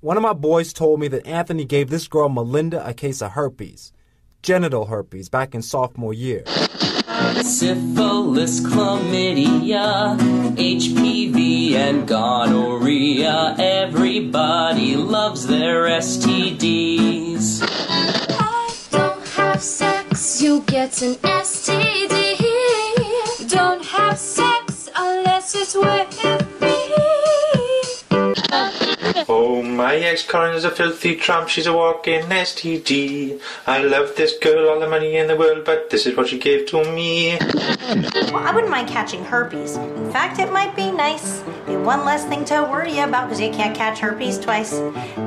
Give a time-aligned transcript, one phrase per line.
[0.00, 3.32] One of my boys told me that Anthony gave this girl Melinda a case of
[3.32, 3.92] herpes,
[4.42, 6.44] genital herpes, back in sophomore year.
[7.42, 10.16] Syphilis, chlamydia,
[10.56, 13.54] HPV, and gonorrhea.
[13.58, 17.62] Everybody loves their STDs.
[18.38, 22.38] I don't have sex, you get an STD.
[23.48, 26.13] Don't have sex unless it's with
[29.76, 31.48] my ex-Colin is a filthy tramp.
[31.48, 33.40] She's a walking STD.
[33.66, 36.38] I love this girl, all the money in the world, but this is what she
[36.38, 37.36] gave to me.
[37.38, 39.76] Well, I wouldn't mind catching herpes.
[39.76, 41.40] In fact, it might be nice.
[41.66, 44.72] Be one less thing to worry about because you can't catch herpes twice.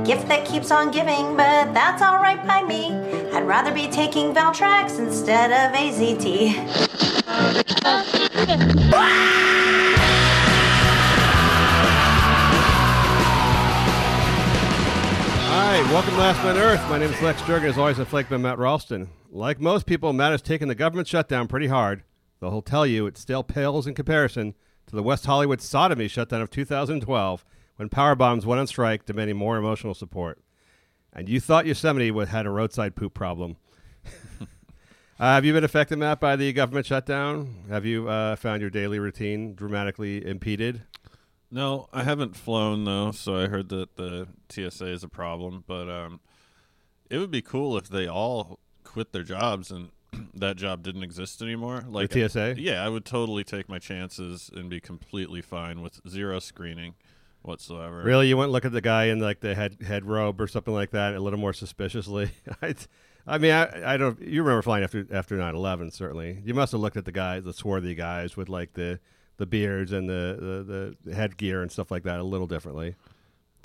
[0.06, 2.94] Gift that keeps on giving, but that's alright by me.
[3.34, 6.54] I'd rather be taking Valtrex instead of AZT.
[9.00, 9.67] Ah!
[15.72, 16.80] Right, welcome to Last Man Earth.
[16.90, 17.70] My name is Lex Durgan.
[17.70, 19.10] As always, I'm by Matt Ralston.
[19.30, 22.04] Like most people, Matt has taken the government shutdown pretty hard,
[22.40, 24.56] though he'll tell you it still pales in comparison
[24.86, 27.44] to the West Hollywood sodomy shutdown of 2012
[27.76, 30.40] when power bombs went on strike demanding more emotional support.
[31.12, 33.58] And you thought Yosemite had a roadside poop problem.
[34.40, 34.46] uh,
[35.20, 37.66] have you been affected, Matt, by the government shutdown?
[37.68, 40.84] Have you uh, found your daily routine dramatically impeded?
[41.50, 45.64] No, I haven't flown though, so I heard that the TSA is a problem.
[45.66, 46.20] But um,
[47.10, 49.90] it would be cool if they all quit their jobs and
[50.34, 51.84] that job didn't exist anymore.
[51.88, 52.56] Like The TSA?
[52.58, 56.96] yeah, I would totally take my chances and be completely fine with zero screening
[57.44, 58.02] whatsoever.
[58.04, 60.74] Really, you wouldn't look at the guy in like the head head robe or something
[60.74, 62.32] like that a little more suspiciously.
[62.62, 62.76] I,
[63.26, 64.20] I mean, I, I don't.
[64.22, 66.42] You remember flying after after 9-11, certainly.
[66.44, 69.00] You must have looked at the guys, the swarthy guys with like the
[69.38, 72.96] the beards and the, the the headgear and stuff like that a little differently.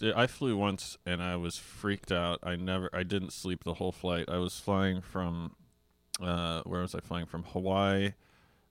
[0.02, 2.40] Dude, I flew once and I was freaked out.
[2.42, 4.24] I never, I didn't sleep the whole flight.
[4.28, 5.54] I was flying from,
[6.20, 7.44] uh, where was I flying from?
[7.44, 8.12] Hawaii.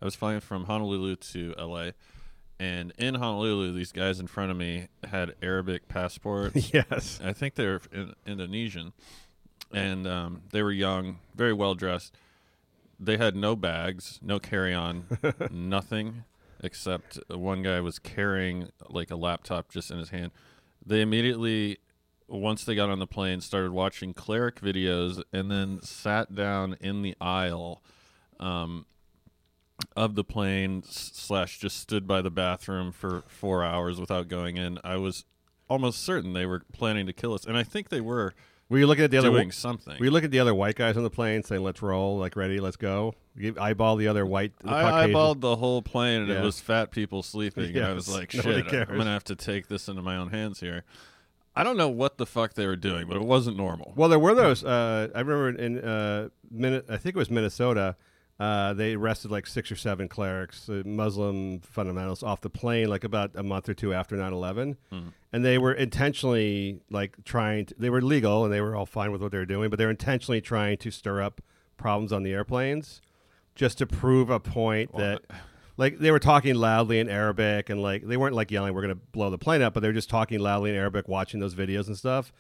[0.02, 1.92] I was flying from Honolulu to LA.
[2.60, 6.74] And in Honolulu, these guys in front of me had Arabic passports.
[6.74, 7.20] yes.
[7.24, 8.94] I think they were in, Indonesian.
[9.74, 12.14] And um, they were young, very well dressed.
[13.00, 15.06] They had no bags, no carry on,
[15.50, 16.26] nothing
[16.64, 20.32] except one guy was carrying like a laptop just in his hand.
[20.86, 21.80] They immediately,
[22.28, 27.02] once they got on the plane, started watching cleric videos and then sat down in
[27.02, 27.82] the aisle
[28.40, 28.86] um,
[29.96, 34.80] of the plane slash just stood by the bathroom for four hours without going in.
[34.84, 35.26] I was
[35.70, 38.34] almost certain they were planning to kill us, and I think they were.
[38.70, 39.98] Were you looking at the other doing something?
[40.00, 42.36] Were you looking at the other white guys on the plane saying "Let's roll," like
[42.36, 43.16] ready, let's go?
[43.36, 44.52] You eyeball the other white.
[44.60, 46.42] The I Caucasian- eyeballed the whole plane, and Yeah.
[46.42, 47.76] it was fat people sleeping.
[47.78, 48.88] and I was like, "Shit, cares.
[48.90, 50.84] I'm gonna have to take this into my own hands here."
[51.56, 53.94] I don't know what the fuck they were doing, but it wasn't normal.
[53.98, 54.64] Well, there were those.
[54.64, 57.96] Uh, I remember in uh, Min- I think it was Minnesota.
[58.40, 63.04] Uh, they arrested like six or seven clerics, uh, Muslim fundamentalists, off the plane like
[63.04, 64.78] about a month or two after 9-11.
[65.32, 67.68] and they were intentionally like trying.
[67.68, 69.78] To, they were legal and they were all fine with what they were doing, but
[69.78, 71.40] they were intentionally trying to stir up
[71.78, 73.02] problems on the airplanes,
[73.56, 75.22] just to prove a point that.
[75.78, 78.94] Like they were talking loudly in Arabic, and like they weren't like yelling, "We're going
[78.94, 81.56] to blow the plane up," but they were just talking loudly in Arabic, watching those
[81.56, 82.32] videos and stuff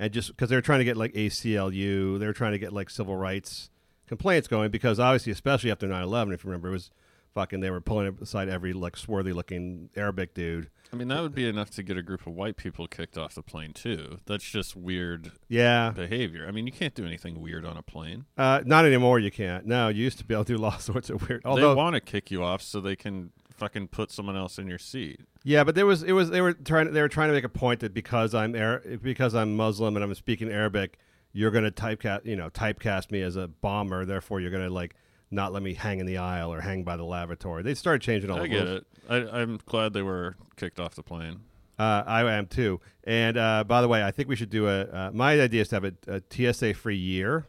[0.00, 2.72] and just because they were trying to get like ACLU, they were trying to get
[2.72, 3.70] like civil rights
[4.08, 6.90] complaints going because obviously, especially after 9-11, if you remember, it was
[7.34, 10.70] fucking they were pulling aside every like swarthy looking Arabic dude.
[10.92, 13.34] I mean, that would be enough to get a group of white people kicked off
[13.36, 14.18] the plane too.
[14.26, 16.46] That's just weird Yeah, behavior.
[16.48, 18.24] I mean, you can't do anything weird on a plane.
[18.36, 19.20] uh, not anymore.
[19.20, 19.66] You can't.
[19.66, 21.42] No, you used to be able to do all sorts of weird.
[21.44, 24.66] Although, they want to kick you off so they can fucking put someone else in
[24.66, 25.20] your seat.
[25.44, 27.48] yeah, but there was it was they were trying they were trying to make a
[27.48, 30.98] point that because I'm Ar- because I'm Muslim and I'm speaking Arabic,
[31.32, 34.04] you're going to typecast you know typecast me as a bomber.
[34.06, 34.96] Therefore, you're going to like
[35.30, 37.62] not let me hang in the aisle or hang by the lavatory.
[37.62, 38.80] They started changing all I the get rules.
[38.80, 38.86] it.
[39.08, 41.40] I, I'm glad they were kicked off the plane.
[41.78, 42.80] Uh, I am too.
[43.04, 44.82] And uh, by the way, I think we should do a.
[44.82, 47.46] Uh, my idea is to have a, a TSA free year,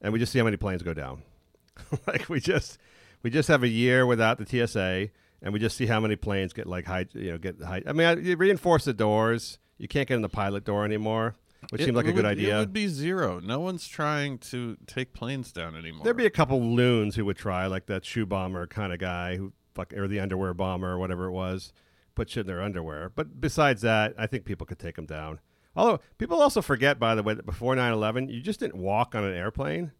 [0.00, 1.22] and we just see how many planes go down.
[2.06, 2.78] like we just
[3.22, 5.08] we just have a year without the TSA,
[5.42, 7.06] and we just see how many planes get like high.
[7.12, 7.82] You know, get high.
[7.86, 9.58] I mean, I, you reinforce the doors.
[9.78, 11.34] You can't get in the pilot door anymore,
[11.70, 13.40] which It seemed like a would- good It would be zero.
[13.40, 16.04] No one's trying to take planes down anymore.
[16.04, 19.36] There'd be a couple loons who would try, like that shoe bomber kind of guy
[19.36, 21.72] who fuck or the underwear bomber or whatever it was,
[22.14, 23.10] put shit in their underwear.
[23.14, 25.40] But besides that, I think people could take them down.
[25.74, 29.24] Although people also forget, by the way, that before 9/11, you just didn't walk on
[29.24, 29.92] an airplane.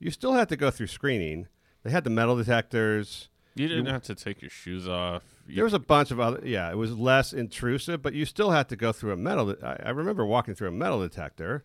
[0.00, 1.46] You still had to go through screening.
[1.84, 3.28] They had the metal detectors.
[3.54, 5.22] You didn't have to take your shoes off.
[5.54, 6.40] There was a bunch of other.
[6.44, 9.54] Yeah, it was less intrusive, but you still had to go through a metal.
[9.62, 11.64] I, I remember walking through a metal detector.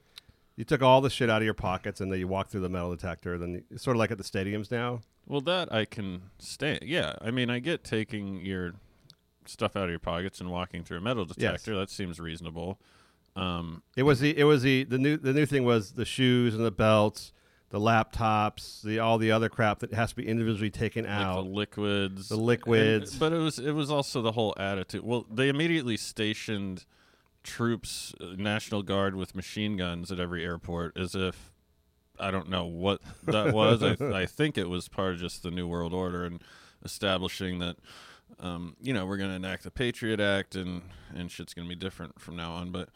[0.55, 2.69] You took all the shit out of your pockets, and then you walked through the
[2.69, 3.37] metal detector.
[3.37, 5.01] Then you, sort of like at the stadiums now.
[5.27, 6.79] Well, that I can stand.
[6.83, 8.73] Yeah, I mean, I get taking your
[9.45, 11.75] stuff out of your pockets and walking through a metal detector.
[11.75, 12.79] That seems reasonable.
[13.35, 16.55] Um, It was the it was the the new the new thing was the shoes
[16.55, 17.33] and the belts,
[17.75, 21.43] the laptops, the all the other crap that has to be individually taken like out.
[21.43, 23.11] the liquids, The liquids.
[23.11, 25.03] And- but it was it was also the whole attitude.
[25.03, 26.85] Well, they immediately stationed
[27.43, 31.51] troops, uh, National Guard with machine guns at every airport, as if
[32.17, 33.83] I don't know what that was.
[33.83, 36.41] I, I think it was part of just the New World Order and
[36.81, 37.75] establishing that.
[38.39, 40.81] Um, you know, we're going to enact the Patriot Act, and
[41.13, 42.71] and shit's going to be different from now on.
[42.71, 42.87] But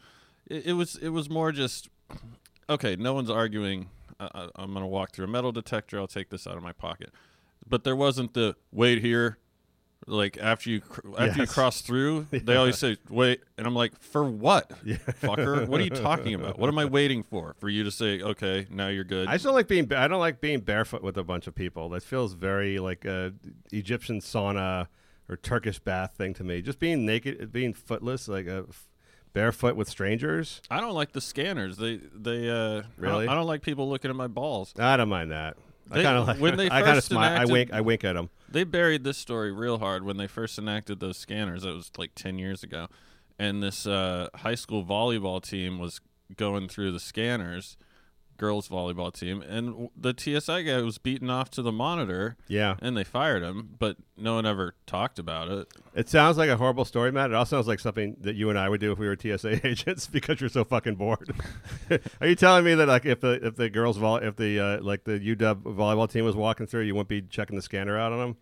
[0.46, 1.90] it, it was it was more just
[2.70, 2.96] okay.
[2.96, 3.90] No one's arguing.
[4.20, 5.98] I, I, I'm going to walk through a metal detector.
[5.98, 7.10] I'll take this out of my pocket.
[7.66, 9.38] But there wasn't the wait here.
[10.06, 14.00] Like after you cr- after you cross through, they always say wait, and I'm like,
[14.00, 14.70] for what,
[15.20, 15.68] fucker?
[15.68, 16.58] What are you talking about?
[16.58, 17.54] What am I waiting for?
[17.58, 19.28] For you to say okay, now you're good.
[19.28, 19.92] I just don't like being.
[19.92, 21.90] I don't like being barefoot with a bunch of people.
[21.90, 23.34] That feels very like a
[23.72, 24.88] Egyptian sauna
[25.28, 26.62] or Turkish bath thing to me.
[26.62, 28.88] Just being naked, being footless, like a f-
[29.32, 30.60] barefoot with strangers.
[30.70, 31.76] I don't like the scanners.
[31.76, 33.28] They they uh I don't- Really?
[33.28, 34.74] I don't, like people looking at my balls.
[34.78, 35.56] I don't mind that.
[35.90, 37.40] I kind of like when they I kind of smile.
[37.40, 37.72] I wink.
[37.72, 38.30] I wink at them.
[38.48, 41.64] They buried this story real hard when they first enacted those scanners.
[41.64, 42.88] It was like 10 years ago.
[43.38, 46.00] And this uh, high school volleyball team was
[46.36, 47.76] going through the scanners,
[48.40, 52.38] girls volleyball team, and the TSI guy was beaten off to the monitor.
[52.48, 52.76] Yeah.
[52.80, 55.68] And they fired him, but no one ever talked about it.
[55.94, 57.30] It sounds like a horrible story, Matt.
[57.30, 59.66] It also sounds like something that you and I would do if we were TSA
[59.66, 61.34] agents because you're so fucking bored.
[62.20, 64.82] Are you telling me that like if the if the girls vol if the uh,
[64.82, 68.12] like the UW volleyball team was walking through, you wouldn't be checking the scanner out
[68.12, 68.36] on them?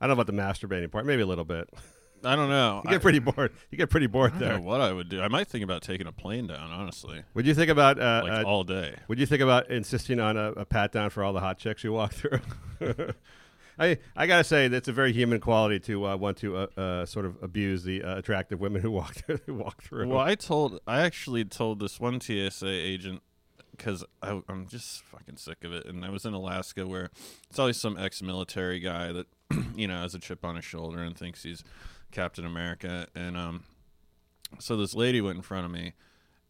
[0.00, 1.04] I don't know about the masturbating part.
[1.04, 1.68] Maybe a little bit.
[2.24, 2.82] I don't know.
[2.84, 3.52] You get pretty bored.
[3.70, 4.58] You get pretty bored I don't there.
[4.58, 5.20] know what I would do.
[5.20, 8.44] I might think about taking a plane down, honestly, Would you think about uh, like
[8.44, 8.96] uh, all day.
[9.08, 11.82] Would you think about insisting on a, a pat down for all the hot chicks
[11.82, 12.40] you walk through?
[13.78, 17.06] I I gotta say that's a very human quality to uh, want to uh, uh,
[17.06, 20.08] sort of abuse the uh, attractive women who walk who walk through.
[20.08, 23.22] Well, I told, I actually told this one TSA agent
[23.70, 25.86] because I'm just fucking sick of it.
[25.86, 27.08] And I was in Alaska where
[27.48, 29.26] it's always some ex-military guy that
[29.74, 31.64] you know has a chip on his shoulder and thinks he's
[32.10, 33.06] Captain America.
[33.14, 33.64] And um,
[34.58, 35.94] so this lady went in front of me,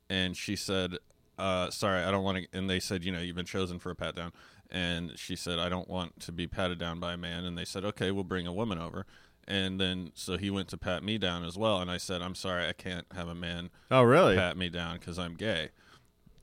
[0.09, 0.97] and she said,
[1.39, 3.91] uh, "Sorry, I don't want to." And they said, "You know, you've been chosen for
[3.91, 4.33] a pat down."
[4.71, 7.65] And she said, "I don't want to be patted down by a man." And they
[7.65, 9.07] said, "Okay, we'll bring a woman over."
[9.49, 12.35] And then so he went to pat me down as well, and I said, "I'm
[12.35, 14.37] sorry, I can't have a man oh really?
[14.37, 15.71] pat me down because I'm gay."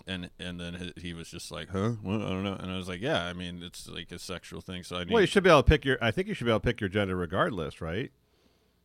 [0.06, 1.92] And and then he, was just like, "Huh?
[2.02, 2.22] What?
[2.22, 4.84] I don't know." And I was like, "Yeah, I mean, it's like a sexual thing,
[4.84, 5.98] so I need." Well, you should be able to pick your.
[6.02, 8.12] I think you should be able to pick your gender regardless, right?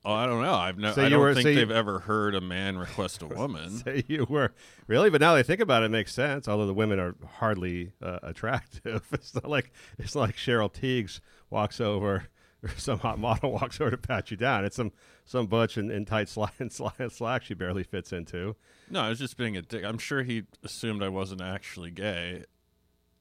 [0.04, 0.54] Oh, I don't know.
[0.54, 0.94] I've never.
[0.94, 3.70] So I don't were- think so you- they've ever heard a man request a woman.
[3.70, 4.52] Say you were
[4.88, 6.48] really, but now they think about it, it makes sense.
[6.48, 11.20] Although the women are hardly uh, attractive, it's not like it's not like Cheryl Tiegs
[11.50, 12.28] walks over.
[12.64, 14.64] Or some hot model walks over to pat you down.
[14.64, 14.92] It's some
[15.24, 18.54] some butch in, in tight slack and slack she barely fits into.
[18.88, 19.84] No, I was just being a dick.
[19.84, 22.44] I'm sure he assumed I wasn't actually gay.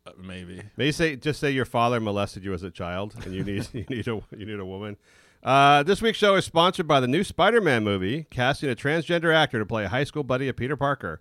[0.05, 0.61] Uh, maybe.
[0.77, 3.85] Maybe say just say your father molested you as a child, and you need you
[3.89, 4.97] need a you need a woman.
[5.43, 9.57] Uh, this week's show is sponsored by the new Spider-Man movie, casting a transgender actor
[9.57, 11.19] to play a high school buddy of Peter Parker.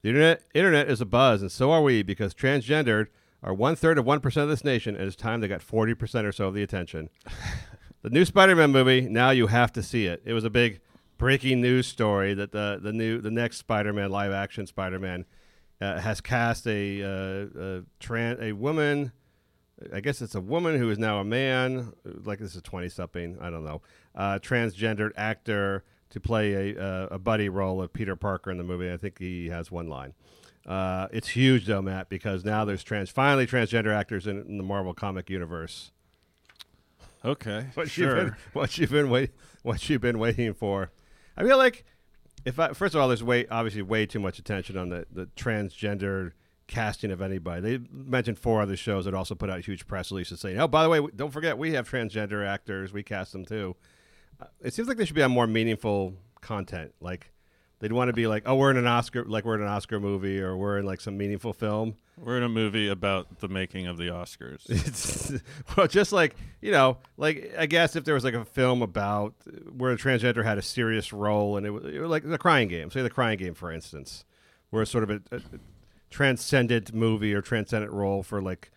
[0.00, 3.08] The internet internet is a buzz, and so are we, because transgendered
[3.42, 5.92] are one third of one percent of this nation, and it's time they got forty
[5.92, 7.10] percent or so of the attention.
[8.02, 9.02] the new Spider-Man movie.
[9.02, 10.22] Now you have to see it.
[10.24, 10.80] It was a big
[11.18, 15.26] breaking news story that the the new the next Spider-Man live action Spider-Man
[15.82, 19.12] uh, has cast a uh, a, tran- a woman.
[19.92, 21.92] I guess it's a woman who is now a man.
[22.04, 23.38] Like this is twenty something.
[23.40, 23.82] I don't know.
[24.14, 28.64] Uh, transgendered actor to play a uh, a buddy role of Peter Parker in the
[28.64, 28.92] movie.
[28.92, 30.14] I think he has one line.
[30.66, 34.64] Uh, it's huge though, Matt, because now there's trans finally transgender actors in, in the
[34.64, 35.92] Marvel comic universe.
[37.24, 37.66] Okay.
[37.74, 38.06] What sure.
[38.06, 39.30] you've been what you've been wait
[39.62, 40.90] what you've been waiting for.
[41.36, 41.84] I feel like
[42.44, 45.26] if I first of all, there's way obviously way too much attention on the the
[45.36, 46.32] transgender
[46.68, 47.60] casting of anybody.
[47.60, 50.84] They mentioned four other shows that also put out huge press releases saying, "Oh, by
[50.84, 52.92] the way, don't forget we have transgender actors.
[52.92, 53.74] We cast them too."
[54.40, 56.94] Uh, it seems like they should be on more meaningful content.
[57.00, 57.32] Like
[57.80, 59.98] they'd want to be like, "Oh, we're in an Oscar, like we're in an Oscar
[59.98, 63.86] movie, or we're in like some meaningful film." We're in a movie about the making
[63.86, 64.68] of the Oscars.
[64.68, 65.32] It's
[65.76, 69.34] well, just like you know, like I guess if there was like a film about
[69.74, 72.68] where a transgender had a serious role, and it was, it was like the Crying
[72.68, 74.24] Game, say the Crying Game, for instance,
[74.70, 75.40] where it's sort of a, a
[76.10, 78.70] transcendent movie or transcendent role for like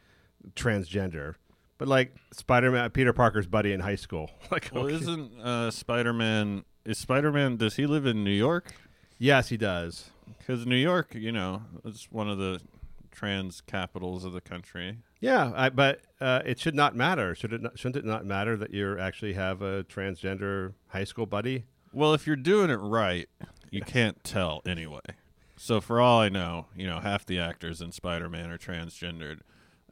[0.55, 1.35] transgender.
[1.77, 4.29] but like Spider-Man, Peter Parker's buddy in high school.
[4.51, 4.95] Like, Well, okay.
[4.95, 6.63] isn't uh, Spider Man?
[6.85, 7.57] Is Spider Man?
[7.57, 8.73] Does he live in New York?
[9.17, 10.09] yes, he does.
[10.39, 12.59] Because New York, you know, is one of the
[13.11, 14.97] trans capitals of the country.
[15.19, 17.35] Yeah, I, but uh, it should not matter.
[17.35, 17.61] Should it?
[17.61, 21.65] Not, shouldn't it not matter that you actually have a transgender high school buddy?
[21.93, 23.29] Well, if you're doing it right,
[23.69, 25.01] you can't tell anyway.
[25.61, 29.41] So for all I know, you know, half the actors in Spider-Man are transgendered.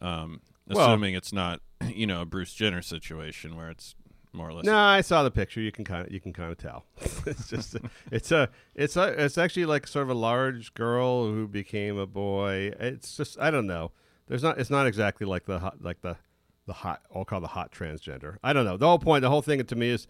[0.01, 3.93] Um, Well- assuming it's not, you know, a Bruce Jenner situation where it's
[4.33, 4.65] more or less.
[4.65, 5.61] No, I saw the picture.
[5.61, 6.85] You can kind of you can kind of tell.
[7.27, 7.75] it's just
[8.11, 12.07] it's a it's a it's actually like sort of a large girl who became a
[12.07, 12.73] boy.
[12.79, 13.91] It's just I don't know.
[14.27, 16.17] There's not it's not exactly like the hot like the
[16.65, 18.37] the hot I'll call the hot transgender.
[18.43, 18.77] I don't know.
[18.77, 20.07] The whole point, the whole thing to me is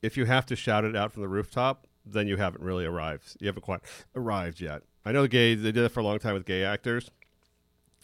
[0.00, 3.36] if you have to shout it out from the rooftop, then you haven't really arrived.
[3.40, 3.80] You haven't quite
[4.14, 4.82] arrived yet.
[5.04, 7.10] I know the gay they did it for a long time with gay actors.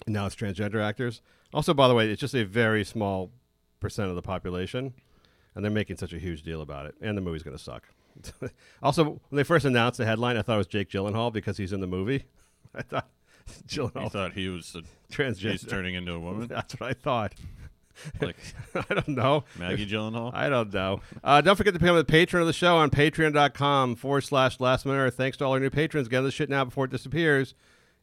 [0.07, 1.23] And now it's transgender actors.
[1.55, 3.31] Also, by the way, it's just a very small
[3.81, 4.95] percent of the population
[5.55, 6.95] and they're making such a huge deal about it.
[7.01, 7.85] And the movie's going to suck.
[8.83, 11.73] also, when they first announced the headline, I thought it was Jake Gyllenhaal because he's
[11.73, 12.25] in the movie.
[12.75, 13.09] I thought
[13.71, 15.69] You Gyllenhaal thought he was a, he's transgender.
[15.69, 17.35] turning into a woman, That's what I thought.
[18.21, 18.37] like
[18.75, 19.45] I don't know.
[19.59, 20.33] Maggie Gyllenhaal.
[20.35, 21.01] I don't know.
[21.23, 24.87] Uh, don't forget to become a patron of the show on patreon.com forward slash last
[24.87, 25.15] minute.
[25.15, 26.09] Thanks to all our new patrons.
[26.09, 27.55] Get on this shit now before it disappears.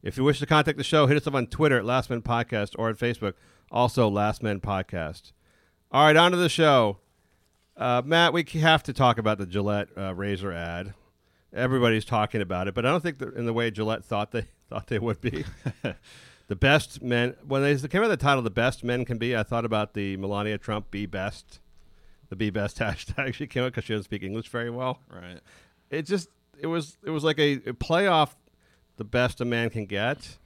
[0.02, 2.24] If you wish to contact the show, hit us up on Twitter at Last Minute
[2.24, 3.34] Podcast or on Facebook,
[3.70, 5.32] also Last Minute Podcast.
[5.90, 6.98] All right, on to the show.
[7.76, 10.92] Uh, Matt, we have to talk about the Gillette uh, razor ad.
[11.54, 14.88] Everybody's talking about it, but I don't think in the way Gillette thought they thought
[14.88, 15.44] they would be.
[16.48, 19.36] The best men when they came out with the title "The Best Men Can Be,"
[19.36, 21.60] I thought about the Melania Trump "Be Best."
[22.28, 25.00] The "Be Best" hashtag she came out because she doesn't speak English very well.
[25.10, 25.40] right.
[25.90, 28.36] It just it was it was like a, a play off
[28.96, 30.38] the best a man can get,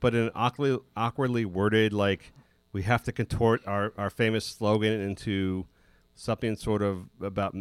[0.00, 2.32] but in an awkwardly, awkwardly worded like
[2.72, 5.66] we have to contort our, our famous slogan into
[6.14, 7.54] something sort of about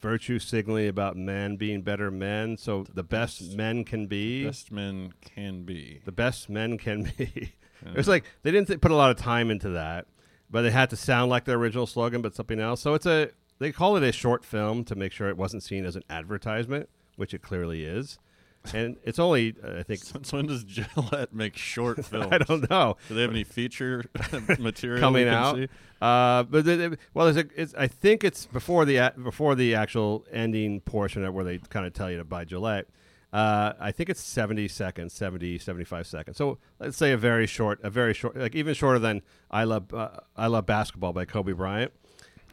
[0.00, 2.56] virtue signaling about men being better men.
[2.56, 6.00] So the best men can be Best men can be.
[6.04, 7.52] the best men can be.
[7.86, 10.06] it was like they didn't th- put a lot of time into that,
[10.50, 12.80] but they had to sound like their original slogan, but something else.
[12.80, 15.84] So it's a they call it a short film to make sure it wasn't seen
[15.84, 18.18] as an advertisement, which it clearly is.
[18.74, 22.28] And it's only I think Since when does Gillette make short films?
[22.30, 24.04] I don't know Do they have any feature
[24.58, 25.58] material coming out.
[26.00, 29.54] Uh, but the, the- well, there's a, it's, I think it's before the a- before
[29.54, 32.86] the actual ending portion of where they kind of tell you to buy Gillette.
[33.32, 36.36] Uh, I think it's 70 seconds, 70, 75 seconds.
[36.38, 39.20] So let's say a very short, a very short, like even shorter than
[39.50, 41.92] I love uh, I love basketball by Kobe Bryant.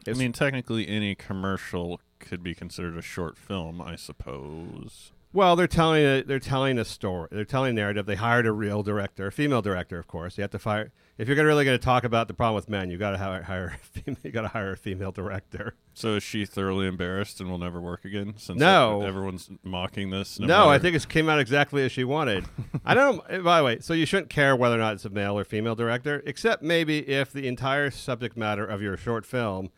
[0.08, 5.12] I mean, technically, any commercial could be considered a short film, I suppose.
[5.36, 7.28] Well, they're telling a, they're telling a story.
[7.30, 8.06] They're telling a narrative.
[8.06, 10.38] They hired a real director, a female director, of course.
[10.38, 12.88] You have to fire if you're really going to talk about the problem with men.
[12.88, 15.74] You got to hire, hire a female, you got to hire a female director.
[15.92, 18.32] So is she thoroughly embarrassed and will never work again?
[18.38, 19.00] Since No.
[19.00, 20.40] like, everyone's mocking this.
[20.40, 22.46] No, No, I think it came out exactly as she wanted.
[22.82, 23.22] I don't.
[23.28, 25.44] Eh, by the way, so you shouldn't care whether or not it's a male or
[25.44, 29.68] female director, except maybe if the entire subject matter of your short film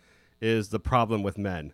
[0.41, 1.73] is the problem with men.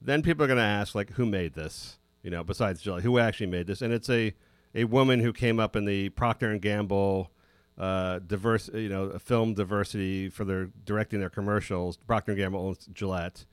[0.00, 1.98] Then people are going to ask, like, who made this?
[2.26, 3.82] You know, besides Jill, who actually made this?
[3.82, 4.34] And it's a
[4.74, 7.30] a woman who came up in the Procter and Gamble
[7.78, 11.96] uh, diverse, you know, film diversity for their directing their commercials.
[11.98, 13.44] Procter and Gamble owns Gillette.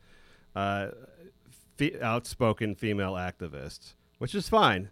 [0.55, 0.87] Uh,
[2.01, 4.89] outspoken female activist, which is fine.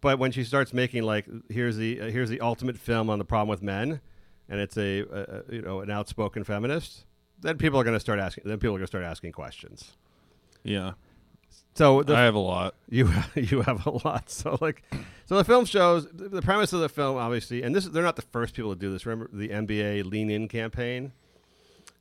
[0.00, 3.26] But when she starts making like here's the uh, here's the ultimate film on the
[3.26, 4.00] problem with men,
[4.48, 7.04] and it's a, a you know an outspoken feminist,
[7.38, 8.44] then people are going to start asking.
[8.46, 9.98] Then people are going to start asking questions.
[10.62, 10.92] Yeah,
[11.74, 12.74] So the, I have a lot.
[12.88, 14.30] you you have a lot.
[14.30, 14.82] So like,
[15.26, 18.22] so the film shows the premise of the film, obviously, and this they're not the
[18.22, 19.06] first people to do this.
[19.06, 21.12] Remember the NBA Lean In campaign,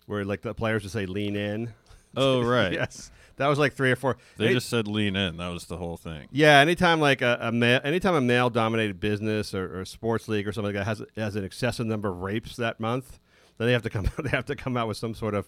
[0.07, 1.73] where like the players would say "Lean In."
[2.17, 2.73] Oh right.
[2.73, 4.17] yes, that was like three or four.
[4.37, 5.37] They Any- just said lean in.
[5.37, 6.27] That was the whole thing.
[6.31, 10.51] Yeah, anytime like a, a male, anytime a male-dominated business or, or sports league or
[10.51, 13.19] something like that has has an excessive number of rapes that month,
[13.59, 15.47] then they have to come they have to come out with some sort of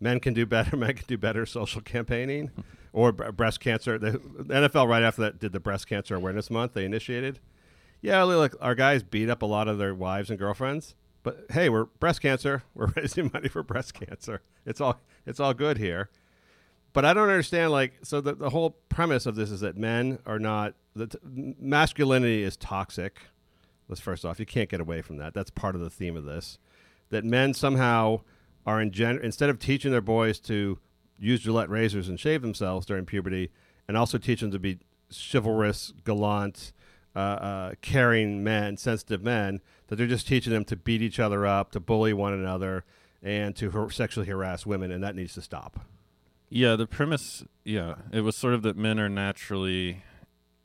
[0.00, 2.50] men can do better, men can do better social campaigning,
[2.92, 3.98] or bre- breast cancer.
[3.98, 6.74] The, the NFL right after that did the breast cancer awareness month.
[6.74, 7.40] They initiated.
[8.00, 11.68] Yeah, look, our guys beat up a lot of their wives and girlfriends, but hey,
[11.68, 12.62] we're breast cancer.
[12.74, 14.42] We're raising money for breast cancer.
[14.64, 16.10] It's all it's all good here
[16.92, 17.70] but I don't understand.
[17.70, 22.42] Like, so the, the whole premise of this is that men are not that masculinity
[22.42, 23.20] is toxic.
[23.88, 25.32] Let's first off, you can't get away from that.
[25.32, 26.58] That's part of the theme of this.
[27.10, 28.22] That men somehow
[28.68, 30.78] are in gen- instead of teaching their boys to
[31.18, 33.50] use Gillette razors and shave themselves during puberty,
[33.88, 34.78] and also teach them to be
[35.10, 36.74] chivalrous, gallant,
[37.16, 41.46] uh, uh, caring men, sensitive men, that they're just teaching them to beat each other
[41.46, 42.84] up, to bully one another,
[43.22, 45.80] and to har- sexually harass women, and that needs to stop.
[46.50, 50.02] Yeah, the premise, yeah, it was sort of that men are naturally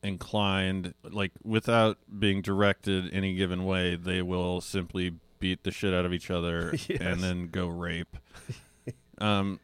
[0.02, 6.04] inclined, like without being directed any given way, they will simply beat the shit out
[6.04, 7.00] of each other Yes.
[7.00, 8.16] and then go rape.
[9.18, 9.60] um,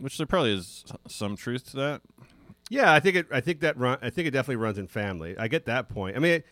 [0.00, 2.02] which there probably is some truth to that.
[2.68, 3.26] Yeah, I think it.
[3.30, 3.98] I think that run.
[4.02, 5.36] I think it definitely runs in family.
[5.38, 6.16] I get that point.
[6.16, 6.46] I mean, it,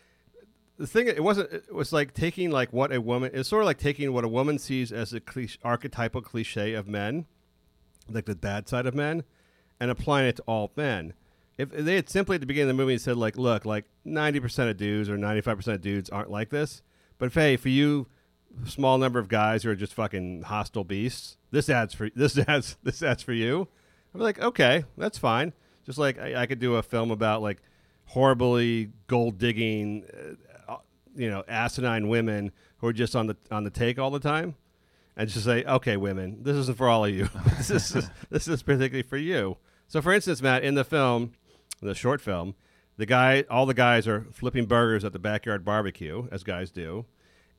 [0.78, 1.52] the thing it wasn't.
[1.52, 3.32] It was like taking like what a woman.
[3.34, 6.86] It's sort of like taking what a woman sees as a cliche, archetypal cliche of
[6.86, 7.26] men,
[8.08, 9.24] like the bad side of men,
[9.80, 11.14] and applying it to all men.
[11.58, 14.38] If they had simply at the beginning of the movie said like, look, like ninety
[14.38, 16.82] percent of dudes or ninety five percent of dudes aren't like this,
[17.18, 18.06] but if, hey, for you,
[18.66, 22.76] small number of guys who are just fucking hostile beasts, this adds for this adds
[22.82, 23.68] this adds for you.
[24.14, 25.52] I'm like, okay, that's fine.
[25.84, 27.60] Just like I, I could do a film about like
[28.06, 30.04] horribly gold digging,
[30.68, 30.76] uh,
[31.16, 34.54] you know, asinine women who are just on the on the take all the time,
[35.16, 37.28] and just say, okay, women, this isn't for all of you.
[37.56, 39.56] this is this is particularly for you.
[39.86, 41.32] So, for instance, Matt, in the film,
[41.82, 42.54] the short film,
[42.96, 47.04] the guy, all the guys are flipping burgers at the backyard barbecue, as guys do.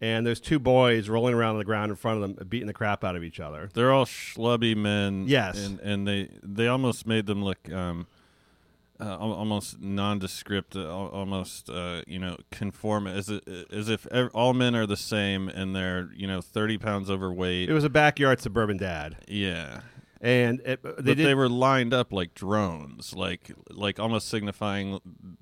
[0.02, 2.74] And there's two boys rolling around on the ground in front of them, beating the
[2.74, 3.70] crap out of each other.
[3.74, 5.26] They're all schlubby men.
[5.28, 5.58] Yes.
[5.66, 8.08] and and they they almost made them look um,
[9.00, 13.30] uh, almost nondescript, uh, almost uh, you know conform as
[13.72, 17.70] as if all men are the same and they're you know thirty pounds overweight.
[17.70, 19.82] It was a backyard suburban dad, yeah,
[20.22, 21.18] and it, they but did.
[21.18, 25.00] they were lined up like drones, like like almost signifying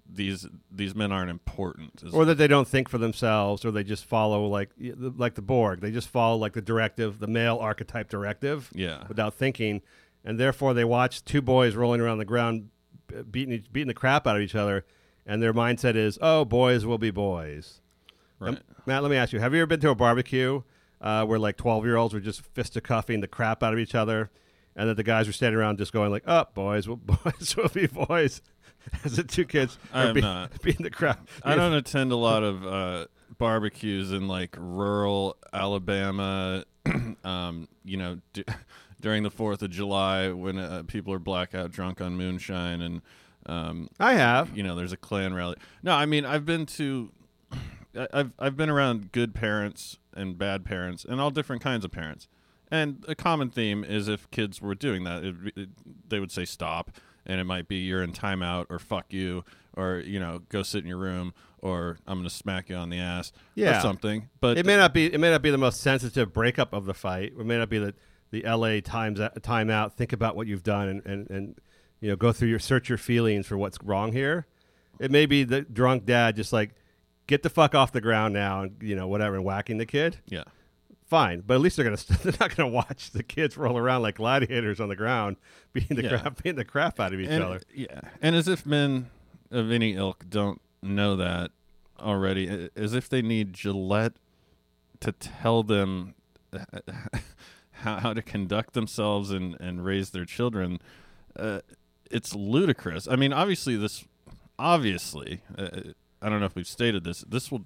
[0.10, 2.04] these these men aren't important.
[2.12, 5.82] or that they don't think for themselves, or they just follow like like the Borg.
[5.82, 9.82] They just follow like the directive, the male archetype directive, yeah, without thinking,
[10.24, 12.70] and therefore they watch two boys rolling around the ground,
[13.30, 14.86] beating beating the crap out of each other,
[15.26, 17.80] and their mindset is, "Oh, boys will be boys."
[18.40, 18.50] right.
[18.50, 20.62] Um, Matt, let me ask you: Have you ever been to a barbecue
[21.00, 24.30] uh, where like twelve year olds were just fisticuffing the crap out of each other,
[24.76, 27.70] and that the guys were standing around just going like, "Oh, boys, will boys will
[27.70, 28.42] be boys,"
[29.04, 30.62] as the two kids I be- not.
[30.62, 31.28] beating the crap.
[31.44, 33.06] I don't attend a lot of uh,
[33.38, 36.66] barbecues in like rural Alabama.
[37.24, 38.44] um, you know, d-
[39.02, 43.02] during the Fourth of July when uh, people are blackout drunk on moonshine, and
[43.46, 44.56] um, I have.
[44.56, 45.56] you know, there's a Klan rally.
[45.82, 47.12] No, I mean, I've been to,
[48.14, 52.28] I've I've been around good parents and bad parents, and all different kinds of parents.
[52.74, 55.70] And a common theme is if kids were doing that, it, it,
[56.10, 56.90] they would say stop,
[57.26, 59.46] and it might be you're in timeout or fuck you
[59.78, 63.00] or you know go sit in your room or I'm gonna smack you on the
[63.00, 63.78] ass Yeah.
[63.78, 64.30] or something.
[64.42, 65.06] But It may not be.
[65.06, 67.34] It may not be the most sensitive breakup of the fight.
[67.40, 67.94] It may not be the
[68.32, 68.82] the L.A.
[68.82, 69.94] times timeout.
[69.94, 71.60] Think about what you've done and, and and
[72.02, 74.48] you know go through your search your feelings for what's wrong here.
[75.00, 76.72] It may be the drunk dad just like
[77.28, 80.18] get the fuck off the ground now and you know whatever and whacking the kid.
[80.28, 80.44] yeah,
[81.14, 84.16] Fine, but at least they're gonna they're not gonna watch the kids roll around like
[84.16, 85.38] gladiators on the ground
[85.74, 86.18] beating the Yeah.
[86.18, 87.62] crap beating the crap out of each and, other.
[87.72, 89.12] yeah, and as if men
[89.52, 91.52] of any ilk don't know that
[92.00, 94.14] already, as if they need Gillette
[95.02, 96.16] to tell them
[97.74, 100.80] how, how to conduct themselves and, and raise their children.
[101.36, 101.60] Uh,
[102.10, 103.08] it's ludicrous.
[103.08, 104.04] I mean, obviously, this,
[104.58, 105.70] obviously, uh,
[106.24, 107.22] I don't know if we've stated this.
[107.30, 107.66] This will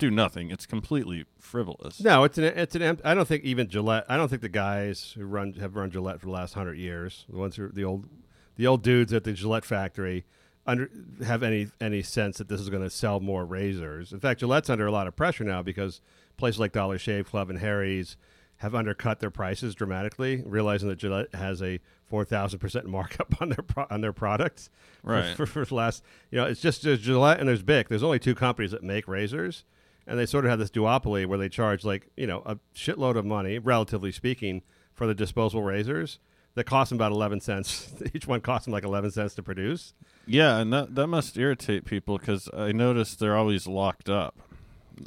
[0.00, 0.50] do nothing.
[0.50, 2.00] It's completely frivolous.
[2.00, 3.00] No, it's an it's an.
[3.04, 4.04] I don't think even Gillette.
[4.08, 7.24] I don't think the guys who run have run Gillette for the last hundred years,
[7.28, 8.08] the ones who the old
[8.56, 10.24] the old dudes at the Gillette factory,
[10.66, 10.90] under
[11.24, 14.12] have any any sense that this is going to sell more razors.
[14.12, 16.00] In fact, Gillette's under a lot of pressure now because
[16.36, 18.16] places like Dollar Shave Club and Harry's
[18.56, 23.48] have undercut their prices dramatically, realizing that Gillette has a four thousand percent markup on
[23.50, 24.68] their pro- on their products.
[25.02, 25.34] for- Right.
[25.36, 27.88] For, for, the last, you know, it's just there's Gillette and there's Bic.
[27.88, 29.64] There's only two companies that make razors,
[30.10, 33.16] and they sort of have this duopoly where they charge like you know a shitload
[33.16, 36.18] of money, relatively speaking, for the disposable razors
[36.56, 37.94] that cost them about eleven cents.
[38.14, 39.94] Each one costs them like eleven cents to produce.
[40.26, 44.34] Yeah, and that that must irritate people because I noticed they're always locked up.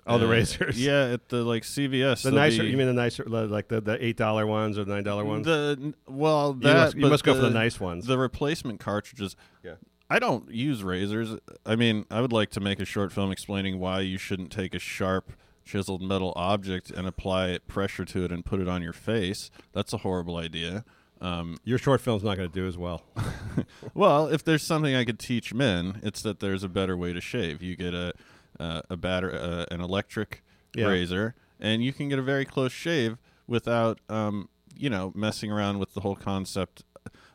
[0.07, 0.81] Oh, the Uh, razors.
[0.83, 2.23] Yeah, at the like CVS.
[2.23, 4.85] The they'll nicer, be- you mean the nicer, like the, the eight dollar ones or
[4.85, 5.45] the nine dollar ones?
[5.45, 8.07] The well, You that must- you but must go for the nice ones.
[8.07, 9.35] The replacement cartridges.
[9.63, 9.73] Yeah.
[10.09, 11.37] I don't use razors.
[11.65, 14.75] I mean, I would like to make a short film explaining why you shouldn't take
[14.75, 15.31] a sharp,
[15.65, 19.49] chiseled metal object and apply pressure to it and put it on your face.
[19.71, 20.83] That's a horrible idea.
[21.21, 23.03] Um, Your short film's not going to do as well.
[23.93, 27.21] well, if there's something I could teach men, it's that there's a better way to
[27.21, 27.61] shave.
[27.63, 28.13] You get a
[28.59, 30.43] uh, a batter uh, an electric
[30.75, 30.87] Yeah.
[30.87, 35.79] razor, and you can get a very close shave without um, you know messing around
[35.79, 36.83] with the whole concept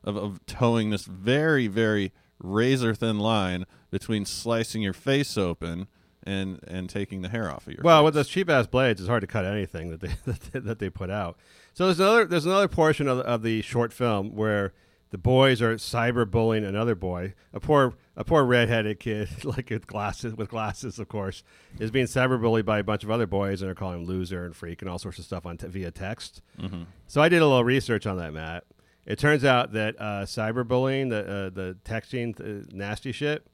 [0.04, 5.88] of, of towing this very very razor thin line between slicing your face open
[6.22, 7.83] and and taking the hair off of your.
[7.83, 8.05] Well, face.
[8.05, 10.79] with those cheap ass blades, it's hard to cut anything that they that they, that
[10.79, 11.38] they put out.
[11.74, 14.72] So there's another there's another portion of the, of the short film where
[15.11, 20.35] the boys are cyberbullying another boy, a poor a poor redheaded kid, like with glasses
[20.35, 21.42] with glasses, of course,
[21.79, 24.55] is being cyberbullied by a bunch of other boys, and they're calling him loser and
[24.55, 26.42] freak and all sorts of stuff on t- via text.
[26.61, 26.83] Mm-hmm.
[27.07, 28.64] So I did a little research on that, Matt.
[29.09, 33.44] It turns out that uh, cyberbullying, the uh, the texting, uh, nasty shit,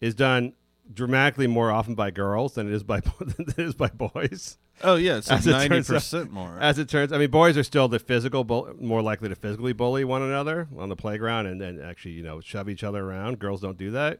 [0.00, 0.52] is done
[0.92, 4.58] dramatically more often by girls than it is by than it is by boys.
[4.82, 6.58] oh yeah, it's like As it ninety turns out- percent more.
[6.60, 9.72] As it turns, I mean, boys are still the physical, bull- more likely to physically
[9.72, 13.38] bully one another on the playground and then actually, you know, shove each other around.
[13.38, 14.18] Girls don't do that,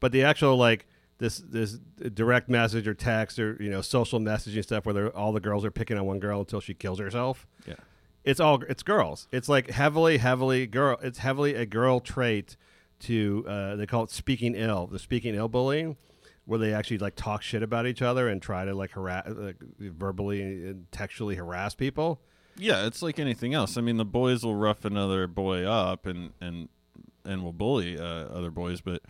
[0.00, 0.86] but the actual like
[1.18, 1.72] this this
[2.14, 5.70] direct message or text or you know social messaging stuff where all the girls are
[5.70, 7.46] picking on one girl until she kills herself.
[7.66, 7.74] yeah.
[8.24, 9.28] It's all it's girls.
[9.32, 10.98] It's like heavily, heavily girl.
[11.02, 12.56] It's heavily a girl trait
[13.00, 14.86] to uh, they call it speaking ill.
[14.86, 15.96] The speaking ill bullying,
[16.44, 19.56] where they actually like talk shit about each other and try to like harass, like,
[19.78, 22.20] verbally and textually harass people.
[22.56, 23.76] Yeah, it's like anything else.
[23.76, 26.68] I mean, the boys will rough another boy up and and
[27.24, 29.02] and will bully uh, other boys, but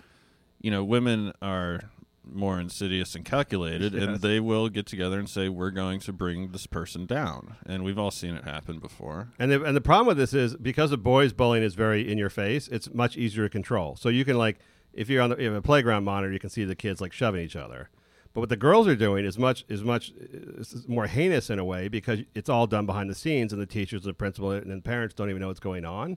[0.60, 1.90] you know, women are
[2.24, 4.02] more insidious and calculated, Yes.
[4.02, 7.82] and they will get together and say, "We're going to bring this person down," and
[7.84, 9.32] we've all seen it happen before.
[9.38, 12.18] And the, and the problem with this is because the boys bullying is very in
[12.18, 12.68] your face.
[12.68, 13.96] It's much easier to control.
[13.96, 14.58] So you can like
[14.92, 17.12] if you're on the, you have a playground monitor, you can see the kids like
[17.12, 17.88] shoving each other.
[18.34, 21.64] But what the girls are doing is much is much is more heinous in a
[21.64, 24.80] way because it's all done behind the scenes, and the teachers, the principal, and the
[24.80, 26.16] parents don't even know what's going on.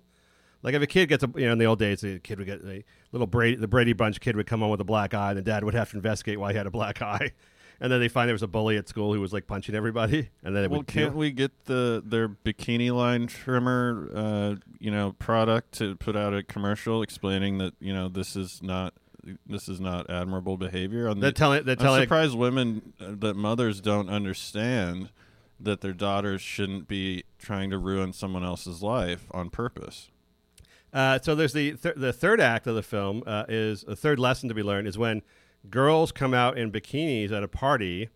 [0.66, 2.48] Like if a kid gets a you know in the old days, the kid would
[2.48, 5.30] get a little Brady the Brady Bunch kid would come home with a black eye,
[5.30, 7.32] and the dad would have to investigate why he had a black eye.
[7.78, 10.30] And then they find there was a bully at school who was like punching everybody,
[10.46, 14.56] and then it would Well, would can't we get the their bikini line trimmer, uh,
[14.80, 18.94] you know, product to put out a commercial explaining that you know this is not
[19.46, 21.10] this is not admirable behavior?
[21.10, 25.10] On They're the, telling they're I'm telling surprised women uh, that mothers don't understand
[25.60, 30.12] that their daughters shouldn't be trying to ruin someone else's life on purpose.
[30.96, 34.18] Uh, so there's the th- the third act of the film uh, is a third
[34.18, 35.22] lesson to be learned is when
[35.70, 38.08] girls come out in bikinis at a party,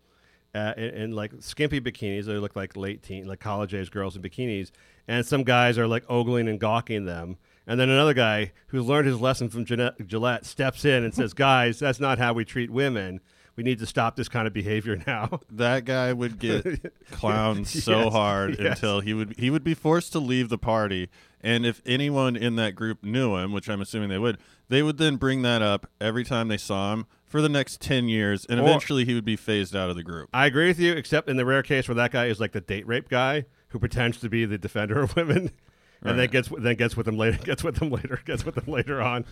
[0.54, 2.24] uh, in, in like skimpy bikinis.
[2.24, 4.70] They look like late teen, like college age girls in bikinis,
[5.06, 7.36] and some guys are like ogling and gawking them.
[7.66, 11.34] And then another guy who's learned his lesson from Gillette, Gillette steps in and says,
[11.34, 13.20] "Guys, that's not how we treat women.
[13.60, 16.64] We need to stop this kind of behavior now." That guy would get
[17.12, 18.76] clowned so Yes, hard yes.
[18.78, 21.10] until he would he would be forced to leave the party.
[21.42, 24.96] And if anyone in that group knew him, which I'm assuming they would, they would
[24.98, 28.58] then bring that up every time they saw him for the next ten years, and
[28.60, 30.30] Or- eventually he would be phased out of the group.
[30.32, 32.60] I agree with you, except in the rare case where that guy is like the
[32.62, 35.50] date rape guy who pretends to be the defender of women,
[36.02, 37.36] and then gets then gets with them later.
[37.44, 38.20] Gets with them later.
[38.24, 39.24] Gets with them later on.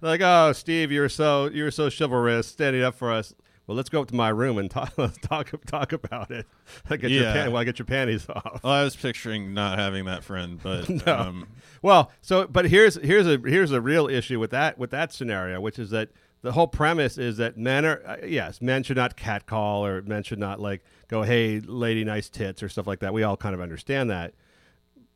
[0.00, 3.34] Like, oh, Steve, you're so you were so chivalrous, standing up for us.
[3.66, 4.94] Well, let's go up to my room and talk.
[4.98, 6.44] Let's talk talk about it.
[6.90, 7.32] I get your Yeah.
[7.34, 8.64] pan, well, I get your panties off.
[8.64, 11.16] Well, I was picturing not having that friend, but No.
[11.16, 11.48] um,
[11.80, 15.60] Well, so but here's here's a here's a real issue with that with that scenario,
[15.60, 16.08] which is that
[16.42, 20.24] the whole premise is that men are uh, yes, men should not catcall or men
[20.24, 23.12] should not like go, "Hey, lady, nice tits" or stuff like that.
[23.14, 24.34] We all kind of understand that.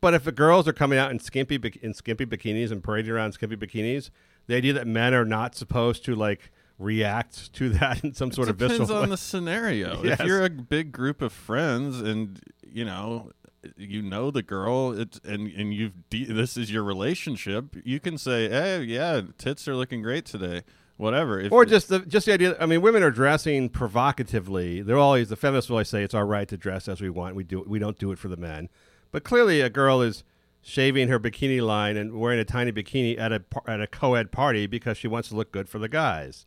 [0.01, 3.33] But if the girls are coming out in skimpy in skimpy bikinis and parading around
[3.33, 4.11] skimpy bikinis,
[4.47, 8.49] the idea that men are not supposed to like react to that in some sort
[8.49, 8.81] of business.
[8.81, 9.11] It depends visceral on way.
[9.11, 10.03] the scenario.
[10.03, 10.21] Yes.
[10.21, 13.31] If you're a big group of friends and you know
[13.77, 18.19] you know the girl it, and and you've de- this is your relationship, you can
[18.19, 20.63] say, "Hey, yeah, tits are looking great today."
[20.97, 21.41] Whatever.
[21.41, 22.57] If or just the just the idea.
[22.61, 24.81] I mean, women are dressing provocatively.
[24.81, 27.35] They're always the feminists will always say it's our right to dress as we want.
[27.35, 28.69] We do we don't do it for the men.
[29.11, 30.23] But clearly, a girl is
[30.65, 34.67] shaving her bikini line and wearing a tiny bikini at a at a co-ed party
[34.67, 36.47] because she wants to look good for the guys.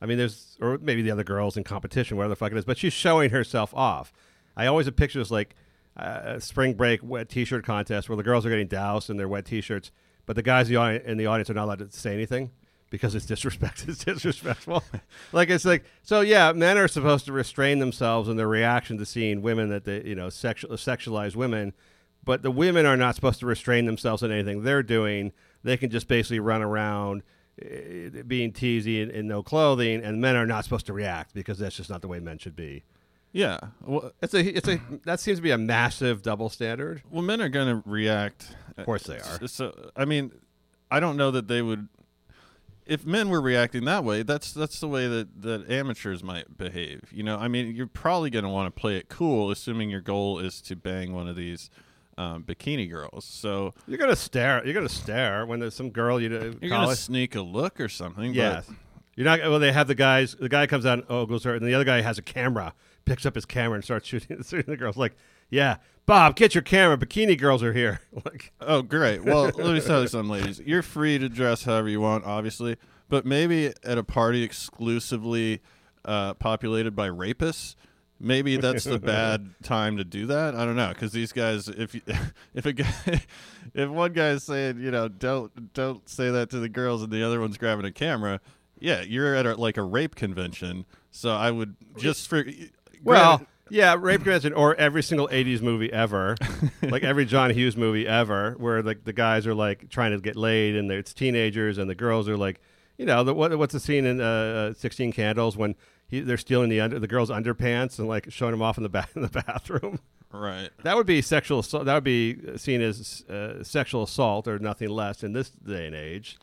[0.00, 2.64] I mean, there's or maybe the other girls in competition, whatever the fuck it is.
[2.64, 4.12] But she's showing herself off.
[4.56, 5.54] I always have pictures like
[5.96, 9.28] uh, a spring break wet T-shirt contest where the girls are getting doused in their
[9.28, 9.90] wet T-shirts,
[10.24, 12.50] but the guys in the in the audience are not allowed to say anything
[12.90, 13.84] because it's disrespect.
[13.86, 14.82] It's disrespectful.
[15.32, 16.22] like it's like so.
[16.22, 20.02] Yeah, men are supposed to restrain themselves in their reaction to seeing women that they
[20.04, 21.74] you know sexual sexualize women,
[22.24, 25.32] but the women are not supposed to restrain themselves in anything they're doing.
[25.64, 27.22] They can just basically run around
[27.60, 31.58] eh, being teasy and, and no clothing, and men are not supposed to react because
[31.58, 32.84] that's just not the way men should be.
[33.32, 37.02] yeah, well, It's a it's a that seems to be a massive double standard.
[37.10, 38.54] well, men are going to react.
[38.76, 39.48] Of course they are.
[39.48, 40.30] So, I mean,
[40.90, 41.88] I don't know that they would.
[42.86, 47.02] If men were reacting that way, that's that's the way that, that amateurs might behave.
[47.12, 50.00] You know, I mean, you're probably going to want to play it cool, assuming your
[50.00, 51.68] goal is to bang one of these
[52.18, 53.24] um, bikini girls.
[53.24, 54.62] So You're gonna stare.
[54.64, 56.40] You're gonna stare when there's some girl you know.
[56.40, 58.34] you're going to college- sneak a look or something.
[58.34, 58.68] Yes.
[59.16, 59.40] You're not.
[59.40, 60.36] Well, they have the guys.
[60.38, 62.72] The guy comes out and ogles her, and the other guy has a camera,
[63.04, 64.96] picks up his camera and starts shooting, shooting the girls.
[64.96, 65.16] Like,
[65.50, 65.76] yeah,
[66.06, 66.96] Bob, get your camera.
[66.96, 68.00] Bikini girls are here.
[68.24, 69.24] like, Oh, great.
[69.24, 70.60] Well, let me tell you something, ladies.
[70.60, 72.76] You're free to dress however you want, obviously,
[73.08, 75.60] but maybe at a party exclusively
[76.04, 77.74] uh, populated by rapists,
[78.20, 80.54] maybe that's the bad time to do that.
[80.54, 82.02] I don't know, because these guys, if you,
[82.54, 82.92] if a guy,
[83.74, 87.22] if one guy's saying, you know, don't don't say that to the girls, and the
[87.22, 88.40] other one's grabbing a camera,
[88.78, 90.84] yeah, you're at a, like a rape convention.
[91.10, 92.44] So I would just for
[93.02, 96.36] well, granted- yeah, rape convention or every single '80s movie ever,
[96.82, 100.36] like every John Hughes movie ever, where like the guys are like trying to get
[100.36, 102.60] laid and it's teenagers, and the girls are like,
[102.96, 105.74] you know, the, what, what's the scene in uh, uh, Sixteen Candles when
[106.08, 108.88] he, they're stealing the under the girls' underpants and like showing them off in the
[108.88, 110.00] ba- in the bathroom.
[110.32, 110.70] right.
[110.82, 111.84] That would be sexual assault.
[111.84, 115.94] That would be seen as uh, sexual assault or nothing less in this day and
[115.94, 116.38] age.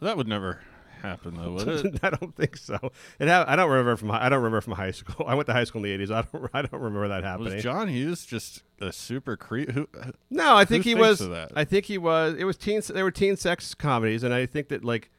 [0.00, 0.60] That would never
[1.02, 2.00] happen, though, would it?
[2.02, 2.78] I don't think so.
[3.18, 5.26] It ha- I don't remember from I don't remember from high school.
[5.28, 6.10] I went to high school in the eighties.
[6.10, 7.54] I don't I don't remember that happening.
[7.54, 9.70] Was John Hughes just a super creep?
[9.72, 9.88] Who?
[10.30, 11.20] no, I think he was.
[11.22, 12.34] I think he was.
[12.38, 12.80] It was teen.
[12.88, 15.10] They were teen sex comedies, and I think that like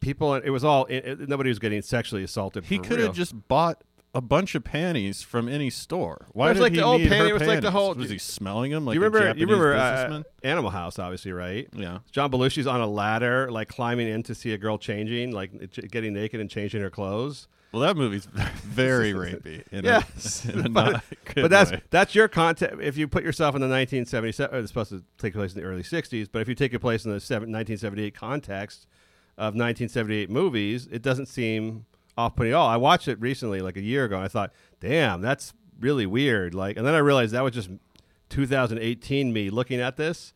[0.00, 0.34] people.
[0.34, 0.84] It was all.
[0.86, 2.64] It, it- nobody was getting sexually assaulted.
[2.64, 3.82] He could have just bought
[4.14, 6.26] a bunch of panties from any store.
[6.32, 7.70] Why was did like he the old need panty- her it was like the panties?
[7.72, 9.38] whole- Was he smelling them like you a remember?
[9.38, 10.22] You remember uh.
[10.42, 11.68] Animal House, obviously, right?
[11.74, 11.98] yeah.
[12.10, 15.50] John Belushi's on a ladder, like climbing in to see a girl changing, like
[15.90, 17.48] getting naked and changing her clothes.
[17.70, 18.24] Well, that movie's
[18.64, 19.62] very rapey.
[19.70, 21.82] In Yes, a, in a but, but that's way.
[21.90, 22.80] that's your content.
[22.80, 25.82] If you put yourself in the 1977, it's supposed to take place in the early
[25.82, 28.86] 60s, but if you take your place in the seven, 1978 context
[29.38, 32.68] of 1978 movies, it doesn't seem off-putting at all.
[32.68, 36.54] I watched it recently, like a year ago, and I thought, "Damn, that's really weird."
[36.54, 37.70] Like, and then I realized that was just
[38.30, 40.34] 2018 me looking at this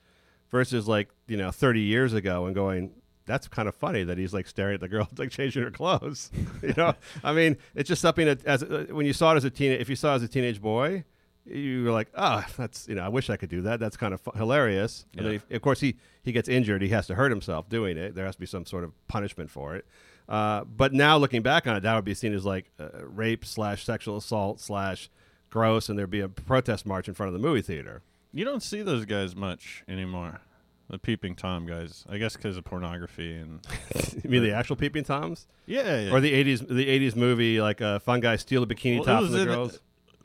[0.51, 2.93] versus like you know 30 years ago and going.
[3.25, 6.31] That's kind of funny that he's like staring at the girl, like changing her clothes.
[6.63, 9.45] you know, I mean, it's just something that as uh, when you saw it as
[9.45, 11.05] a teen, if you saw it as a teenage boy,
[11.47, 13.81] you were like, oh, that's you know, I wish I could do that.
[13.81, 15.07] That's kind of fu- hilarious.
[15.17, 16.83] And then, he, of course, he he gets injured.
[16.83, 18.15] He has to hurt himself doing it.
[18.15, 19.87] There has to be some sort of punishment for it.
[20.29, 23.45] Uh, but now looking back on it, that would be seen as like uh, rape
[23.45, 25.11] slash sexual assault slash
[25.51, 28.03] gross, and there'd be a protest march in front of the movie theater.
[28.33, 30.41] You don't see those guys much anymore.
[30.89, 33.61] The peeping tom guys, I guess, because of pornography and
[34.23, 36.13] you mean the actual peeping toms, yeah, yeah.
[36.13, 39.07] or the '80s the '80s movie like uh, fun guy steal a bikini Well, it
[39.07, 39.81] top was from the girls?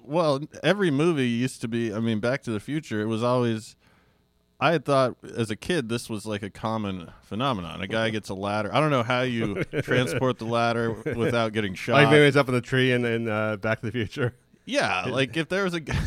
[0.08, 1.94] Well, every movie used to be.
[1.94, 3.02] I mean, Back to the Future.
[3.02, 3.76] It was always.
[4.60, 7.82] I had thought as a kid this was like a common phenomenon.
[7.82, 8.74] A guy gets a ladder.
[8.74, 11.94] I don't know how you transport the ladder without getting shot.
[12.02, 14.34] Like maybe it's up in the tree and in uh, Back to the Future.
[14.66, 16.02] Yeah, like if there was a guy,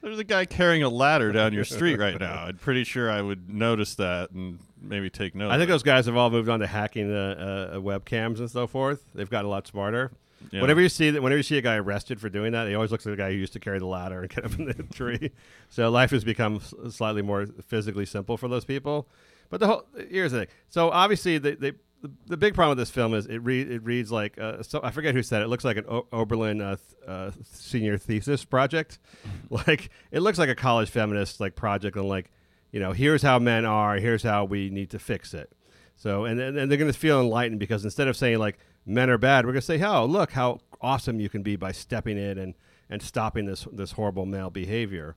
[0.00, 2.44] there's a guy carrying a ladder down your street right now.
[2.44, 5.50] I'm pretty sure I would notice that and maybe take note.
[5.50, 8.66] I think those guys have all moved on to hacking uh, uh, webcams and so
[8.66, 9.04] forth.
[9.14, 10.12] They've got a lot smarter.
[10.50, 10.60] Yeah.
[10.60, 12.90] Whenever you see that, whenever you see a guy arrested for doing that, he always
[12.90, 14.74] looks like the guy who used to carry the ladder and get up in the
[14.94, 15.32] tree.
[15.68, 19.08] So life has become slightly more physically simple for those people.
[19.50, 20.48] But the whole here's the thing.
[20.68, 23.82] So obviously, the the, the, the big problem with this film is it read it
[23.82, 25.46] reads like uh, so I forget who said it.
[25.46, 28.98] It looks like an o- Oberlin uh, th- uh, senior thesis project.
[29.50, 32.30] like it looks like a college feminist like project on like
[32.70, 35.50] you know here's how men are, here's how we need to fix it.
[35.96, 39.10] So and and, and they're going to feel enlightened because instead of saying like men
[39.10, 42.18] are bad, we're going to say, "Oh, look how awesome you can be by stepping
[42.18, 42.54] in and
[42.90, 45.16] and stopping this this horrible male behavior."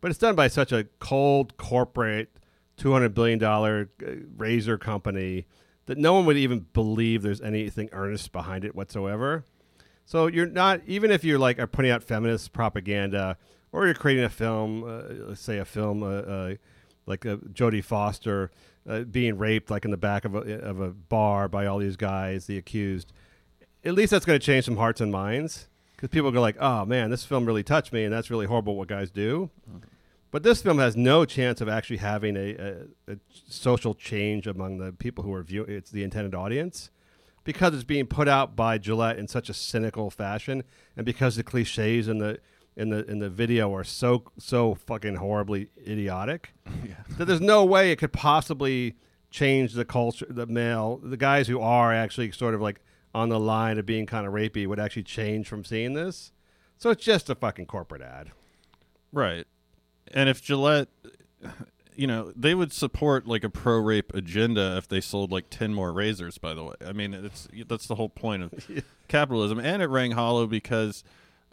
[0.00, 2.30] But it's done by such a cold corporate,
[2.76, 5.46] two hundred billion dollar uh, razor company
[5.86, 9.44] that no one would even believe there's anything earnest behind it whatsoever.
[10.04, 13.36] So you're not even if you're like are putting out feminist propaganda
[13.72, 16.54] or you're creating a film, uh, let's say a film uh, uh,
[17.06, 18.50] like uh, Jodie Foster
[18.88, 21.96] uh, being raped like in the back of a, of a bar by all these
[21.96, 23.12] guys, the accused.
[23.84, 26.84] At least that's going to change some hearts and minds because people go like, "Oh
[26.84, 29.50] man, this film really touched me, and that's really horrible what guys do."
[30.30, 32.54] But this film has no chance of actually having a,
[33.08, 33.16] a, a
[33.48, 35.70] social change among the people who are viewing.
[35.70, 36.90] It's the intended audience
[37.42, 40.62] because it's being put out by Gillette in such a cynical fashion,
[40.96, 42.38] and because the cliches and the
[42.80, 46.54] in the in the video are so so fucking horribly idiotic
[47.18, 48.96] that there's no way it could possibly
[49.30, 50.26] change the culture.
[50.28, 52.80] The male, the guys who are actually sort of like
[53.14, 56.32] on the line of being kind of rapey would actually change from seeing this.
[56.78, 58.30] So it's just a fucking corporate ad.
[59.12, 59.46] Right.
[60.12, 60.88] And if Gillette,
[61.94, 65.74] you know, they would support like a pro rape agenda if they sold like 10
[65.74, 66.74] more razors, by the way.
[66.84, 68.52] I mean, it's that's the whole point of
[69.08, 69.58] capitalism.
[69.58, 71.04] And it rang hollow because,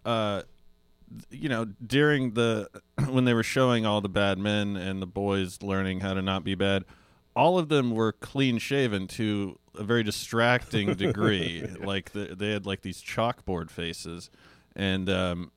[0.06, 0.44] uh,
[1.30, 2.70] you know, during the,
[3.10, 6.44] when they were showing all the bad men and the boys learning how to not
[6.44, 6.86] be bad,
[7.36, 11.66] all of them were clean shaven to a very distracting degree.
[11.80, 14.30] like the, they had like these chalkboard faces,
[14.76, 15.52] and um,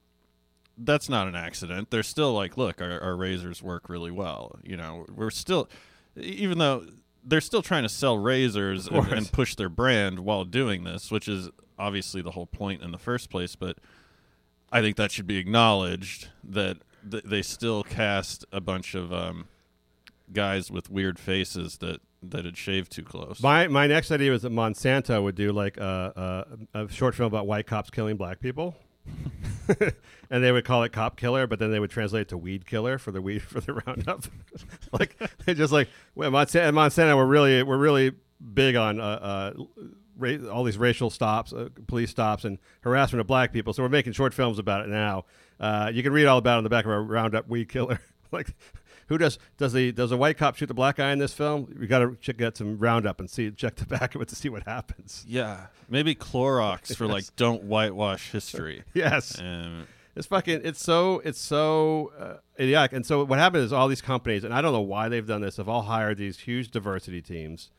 [0.76, 1.90] that's not an accident.
[1.90, 4.58] They're still like, look, our, our razors work really well.
[4.62, 5.68] You know, we're still,
[6.16, 6.84] even though
[7.24, 11.28] they're still trying to sell razors and, and push their brand while doing this, which
[11.28, 13.56] is obviously the whole point in the first place.
[13.56, 13.78] But
[14.72, 16.78] I think that should be acknowledged that
[17.08, 19.48] th- they still cast a bunch of um,
[20.32, 23.42] guys with weird faces that that had shaved too close.
[23.42, 27.26] My my next idea was that Monsanto would do like a, a, a short film
[27.26, 28.76] about white cops killing black people,
[30.30, 32.66] and they would call it Cop Killer, but then they would translate it to Weed
[32.66, 34.24] Killer for the weed for the Roundup.
[34.92, 38.12] like they just like well, Monsanto, Monsanto we're really we're really
[38.54, 39.64] big on uh, uh,
[40.20, 43.72] ra- all these racial stops, uh, police stops, and harassment of black people.
[43.72, 45.24] So we're making short films about it now.
[45.58, 48.00] Uh, you can read all about it on the back of our Roundup Weed Killer.
[48.32, 48.54] like,
[49.08, 51.74] who does does the does a white cop shoot the black guy in this film?
[51.78, 54.36] We got to check get some Roundup and see check the back of it to
[54.36, 55.24] see what happens.
[55.28, 58.84] yeah, maybe Clorox for like don't whitewash history.
[58.94, 59.38] Yes.
[59.40, 60.62] Um, It's fucking.
[60.64, 61.20] It's so.
[61.24, 62.92] It's so uh, idiotic.
[62.94, 65.40] And so what happened is all these companies, and I don't know why they've done
[65.40, 65.56] this.
[65.58, 67.70] Have all hired these huge diversity teams.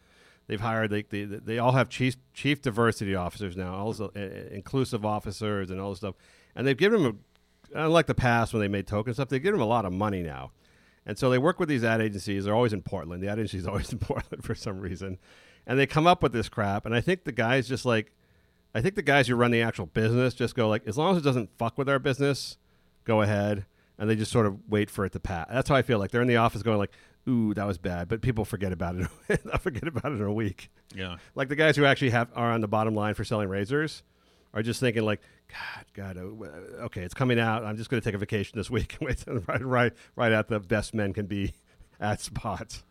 [0.52, 0.90] They've hired.
[0.90, 4.20] They they, they all have chief chief diversity officers now, also uh,
[4.54, 6.16] inclusive officers and all this stuff.
[6.58, 7.20] And they've given them,
[7.74, 9.94] a, unlike the past when they made token stuff, they give them a lot of
[9.94, 10.52] money now.
[11.06, 12.44] And so they work with these ad agencies.
[12.44, 13.24] They're always in Portland.
[13.24, 15.20] The ad agency is always in Portland for some reason.
[15.66, 16.86] And they come up with this crap.
[16.86, 18.12] And I think the guys just like
[18.76, 21.22] I think the guys who run the actual business just go like, as long as
[21.22, 22.58] it doesn't fuck with our business,
[23.06, 23.66] go ahead,
[23.98, 25.48] and they just sort of wait for it to pass.
[25.50, 25.98] That's how I feel.
[25.98, 26.92] Like they're in the office going like,
[27.28, 29.08] "Ooh, that was bad," but people forget about it.
[29.44, 30.70] They'll forget about it in a week.
[30.96, 31.18] yeah.
[31.36, 34.04] Like the guys who actually have are on the bottom line for selling razors
[34.54, 37.64] are just thinking like, "God, God, uh, okay, it's coming out.
[37.64, 40.48] I'm just going to take a vacation this week and wait right, right, right at
[40.48, 41.54] the best men can be
[42.00, 42.84] at spots."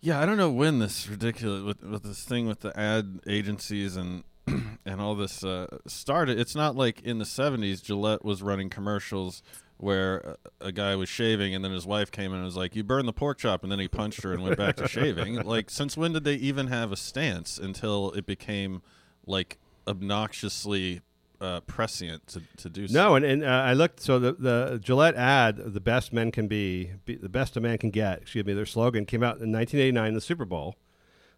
[0.00, 3.96] Yeah, I don't know when this ridiculous with, with this thing with the ad agencies
[3.96, 6.38] and and all this uh, started.
[6.38, 9.42] It's not like in the '70s Gillette was running commercials
[9.78, 12.82] where a, guy was shaving and then his wife came in and was like, "You
[12.82, 15.42] burned the pork chop," and then he punched her and went back to shaving.
[15.42, 18.82] Like, since when did they even have a stance until it became
[19.26, 21.02] like obnoxiously
[21.40, 22.94] uh, prescient to, to do so?
[22.94, 24.00] No, and, and uh, I looked.
[24.00, 27.76] So the the Gillette ad, "The best men can be, be, the best a man
[27.76, 28.54] can get." Excuse me.
[28.54, 30.76] Their slogan came out in 1989 in the Super Bowl.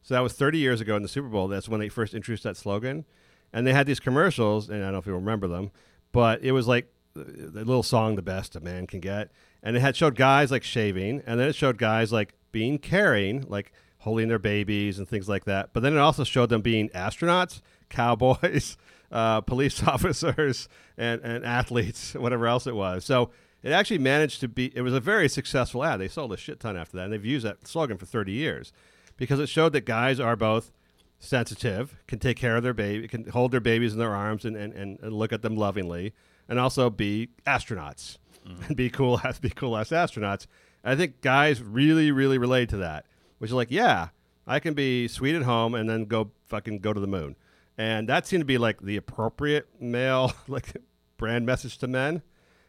[0.01, 1.49] So that was 30 years ago in the Super Bowl.
[1.49, 3.05] That's when they first introduced that slogan,
[3.53, 4.69] and they had these commercials.
[4.69, 5.73] And I don't know if you remember them,
[6.13, 6.93] but it was like
[7.25, 9.31] the, the little song, "The best a man can get,"
[9.63, 13.45] and it had showed guys like shaving, and then it showed guys like being caring,
[13.49, 15.71] like holding their babies and things like that.
[15.73, 18.77] But then it also showed them being astronauts, cowboys,
[19.11, 23.05] uh, police officers, and, and athletes, whatever else it was.
[23.05, 23.31] So
[23.63, 26.01] it actually managed to be, it was a very successful ad.
[26.01, 28.73] They sold a shit ton after that, and they've used that slogan for 30 years
[29.17, 30.71] because it showed that guys are both
[31.19, 34.57] sensitive, can take care of their baby, can hold their babies in their arms and,
[34.57, 36.15] and, and, and look at them lovingly,
[36.49, 38.19] and also be astronauts
[38.67, 40.47] and be cool be cool as astronauts.
[40.85, 43.05] I think guys really, really relate to that,
[43.39, 44.09] which is like, yeah,
[44.47, 47.37] I can be sweet at home and then go fucking go to the moon.
[47.77, 50.77] And that seemed to be like the appropriate male like
[51.17, 52.23] brand message to men,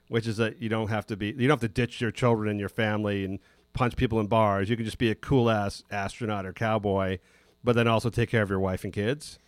[0.07, 2.49] which is that you don't have to be you don't have to ditch your children
[2.49, 3.39] and your family and
[3.73, 4.69] punch people in bars.
[4.69, 7.19] You can just be a cool ass astronaut or cowboy,
[7.63, 9.39] but then also take care of your wife and kids.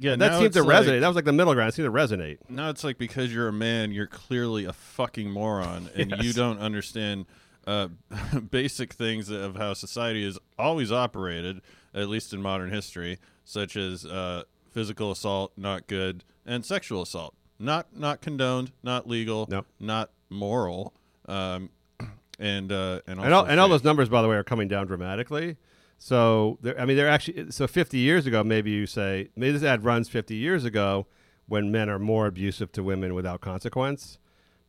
[0.00, 1.00] Yeah, that seemed to like- resonate.
[1.00, 1.68] That was like the middle ground.
[1.68, 2.38] It seemed to resonate.
[2.48, 6.58] Now it's like because you're a man, you're clearly a fucking moron, and you don't
[6.58, 7.26] understand
[7.66, 7.88] uh,
[8.50, 11.60] basic things of how society has always operated,
[11.94, 17.34] at least in modern history, such as uh, physical assault, not good, and sexual assault,
[17.58, 20.94] not not condoned, not legal, not moral,
[21.28, 21.68] um,
[22.38, 24.86] and uh, and and all, and all those numbers, by the way, are coming down
[24.86, 25.58] dramatically.
[26.02, 28.42] So, I mean, they're actually so 50 years ago.
[28.42, 31.06] Maybe you say maybe this ad runs 50 years ago
[31.46, 34.18] when men are more abusive to women without consequence.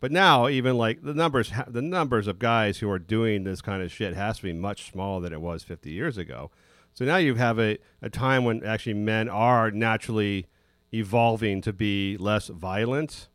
[0.01, 3.81] But now, even like the numbers, the numbers of guys who are doing this kind
[3.81, 6.51] of shit has to be much smaller than it was 50 years ago.
[6.93, 10.47] So now you have a, a time when actually men are naturally
[10.93, 13.29] evolving to be less violent.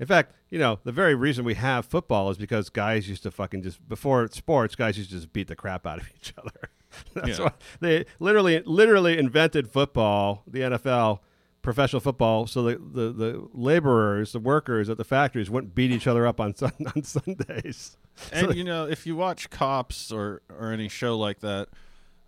[0.00, 3.30] In fact, you know, the very reason we have football is because guys used to
[3.30, 6.70] fucking just before sports, guys used to just beat the crap out of each other.
[7.14, 7.44] That's Yeah.
[7.46, 11.20] why they literally literally invented football, the NFL,
[11.62, 16.06] professional football, so the, the, the laborers, the workers at the factories wouldn't beat each
[16.06, 17.96] other up on sun, on Sundays.
[18.32, 21.68] And you know, if you watch Cops or or any show like that,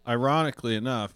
[0.06, 1.14] ironically enough,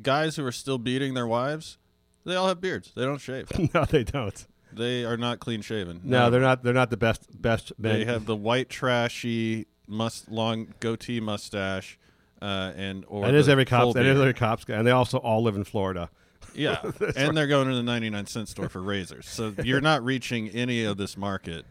[0.00, 1.78] guys who are still beating their wives,
[2.24, 2.92] they all have beards.
[2.96, 3.48] They don't shave.
[3.74, 4.46] no, they don't.
[4.72, 6.00] they are not clean shaven.
[6.02, 6.62] No, they're not.
[6.62, 7.98] They're not the best best men.
[7.98, 11.98] They have the white trashy must long goatee mustache,
[12.42, 13.94] uh, and or That is every full cop.
[13.94, 16.10] That is every cops guy, and they also all live in Florida.
[16.54, 16.80] Yeah,
[17.16, 19.28] and they're going to the 99 cent store for razors.
[19.28, 21.66] So you're not reaching any of this market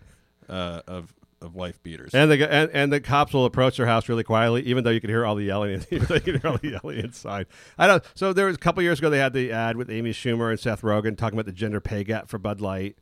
[0.47, 1.11] uh, of
[1.41, 2.13] of wife beaters.
[2.13, 5.01] And the and, and the cops will approach their house really quietly, even though you
[5.01, 5.85] can hear all the yelling.
[5.89, 7.47] you can hear all the yelling inside.
[7.77, 8.03] I don't.
[8.15, 10.59] So there was a couple years ago they had the ad with Amy Schumer and
[10.59, 12.97] Seth Rogen talking about the gender pay gap for Bud Light,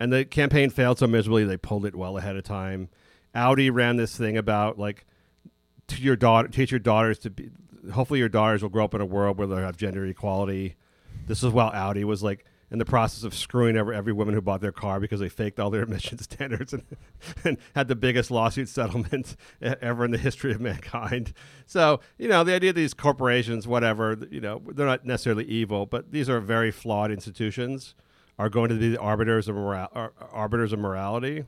[0.00, 2.88] and the campaign failed so miserably they pulled it well ahead of time.
[3.34, 5.06] Audi ran this thing about like
[5.96, 7.50] to your daughter, teach your daughters to be.
[7.92, 10.76] Hopefully, your daughters will grow up in a world where they have gender equality.
[11.26, 14.40] This is while Audi was like in the process of screwing over every woman who
[14.40, 16.82] bought their car because they faked all their emission standards and,
[17.44, 21.34] and had the biggest lawsuit settlement ever in the history of mankind.
[21.66, 25.84] So, you know, the idea of these corporations, whatever, you know, they're not necessarily evil,
[25.84, 27.94] but these are very flawed institutions,
[28.38, 31.44] are going to be the arbiters of, mora- ar- arbiters of morality.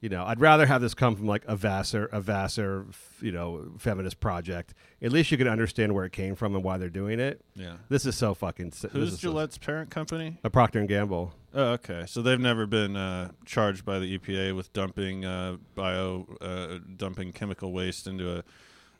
[0.00, 2.84] You know, I'd rather have this come from like a Vassar, a Vassar,
[3.22, 4.74] you know, feminist project.
[5.00, 7.40] At least you can understand where it came from and why they're doing it.
[7.54, 7.76] yeah.
[7.88, 8.72] This is so fucking.
[8.92, 10.38] Who's is so- Gillette's parent company?
[10.44, 11.32] a Procter and Gamble.
[11.54, 12.04] Oh, okay.
[12.06, 17.32] So they've never been uh, charged by the EPA with dumping uh, bio, uh, dumping
[17.32, 18.44] chemical waste into a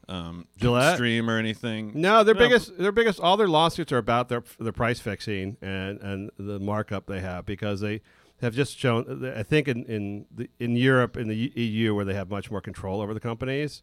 [0.09, 0.95] um, Gillette?
[0.97, 1.93] stream or anything.
[1.95, 2.41] No, their No.
[2.41, 6.59] biggest, their biggest, all their lawsuits are about their the price fixing and and the
[6.59, 8.01] markup they have because they
[8.41, 9.33] have just shown.
[9.37, 12.61] I think in in the, in Europe in the EU where they have much more
[12.61, 13.83] control over the companies,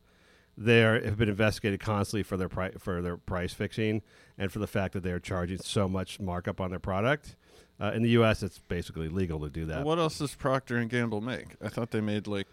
[0.58, 4.02] they are, have been investigated constantly for their pri- for their price fixing
[4.38, 7.36] and for the fact that they are charging so much markup on their product.
[7.82, 9.84] Uh, in the U.S., it's basically legal to do that.
[9.84, 11.56] What else does Procter and Gamble make?
[11.62, 12.48] I thought they made like.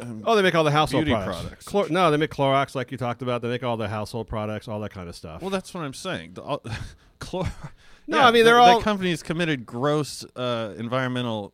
[0.00, 1.40] Um, Oh, they make all the household Beauty products.
[1.40, 1.64] products.
[1.66, 3.40] Chlor- no, they make Clorox, like you talked about.
[3.40, 5.40] They make all the household products, all that kind of stuff.
[5.40, 6.32] Well, that's what I'm saying.
[6.34, 6.62] The, all,
[7.20, 7.50] chlor-
[8.06, 11.52] No, Yeah, I mean, they're the, all- the companies committed gross uh, environmental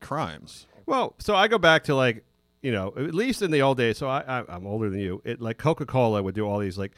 [0.00, 0.66] crimes.
[0.86, 2.24] Well, so I go back to like,
[2.62, 3.98] you know, at least in the old days.
[3.98, 5.20] So I, I I'm older than you.
[5.24, 6.92] It like Coca Cola would do all these like,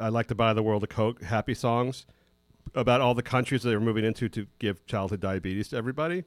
[0.00, 2.06] I like to buy the world of Coke happy songs
[2.74, 6.24] about all the countries that they're moving into to give childhood diabetes to everybody.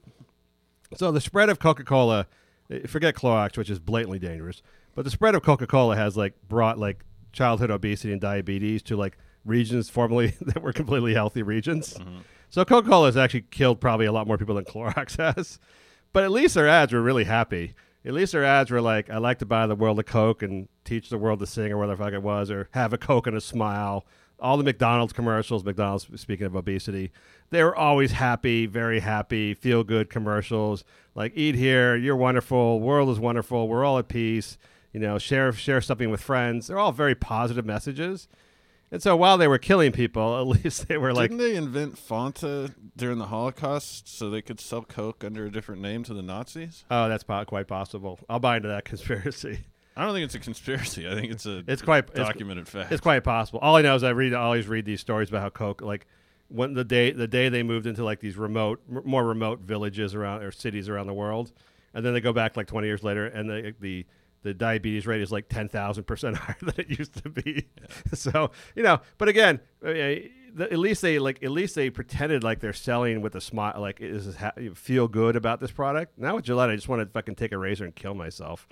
[0.96, 2.26] So the spread of Coca Cola,
[2.86, 4.62] forget Clorox, which is blatantly dangerous,
[4.94, 8.96] but the spread of Coca Cola has like brought like childhood obesity and diabetes to
[8.96, 11.94] like regions formerly that were completely healthy regions.
[11.94, 12.18] Mm-hmm.
[12.50, 15.58] So Coca Cola has actually killed probably a lot more people than Clorox has.
[16.12, 17.74] But at least their ads were really happy.
[18.04, 20.68] At least their ads were like, I like to buy the world a Coke and
[20.84, 23.26] teach the world to sing or whatever the fuck it was, or have a Coke
[23.26, 24.06] and a smile.
[24.38, 27.10] All the McDonald's commercials, McDonald's, speaking of obesity,
[27.50, 30.84] they were always happy, very happy, feel good commercials.
[31.14, 34.58] Like, eat here, you're wonderful, world is wonderful, we're all at peace.
[34.92, 36.68] You know, share share something with friends.
[36.68, 38.28] They're all very positive messages.
[38.90, 41.96] And so while they were killing people, at least they were like, Didn't they invent
[41.96, 46.22] Fanta during the Holocaust so they could sell Coke under a different name to the
[46.22, 46.84] Nazis?
[46.90, 48.18] oh, that's po- quite possible.
[48.28, 49.60] I'll buy into that conspiracy.
[49.96, 51.08] I don't think it's a conspiracy.
[51.08, 52.92] I think it's a It's quite- it's- documented fact.
[52.92, 53.60] It's quite possible.
[53.60, 56.06] All I know is I read I always read these stories about how Coke like
[56.48, 60.42] when the day the day they moved into like these remote more remote villages around
[60.42, 61.52] or cities around the world,
[61.94, 64.04] and then they go back like twenty years later, and the the
[64.44, 67.66] the diabetes rate is like ten thousand percent higher than it used to be.
[68.12, 69.88] So you know, but again, uh,
[70.60, 74.00] at least they like at least they pretended like they're selling with a smile, like
[74.00, 76.16] is this you feel good about this product.
[76.18, 78.66] Now with Gillette, I just want to fucking take a razor and kill myself.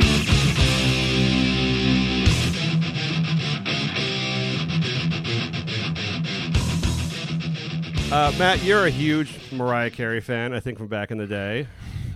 [8.12, 10.52] Uh, Matt, you're a huge Mariah Carey fan.
[10.52, 11.66] I think from back in the day,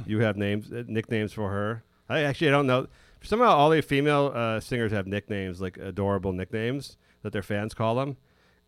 [0.04, 1.82] you have names, uh, nicknames for her.
[2.08, 2.86] I actually I don't know.
[3.22, 7.96] Somehow, all the female uh, singers have nicknames, like adorable nicknames that their fans call
[7.96, 8.16] them,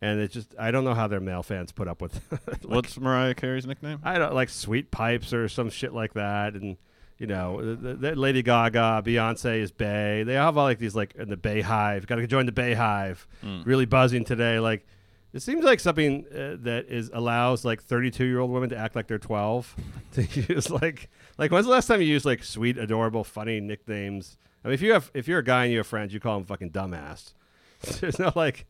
[0.01, 2.21] and it's just I don't know how their male fans put up with.
[2.47, 3.99] like, What's Mariah Carey's nickname?
[4.03, 6.77] I don't like sweet pipes or some shit like that, and
[7.17, 10.23] you know, the, the, the Lady Gaga, Beyonce is Bey.
[10.23, 12.07] They all have all like these like in the BeyHive.
[12.07, 13.17] Got to join the BeyHive.
[13.65, 14.59] Really buzzing today.
[14.59, 14.87] Like
[15.33, 18.95] it seems like something uh, that is allows like 32 year old women to act
[18.95, 19.75] like they're 12.
[20.13, 24.37] to use like like when's the last time you used like sweet, adorable, funny nicknames?
[24.63, 26.37] I mean, if you have if you're a guy and you have friends, you call
[26.37, 27.33] them fucking dumbass.
[27.99, 28.65] There's no like.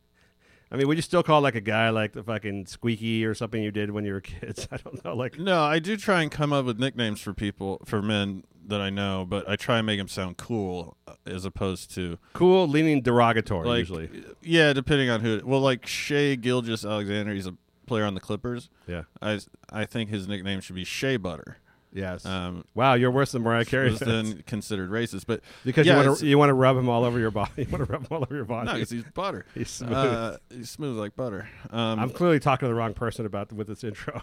[0.72, 3.61] I mean, would you still call like a guy like the fucking squeaky or something
[3.63, 4.67] you did when you were kids?
[4.72, 5.15] I don't know.
[5.15, 8.80] Like, No, I do try and come up with nicknames for people for men that
[8.82, 12.67] I know, but I try and make them sound cool uh, as opposed to cool,
[12.67, 14.09] leaning derogatory like usually.
[14.43, 15.41] yeah, depending on who.
[15.43, 17.55] Well, like Shai Gilgeous-Alexander, he's a
[17.88, 18.70] player on the Clippers.
[18.86, 19.03] Yeah.
[19.24, 19.39] I
[19.72, 21.57] I think his nickname should be Shea Butter.
[21.92, 22.26] Yes.
[22.26, 26.08] Um, wow, you're worse than Mariah Carey was then considered racist, but because yeah, you
[26.08, 27.52] want to you want to rub him all over your body.
[27.58, 28.68] You want to rub him all over your body.
[28.68, 29.46] No, because he's butter.
[29.56, 29.94] He's smooth.
[29.94, 31.50] Uh, he's smooth like butter.
[31.72, 34.22] Um, I'm clearly talking to the wrong person about with this intro.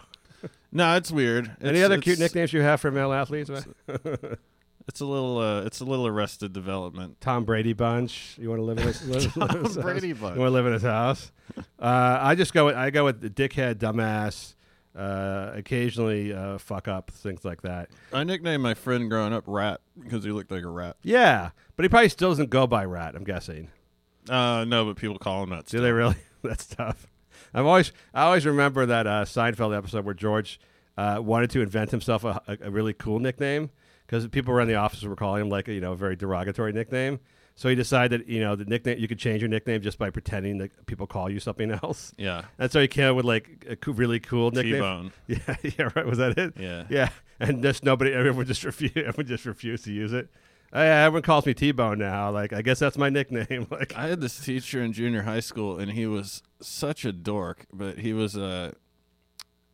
[0.71, 1.55] no, it's weird.
[1.61, 3.49] Any other cute nicknames you have for male athletes?
[4.87, 5.37] It's a little.
[5.39, 7.19] Uh, it's a little arrested development.
[7.19, 8.37] Tom Brady bunch.
[8.39, 10.19] You want to live in his, live, live in his Tom Brady house?
[10.19, 10.35] bunch.
[10.35, 11.31] You want to live in his house?
[11.57, 12.67] Uh, I just go.
[12.67, 14.55] With, I go with the dickhead, dumbass.
[14.97, 17.89] Uh, occasionally uh, fuck up things like that.
[18.11, 20.95] I nicknamed my friend growing up Rat because he looked like a rat.
[21.03, 23.13] Yeah, but he probably still doesn't go by Rat.
[23.15, 23.69] I'm guessing.
[24.27, 25.67] Uh, no, but people call him that.
[25.67, 26.15] Do they really?
[26.43, 27.05] That's tough.
[27.53, 30.59] I'm always I always remember that uh, Seinfeld episode where George
[30.97, 33.69] uh, wanted to invent himself a, a, a really cool nickname
[34.05, 36.73] because people around the office were calling him like a, you know a very derogatory
[36.73, 37.19] nickname.
[37.57, 40.11] So he decided that you know the nickname you could change your nickname just by
[40.11, 42.13] pretending that people call you something else.
[42.15, 42.43] Yeah.
[42.59, 44.73] And so he came up with like a coo- really cool nickname.
[44.75, 45.11] T-Bone.
[45.27, 46.05] Yeah, yeah, right.
[46.05, 46.53] Was that it?
[46.57, 46.85] Yeah.
[46.89, 47.09] yeah.
[47.39, 48.95] And just nobody, everyone just refused.
[48.97, 50.29] Everyone just refused to use it.
[50.71, 52.29] Oh, yeah, everyone calls me T Bone now.
[52.29, 53.65] Like, I guess that's my nickname.
[53.71, 57.65] Like, I had this teacher in junior high school, and he was such a dork.
[57.73, 58.73] But he was a,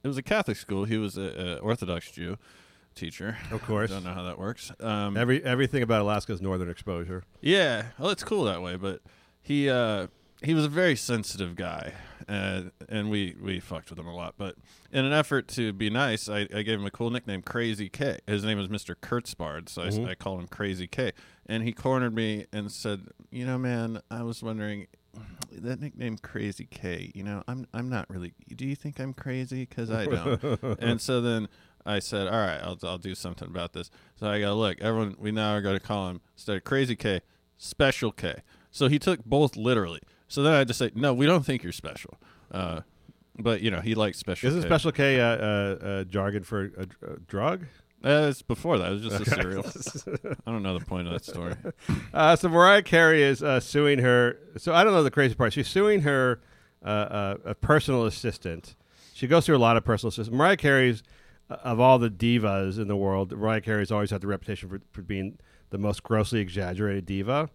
[0.04, 0.86] it was a Catholic school.
[0.86, 2.38] He was a, a Orthodox Jew
[2.94, 3.38] teacher.
[3.52, 4.72] of course, Don't know how that works.
[4.80, 7.24] Um, every everything about Alaska's northern exposure.
[7.42, 8.76] Yeah, well, it's cool that way.
[8.76, 9.02] But
[9.42, 10.08] he uh,
[10.44, 11.94] he was a very sensitive guy,
[12.28, 14.36] and and we we fucked with him a lot.
[14.38, 14.56] But
[14.92, 18.20] in an effort to be nice, I, I gave him a cool nickname, Crazy K.
[18.28, 21.14] His name was Mister Kurtzbard, so I s I I, called him Crazy K.
[21.46, 24.88] And he cornered me and said, "You know, man, I was wondering."
[25.52, 28.34] That nickname Crazy K, you know, I'm I'm not really.
[28.56, 29.68] Do you think I'm crazy?
[29.70, 30.60] Because I don't.
[30.80, 31.48] and so then
[31.86, 35.16] I said, "All right, I'll I'll do something about this." So I go, "Look, everyone,
[35.20, 37.22] we now are going to call him instead of Crazy K,
[37.58, 40.02] Special K." So he took both literally.
[40.28, 42.18] So then I had to say, "No, we don't think you're special."
[42.52, 42.82] Uh,
[43.38, 44.48] but you know, he likes Special.
[44.48, 44.68] K Isn't K.
[44.68, 47.66] Special K uh, uh, uh, jargon for a, a drug?
[48.06, 48.92] Uh, it's before that.
[48.92, 49.64] It was just a cereal.
[50.46, 51.56] I don't know the point of that story.
[52.14, 54.38] Uh, so Mariah Carey is uh, suing her.
[54.58, 55.52] So I don't know the crazy part.
[55.52, 56.42] She's suing her
[56.86, 58.76] uh, uh, a personal assistant.
[59.16, 60.38] She goes through a lot of personal assistants.
[60.38, 61.04] Mariah Carey's uh,
[61.50, 63.32] of all the divas in the world.
[63.32, 65.38] Mariah Carey's always had the reputation for, for being
[65.70, 67.50] the most grossly exaggerated diva.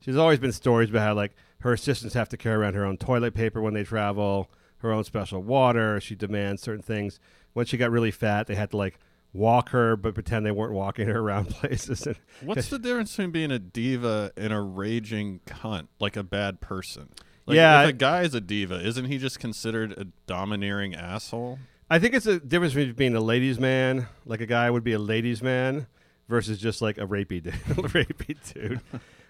[0.00, 2.96] She's always been stories about how like her assistants have to carry around her own
[2.96, 6.00] toilet paper when they travel, her own special water.
[6.00, 7.18] She demands certain things.
[7.52, 8.98] When she got really fat, they had to like
[9.32, 12.06] walk her, but pretend they weren't walking her around places.
[12.42, 17.08] What's the difference between being a diva and a raging cunt, like a bad person?
[17.46, 21.58] Like, Yeah, if a guy is a diva, isn't he just considered a domineering asshole?
[21.94, 24.94] I think it's a difference between being a ladies' man, like a guy would be
[24.94, 25.86] a ladies' man,
[26.28, 27.54] versus just like a rapey dude.
[27.68, 28.80] rapey dude.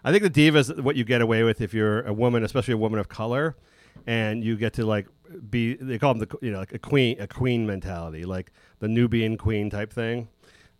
[0.03, 2.73] I think the diva is what you get away with if you're a woman, especially
[2.73, 3.55] a woman of color,
[4.07, 5.09] and you get to like
[5.51, 5.75] be.
[5.75, 9.37] They call them the you know like a queen, a queen mentality, like the Nubian
[9.37, 10.29] queen type thing,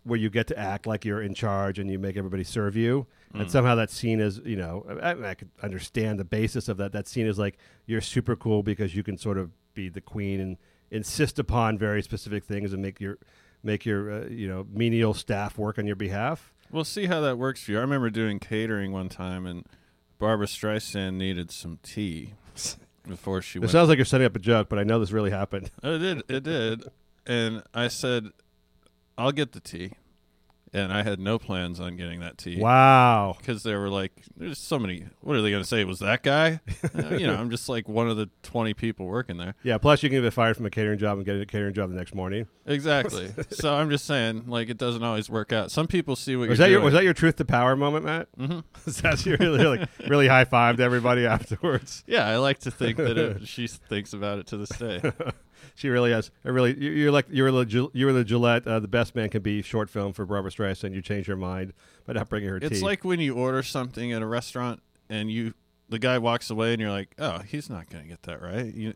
[0.05, 3.07] where you get to act like you're in charge and you make everybody serve you.
[3.35, 3.51] And mm.
[3.51, 6.93] somehow that's seen as, you know, I, I could understand the basis of that.
[6.93, 10.41] That's seen as like you're super cool because you can sort of be the queen
[10.41, 10.57] and
[10.91, 13.19] insist upon very specific things and make your
[13.63, 16.53] make your uh, you know menial staff work on your behalf.
[16.71, 17.79] We'll see how that works for you.
[17.79, 19.65] I remember doing catering one time, and
[20.19, 22.35] Barbra Streisand needed some tea
[23.09, 23.71] before she It went.
[23.73, 25.71] sounds like you're setting up a joke, but I know this really happened.
[25.83, 26.23] it did.
[26.29, 26.85] It did.
[27.27, 28.29] And I said,
[29.17, 29.93] "I'll get the tea,"
[30.75, 32.61] and I had no plans on getting that tea.
[32.61, 33.37] Wow.
[33.39, 35.81] because they were like, "There's so many." What are they going to say?
[35.81, 36.61] It was that guy?
[36.95, 39.55] Uh, you know, I'm just like one of the 20 people working there.
[39.65, 39.79] Yeah.
[39.79, 41.97] Plus, you can get fired from a catering job and get a catering job the
[41.97, 42.47] next morning.
[42.67, 43.33] Exactly.
[43.51, 45.71] so I'm just saying, like, it doesn't always work out.
[45.73, 46.85] Some people see what Was you're that your doing.
[46.85, 48.29] was that your truth to power moment, Matt?
[48.39, 48.61] Mm-hmm.
[49.03, 52.05] That's your really like really high fived everybody afterwards.
[52.07, 55.01] yeah, I like to think that it, she thinks about it to this day.
[55.75, 56.31] She really is.
[56.45, 58.67] I really, you- you're like you're the you're the Gillette.
[58.67, 60.95] Uh, the best man can be short film for Barbra Streisand.
[60.95, 61.73] You change your mind
[62.07, 62.85] by not bringing her It's tea.
[62.85, 65.55] like when you order something at a restaurant and you
[65.89, 68.73] the guy walks away and you're like, "Oh, he's not going to get that right."
[68.75, 68.95] You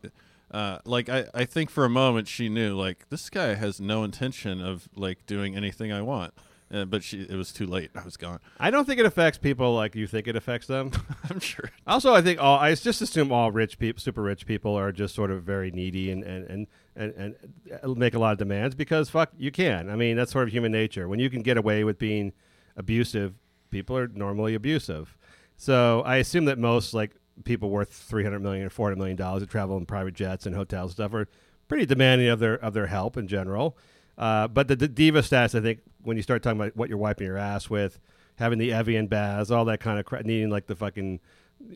[0.51, 4.03] uh, like I, I think for a moment she knew like this guy has no
[4.03, 6.33] intention of like doing anything I want,
[6.71, 7.91] uh, but she it was too late.
[7.95, 8.39] I was gone.
[8.59, 10.91] I don't think it affects people like you think it affects them.
[11.29, 11.71] I'm sure.
[11.87, 15.15] also, I think all I just assume all rich people, super rich people, are just
[15.15, 17.35] sort of very needy and and, and and
[17.81, 19.89] and make a lot of demands because fuck, you can.
[19.89, 21.07] I mean, that's sort of human nature.
[21.07, 22.33] When you can get away with being
[22.75, 23.33] abusive,
[23.71, 25.17] people are normally abusive.
[25.57, 27.15] So I assume that most like
[27.45, 30.45] people worth three hundred million or four hundred million dollars that travel in private jets
[30.45, 31.27] and hotels and stuff are
[31.67, 33.77] pretty demanding of their of their help in general.
[34.19, 36.97] Uh, but the, the diva status, I think, when you start talking about what you're
[36.97, 37.99] wiping your ass with,
[38.35, 41.21] having the Evian baths, all that kind of crap, needing like the fucking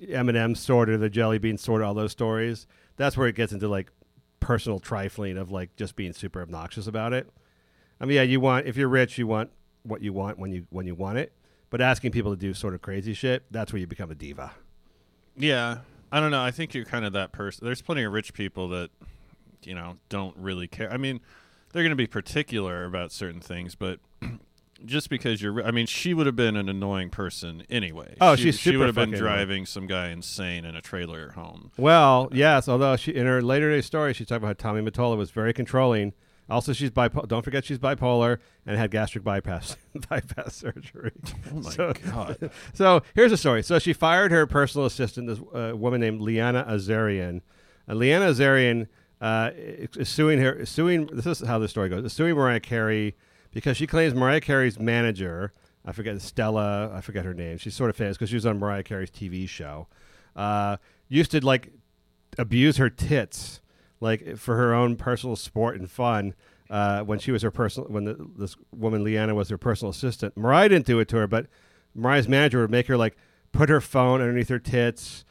[0.10, 2.68] M and M sorter, the jelly bean sorter, all those stories.
[2.98, 3.92] That's where it gets into like
[4.42, 7.30] personal trifling of like just being super obnoxious about it.
[8.00, 9.50] I mean, yeah, you want if you're rich, you want
[9.84, 11.32] what you want when you when you want it.
[11.70, 14.52] But asking people to do sort of crazy shit, that's where you become a diva.
[15.36, 15.80] Yeah,
[16.12, 16.44] I don't know.
[16.44, 17.66] I think you're kind of that person.
[17.66, 18.90] There's plenty of rich people that
[19.64, 20.92] you know don't really care.
[20.92, 21.22] I mean,
[21.74, 24.00] they're going to be particular about certain things, but
[24.86, 28.16] just because you're, I mean, she would have been an annoying person anyway.
[28.22, 31.72] Oh, she, she's she would have been driving some guy insane in a trailer home.
[31.78, 35.18] Well, yes, although she in her later day story she talked about how Tommy Mottola
[35.18, 36.14] was very controlling
[36.50, 37.28] Also, she's bipolar.
[37.28, 39.78] Don't forget she's bipolar and had gastric bypass
[40.10, 41.12] bypass surgery.
[41.52, 42.52] Oh my So- god.
[42.74, 43.64] So here's the story.
[43.64, 47.42] So she fired her personal assistant, this uh, woman named Liana Azarian.
[47.88, 48.88] Uh, Liana Azarian
[49.24, 49.52] uh,
[50.04, 50.66] suing her.
[50.66, 51.08] Suing.
[51.08, 52.12] This is how the story goes.
[52.12, 53.16] Suing Mariah Carey
[53.54, 55.54] because she claims Mariah Carey's manager.
[55.86, 56.92] I forget Stella.
[56.94, 57.58] I forget her name.
[57.58, 59.88] She's sort of famous because she was on Mariah Carey's TV show.
[60.36, 60.76] Uh,
[61.08, 61.72] used to like
[62.38, 63.62] abuse her tits,
[64.02, 66.34] like for her own personal sport and fun.
[66.70, 70.36] Uh, when she was her personal, when the, this woman Leanna was her personal assistant,
[70.36, 71.46] Mariah didn't do it to her, but
[71.96, 73.16] Mariah's manager would make her like
[73.54, 75.24] put her phone underneath her tits,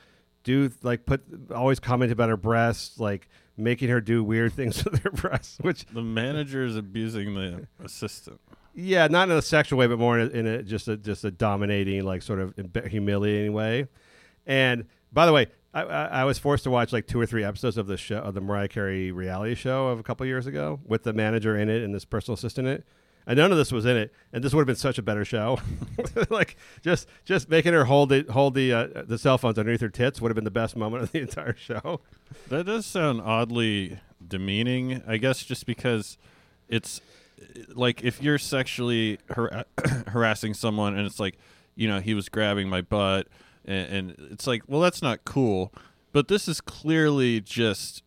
[0.45, 1.23] do like put
[1.55, 5.59] always comment about her breasts, like making her do weird things with her breasts.
[5.61, 8.41] Which The manager is abusing the assistant.
[8.75, 11.25] yeah, not in a sexual way, but more in a, in a just a just
[11.25, 12.55] a dominating, like sort of
[12.89, 13.87] humiliating way.
[14.47, 17.45] And by the way, I, I, I was forced to watch like two or three
[17.45, 20.81] episodes of the show of the Mariah Carey reality show of a couple years ago
[20.85, 22.85] with the manager in it and this personal assistant in it.
[23.27, 25.25] And none of this was in it, and this would have been such a better
[25.25, 25.61] show.
[26.31, 29.89] like just just making her hold it hold the uh, the cell phones underneath her
[29.89, 32.01] tits would have been the best moment of the entire show.
[32.49, 35.03] That does sound oddly demeaning.
[35.07, 36.19] I guess just because
[36.69, 37.01] it's
[37.75, 39.65] like if you're sexually har-
[40.09, 41.39] harassing someone and it's like,
[41.75, 43.29] you know, he was grabbing my butt,
[43.65, 45.73] and, and it's like, well, that's not cool.
[46.13, 48.03] But this is clearly just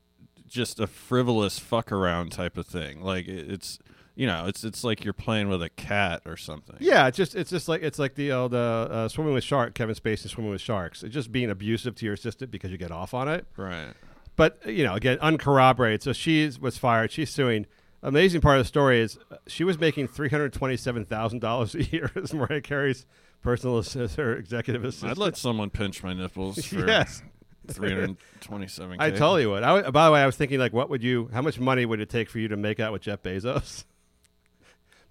[0.47, 3.01] just a frivolous fuck around type of thing.
[3.01, 3.79] Like it's
[4.15, 6.77] you know, it's it's like you're playing with a cat or something.
[6.79, 9.93] Yeah, it's just it's just like it's like the uh, uh, swimming with shark Kevin
[9.95, 11.03] Spacey swimming with sharks.
[11.03, 13.45] It's just being abusive to your assistant because you get off on it.
[13.57, 13.93] Right.
[14.37, 16.01] But you know, again, uncorroborated.
[16.03, 17.11] So she was fired.
[17.11, 17.65] She's suing.
[18.03, 21.73] Amazing part of the story is uh, she was making three hundred twenty-seven thousand dollars
[21.75, 23.05] a year as Mariah Carey's
[23.41, 25.11] personal assistant, her executive assistant.
[25.11, 27.21] I'd let someone pinch my nipples for yes,
[27.67, 29.63] 327 I totally would.
[29.63, 31.29] I would- by the way, I was thinking like, what would you?
[31.33, 33.83] How much money would it take for you to make out with Jeff Bezos?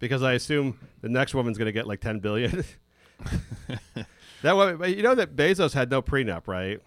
[0.05, 2.65] Because I assume the next woman's going to get like ten billion.
[4.43, 6.81] that woman, but you know that Bezos had no prenup, right?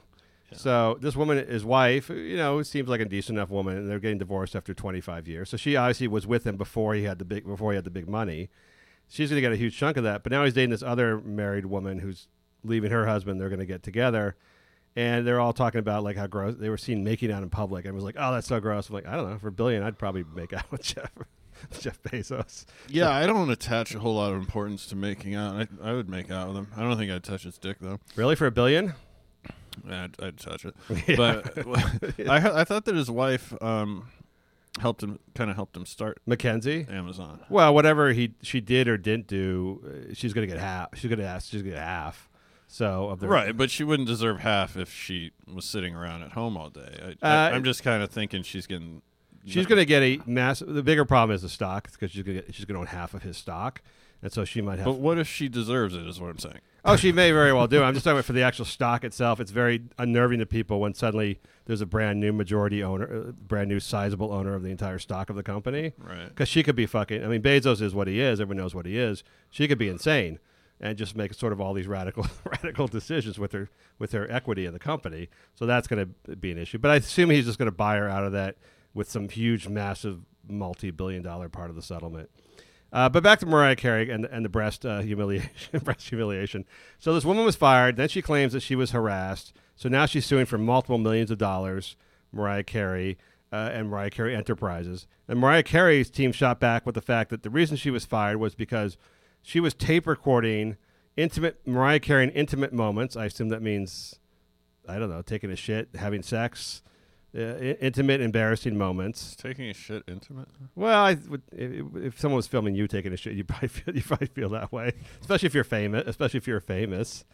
[0.53, 3.99] So this woman, his wife, you know, seems like a decent enough woman, and they're
[3.99, 5.49] getting divorced after 25 years.
[5.49, 7.91] So she obviously was with him before he had the big before he had the
[7.91, 8.49] big money.
[9.09, 10.23] She's going to get a huge chunk of that.
[10.23, 12.27] But now he's dating this other married woman who's
[12.63, 13.39] leaving her husband.
[13.39, 14.37] They're going to get together,
[14.95, 17.85] and they're all talking about like how gross they were seen making out in public,
[17.85, 19.83] and was like, "Oh, that's so gross." I'm like, I don't know, for a billion,
[19.83, 21.11] I'd probably make out with Jeff
[21.79, 22.65] Jeff Bezos.
[22.87, 25.55] Yeah, I don't attach a whole lot of importance to making out.
[25.55, 26.67] I, I would make out with him.
[26.75, 27.99] I don't think I'd touch his dick though.
[28.15, 28.93] Really, for a billion?
[29.87, 30.75] Yeah, I'd, I'd touch it.
[31.17, 31.67] But
[32.29, 34.07] I I thought that his wife um
[34.79, 36.85] helped him kind of helped him start Mackenzie?
[36.89, 37.39] Amazon.
[37.49, 39.81] Well, whatever he she did or didn't do,
[40.11, 40.89] uh, she's gonna get half.
[40.95, 41.49] She's gonna ask.
[41.51, 42.29] She's gonna get half.
[42.69, 46.33] So of the Right, but she wouldn't deserve half if she was sitting around at
[46.33, 47.15] home all day.
[47.21, 49.01] I, Uh, I, I'm just kind of thinking she's getting.
[49.47, 50.73] She's going to get a massive.
[50.73, 53.13] The bigger problem is the stock because she's going to she's going to own half
[53.13, 53.81] of his stock,
[54.21, 54.85] and so she might have.
[54.85, 56.05] But what if she deserves it?
[56.05, 56.59] Is what I'm saying.
[56.85, 57.83] oh, she may very well do.
[57.83, 59.39] I'm just talking about for the actual stock itself.
[59.39, 63.69] It's very unnerving to people when suddenly there's a brand new majority owner, uh, brand
[63.69, 65.93] new sizable owner of the entire stock of the company.
[65.97, 66.29] Right.
[66.29, 67.23] Because she could be fucking.
[67.23, 68.39] I mean, Bezos is what he is.
[68.41, 69.23] Everyone knows what he is.
[69.49, 70.39] She could be insane
[70.79, 73.69] and just make sort of all these radical radical decisions with her
[73.99, 75.29] with her equity in the company.
[75.55, 76.77] So that's going to be an issue.
[76.77, 78.57] But I assume he's just going to buy her out of that
[78.93, 82.29] with some huge, massive, multi-billion dollar part of the settlement.
[82.91, 85.51] Uh, but back to Mariah Carey and and the breast uh, humiliation.
[85.83, 86.65] breast humiliation.
[86.99, 87.97] So this woman was fired.
[87.97, 89.53] Then she claims that she was harassed.
[89.75, 91.95] So now she's suing for multiple millions of dollars.
[92.31, 93.17] Mariah Carey
[93.51, 95.07] uh, and Mariah Carey Enterprises.
[95.27, 98.37] And Mariah Carey's team shot back with the fact that the reason she was fired
[98.37, 98.97] was because
[99.41, 100.77] she was tape recording
[101.15, 103.15] intimate Mariah Carey in intimate moments.
[103.15, 104.19] I assume that means
[104.87, 106.81] I don't know, taking a shit, having sex,
[107.41, 109.35] i- intimate, embarrassing moments.
[109.35, 110.47] Taking a shit intimate?
[110.75, 113.95] Well, I would, if, if someone was filming you taking a shit, you probably feel
[113.95, 116.03] you probably feel that way, especially if you're famous.
[116.07, 117.25] Especially if you're famous.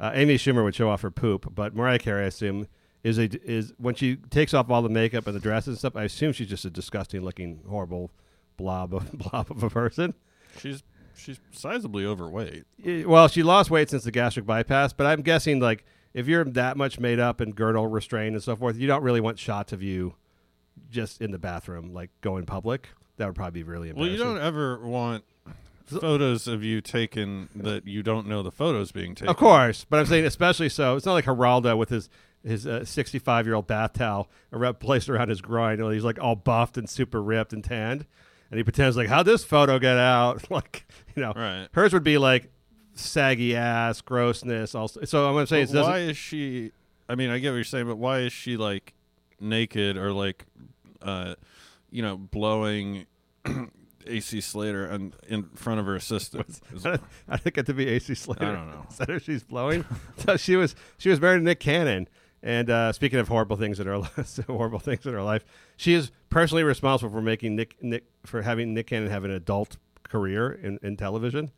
[0.00, 2.66] Uh, Amy Schumer would show off her poop, but Mariah Carey, I assume,
[3.04, 5.96] is a is when she takes off all the makeup and the dresses and stuff.
[5.96, 8.10] I assume she's just a disgusting looking, horrible
[8.56, 10.14] blob of blob of a person.
[10.58, 10.82] She's
[11.16, 12.64] she's sizably overweight.
[13.06, 15.84] Well, she lost weight since the gastric bypass, but I'm guessing like
[16.14, 19.20] if you're that much made up and girdle restrained and so forth, you don't really
[19.20, 20.14] want shots of you
[20.90, 22.88] just in the bathroom, like going public.
[23.16, 25.24] That would probably be really Well, you don't ever want
[25.86, 29.28] photos of you taken that you don't know the photos being taken.
[29.28, 30.96] Of course, but I'm saying especially so.
[30.96, 32.08] It's not like Geraldo with his
[32.44, 34.28] his uh, 65 year old bath towel
[34.80, 35.78] placed around his groin.
[35.78, 38.06] You know, he's like all buffed and super ripped and tanned,
[38.50, 41.68] and he pretends like, "How'd this photo get out?" like, you know, Right.
[41.72, 42.50] hers would be like
[42.94, 44.74] saggy ass, grossness.
[44.74, 45.92] Also, so I'm saying But it doesn't.
[45.92, 46.72] why is she?
[47.08, 48.94] I mean, I get what you're saying, but why is she like
[49.40, 50.46] naked or like,
[51.02, 51.34] uh,
[51.90, 53.06] you know, blowing
[54.06, 56.60] AC Slater and in front of her assistant.
[57.28, 58.44] I think it to be AC Slater.
[58.46, 58.86] I don't know.
[58.90, 59.84] Is that who she's blowing?
[60.16, 62.08] so she was she was married to Nick Cannon.
[62.44, 65.44] And uh, speaking of horrible things in her life, horrible things in her life,
[65.76, 69.76] she is personally responsible for making Nick Nick for having Nick Cannon have an adult
[70.02, 71.52] career in, in television.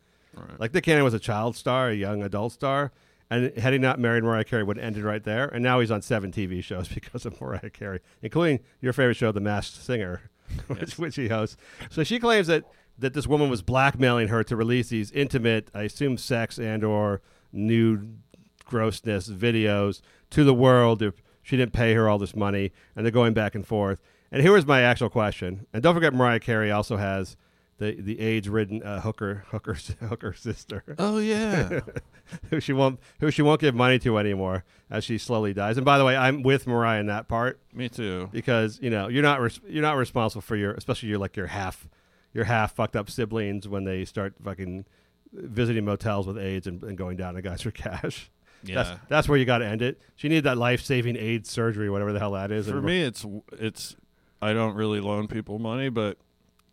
[0.57, 2.91] Like Nick Cannon was a child star, a young adult star,
[3.29, 5.47] and had he not married Mariah Carey, would have ended right there.
[5.47, 9.31] And now he's on seven TV shows because of Mariah Carey, including your favorite show,
[9.31, 10.29] The Masked Singer,
[10.67, 11.57] which, which he hosts.
[11.89, 12.65] So she claims that
[12.97, 17.21] that this woman was blackmailing her to release these intimate, I assume, sex and or
[17.51, 18.19] nude
[18.63, 23.11] grossness videos to the world if she didn't pay her all this money, and they're
[23.11, 23.99] going back and forth.
[24.31, 25.67] And here is my actual question.
[25.73, 27.37] And don't forget, Mariah Carey also has
[27.77, 31.81] the the AIDS-ridden uh, hooker hooker hooker sister oh yeah.
[32.49, 35.77] who she won't who she won't give money to anymore as she slowly dies.
[35.77, 38.29] And by the way, I'm with Mariah in that part Me too.
[38.31, 41.47] because you know you're not res- you're not responsible for your especially your like your
[41.47, 41.87] half
[42.33, 44.85] your half fucked up siblings when they start fucking
[45.33, 48.29] visiting motels with AIDS and, and going down to guys for cash.
[48.63, 48.75] Yeah.
[48.81, 50.01] That's that's where you got to end it.
[50.15, 52.67] She needed that life saving AIDS surgery, whatever the hell that is.
[52.67, 53.23] For me, it's
[53.59, 53.95] it's.
[54.41, 56.17] I don't really loan people money, but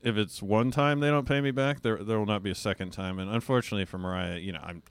[0.03, 2.55] if it's one time they don't pay me back, there there will not be a
[2.55, 3.19] second time.
[3.19, 4.83] And unfortunately for Mariah, you know, I'm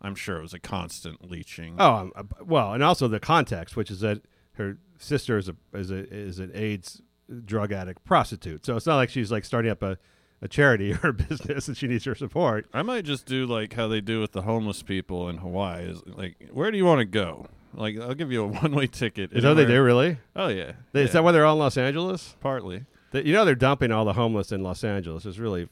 [0.00, 1.76] I'm sure it was a constant leeching.
[1.78, 5.56] Oh, um, uh, well, and also the context, which is that her sister is a
[5.74, 7.02] is a is an AIDS
[7.44, 8.64] drug addict prostitute.
[8.66, 9.98] So it's not like she's like starting up a,
[10.42, 12.66] a charity or a business and she needs your support.
[12.72, 15.84] I might just do like how they do with the homeless people in Hawaii.
[15.84, 17.46] Is like, where do you want to go?
[17.72, 19.32] Like, I'll give you a one way ticket.
[19.32, 19.82] Is that what they do?
[19.82, 20.18] Really?
[20.34, 20.72] Oh yeah.
[20.92, 22.36] They, Is that why they're all in Los Angeles?
[22.40, 22.84] partly?
[23.12, 25.26] You know they're dumping all the homeless in Los Angeles.
[25.26, 25.68] It's really,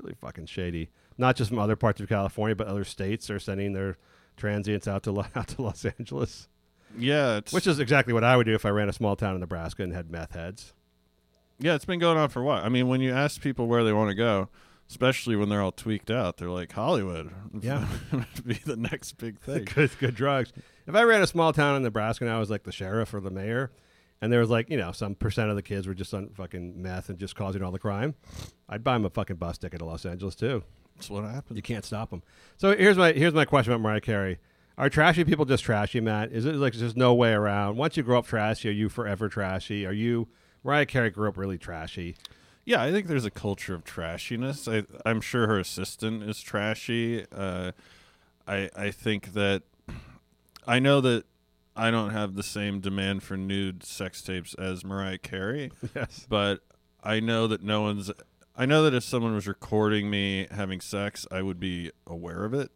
[0.00, 0.90] really fucking shady.
[1.18, 3.96] Not just from other parts of California, but other states are sending their
[4.36, 6.48] transients out to out to Los Angeles,
[6.98, 9.34] Yeah, it's which is exactly what I would do if I ran a small town
[9.34, 10.74] in Nebraska and had meth heads.
[11.58, 12.62] yeah, it's been going on for a while.
[12.64, 14.48] I mean, when you ask people where they want to go,
[14.90, 17.30] especially when they're all tweaked out, they're like Hollywood.
[17.62, 17.86] Yeah.
[18.44, 19.64] be the next big thing.
[19.74, 20.52] good, good drugs.
[20.86, 23.20] If I ran a small town in Nebraska and I was like the sheriff or
[23.20, 23.70] the mayor,
[24.20, 26.80] and there was like you know some percent of the kids were just on fucking
[26.80, 28.14] meth and just causing all the crime,
[28.68, 30.62] I'd buy them a fucking bus ticket to Los Angeles too.
[30.96, 31.56] That's what happened.
[31.56, 32.22] You can't stop them.
[32.56, 34.38] So here's my here's my question about Mariah Carey.
[34.78, 36.32] Are trashy people just trashy, Matt?
[36.32, 37.76] Is it like there's no way around?
[37.76, 39.86] Once you grow up trashy, are you forever trashy?
[39.86, 40.28] Are you
[40.64, 42.16] Mariah Carey grew up really trashy?
[42.64, 44.66] Yeah, I think there's a culture of trashiness.
[44.70, 47.24] I, I'm sure her assistant is trashy.
[47.32, 47.72] Uh,
[48.46, 49.62] I I think that
[50.66, 51.24] I know that
[51.76, 56.26] I don't have the same demand for nude sex tapes as Mariah Carey, Yes.
[56.28, 56.60] but
[57.04, 58.10] I know that no one's.
[58.56, 62.54] I know that if someone was recording me having sex, I would be aware of
[62.54, 62.70] it.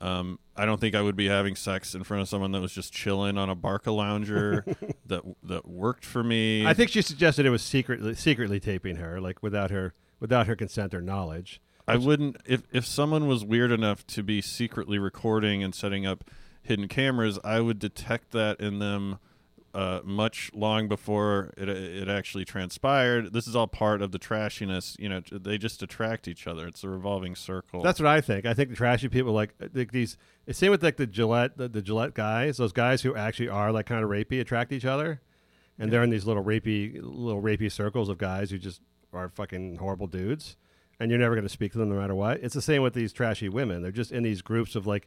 [0.00, 2.72] Um, I don't think I would be having sex in front of someone that was
[2.72, 4.76] just chilling on a Barcalounger
[5.06, 6.64] that that worked for me.
[6.64, 10.54] I think she suggested it was secretly secretly taping her, like without her without her
[10.54, 11.60] consent or knowledge.
[11.88, 16.22] I wouldn't if if someone was weird enough to be secretly recording and setting up
[16.68, 19.18] hidden cameras, I would detect that in them
[19.74, 23.32] uh, much long before it it actually transpired.
[23.32, 24.98] This is all part of the trashiness.
[24.98, 26.66] You know, they just attract each other.
[26.66, 27.82] It's a revolving circle.
[27.82, 28.46] That's what I think.
[28.46, 30.16] I think the trashy people like, like these.
[30.50, 32.56] Same with like the Gillette, the, the Gillette guys.
[32.56, 35.20] Those guys who actually are like kind of rapey attract each other,
[35.78, 38.80] and they're in these little rapey, little rapey circles of guys who just
[39.12, 40.56] are fucking horrible dudes,
[40.98, 42.40] and you're never going to speak to them no matter what.
[42.42, 43.82] It's the same with these trashy women.
[43.82, 45.06] They're just in these groups of like.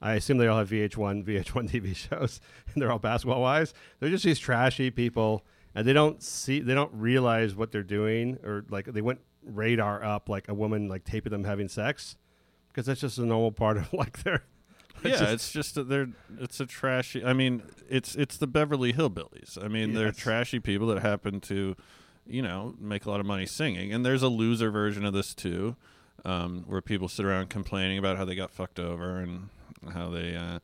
[0.00, 2.40] I assume they all have VH1 VH1 TV shows,
[2.72, 3.74] and they're all basketball wise.
[4.00, 5.44] They're just these trashy people,
[5.74, 10.02] and they don't see, they don't realize what they're doing, or like they went radar
[10.04, 12.16] up like a woman like taping them having sex
[12.68, 14.44] because that's just a normal part of like their.
[15.04, 16.08] yeah, just- it's just that they're
[16.40, 17.24] it's a trashy.
[17.24, 19.62] I mean, it's it's the Beverly Hillbillies.
[19.62, 21.76] I mean, they're trashy people that happen to,
[22.26, 23.92] you know, make a lot of money singing.
[23.92, 25.76] And there's a loser version of this too,
[26.24, 29.50] um, where people sit around complaining about how they got fucked over and
[29.92, 30.58] how they, uh,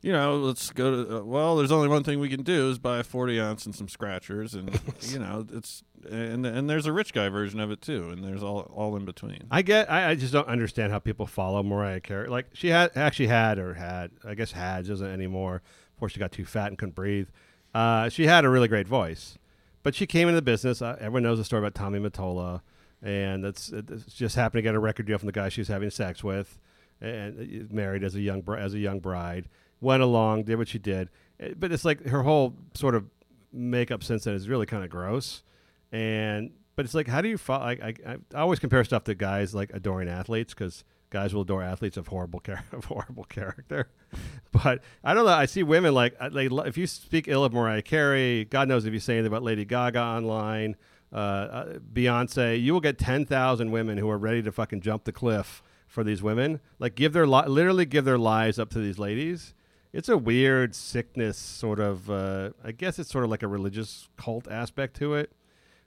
[0.00, 1.18] you know, let's go to.
[1.18, 3.74] Uh, well, there's only one thing we can do is buy a 40 ounce and
[3.74, 7.80] some scratchers, and you know, it's and and there's a rich guy version of it
[7.80, 9.44] too, and there's all all in between.
[9.50, 9.90] I get.
[9.90, 12.28] I, I just don't understand how people follow Mariah Carey.
[12.28, 14.10] Like she had actually had or had.
[14.24, 15.62] I guess had doesn't anymore.
[15.94, 17.28] Before she got too fat and couldn't breathe.
[17.74, 19.38] Uh, she had a really great voice,
[19.82, 20.82] but she came into the business.
[20.82, 22.60] Uh, everyone knows the story about Tommy Mottola,
[23.02, 25.68] and that's it's just happened to get a record deal from the guy she was
[25.68, 26.58] having sex with,
[27.02, 27.38] and
[27.70, 29.48] uh, married as a young as a young bride.
[29.80, 31.08] Went along, did what she did,
[31.42, 33.06] Uh, but it's like her whole sort of
[33.52, 35.42] makeup since then is really kind of gross,
[35.90, 37.64] and but it's like how do you follow?
[37.64, 37.72] I,
[38.06, 41.96] I, I always compare stuff to guys like adoring athletes because guys will adore athletes
[41.98, 43.88] of horrible char- of horrible character.
[44.52, 45.32] But I don't know.
[45.32, 48.84] I see women like they, lo- if you speak ill of Mariah Carey, God knows
[48.84, 50.76] if you say anything about Lady Gaga online,
[51.10, 55.04] uh, uh, Beyonce, you will get ten thousand women who are ready to fucking jump
[55.04, 55.62] the cliff
[55.92, 56.58] for these women.
[56.78, 59.52] Like give their li- literally give their lives up to these ladies.
[59.92, 62.10] It's a weird sickness, sort of.
[62.10, 65.32] Uh, I guess it's sort of like a religious cult aspect to it,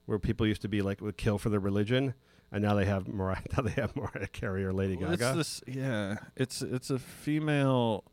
[0.06, 2.14] where people used to be like would kill for their religion,
[2.52, 3.38] and now they have Mariah.
[3.58, 5.40] Now they have Mariah Carey or Lady Well, Gaga.
[5.40, 6.18] It's this, yeah.
[6.36, 8.04] It's it's a female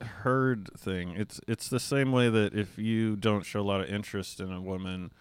[0.00, 1.16] herd thing.
[1.16, 4.52] It's it's the same way that if you don't show a lot of interest in
[4.52, 5.12] a woman,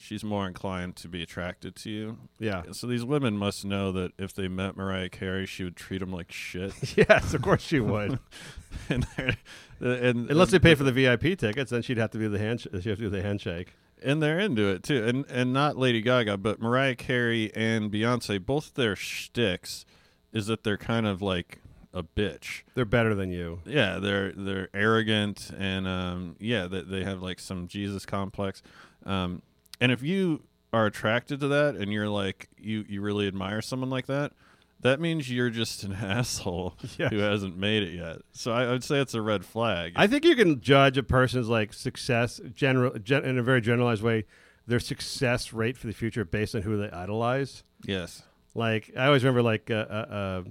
[0.00, 2.18] she's more inclined to be attracted to you.
[2.38, 2.62] yeah.
[2.72, 6.12] So these women must know that if they met Mariah Carey, she would treat them
[6.12, 6.72] like shit.
[6.96, 8.18] yes, of course she would.
[8.88, 9.36] and, they're-
[9.80, 12.60] and Unless they pay for the VIP tickets, then she'd have to do the hand.
[12.60, 13.74] She'd have to do the handshake.
[14.02, 15.04] and they're into it too.
[15.06, 18.44] And and not Lady Gaga, but Mariah Carey and Beyonce.
[18.44, 19.84] Both their shticks
[20.32, 21.60] is that they're kind of like
[21.92, 22.62] a bitch.
[22.74, 23.60] They're better than you.
[23.66, 28.62] Yeah, they're they're arrogant and um, yeah, they, they have like some Jesus complex.
[29.04, 29.42] Um,
[29.80, 33.90] and if you are attracted to that and you're like you you really admire someone
[33.90, 34.32] like that,
[34.80, 38.18] that means you're just an asshole who hasn't made it yet.
[38.32, 39.92] So I, I would say it's a red flag.
[39.96, 44.02] I think you can judge a person's like success general gen, in a very generalized
[44.02, 44.24] way,
[44.66, 47.62] their success rate for the future based on who they idolize.
[47.84, 48.22] yes.
[48.54, 50.42] Like I always remember, like uh, uh,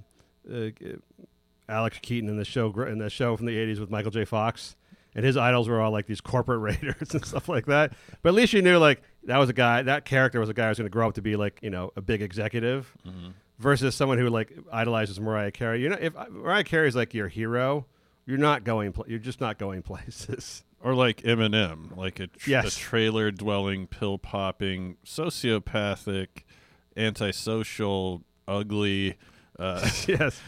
[0.50, 0.70] uh, uh,
[1.68, 4.24] Alex Keaton in the show in the show from the '80s with Michael J.
[4.24, 4.74] Fox,
[5.14, 7.92] and his idols were all like these corporate raiders and stuff like that.
[8.22, 10.64] But at least you knew like that was a guy, that character was a guy
[10.64, 12.96] who was going to grow up to be like you know a big executive,
[13.58, 15.82] versus someone who like idolizes Mariah Carey.
[15.82, 17.86] You know, if Mariah Carey is like your hero,
[18.26, 18.92] you're not going.
[18.92, 20.64] Pl- you're just not going places.
[20.82, 22.74] Or like Eminem, like a, tr- Yes.
[22.74, 26.44] a trailer dwelling, pill popping, sociopathic,
[26.96, 29.16] antisocial, ugly.
[29.58, 30.40] Uh, yes,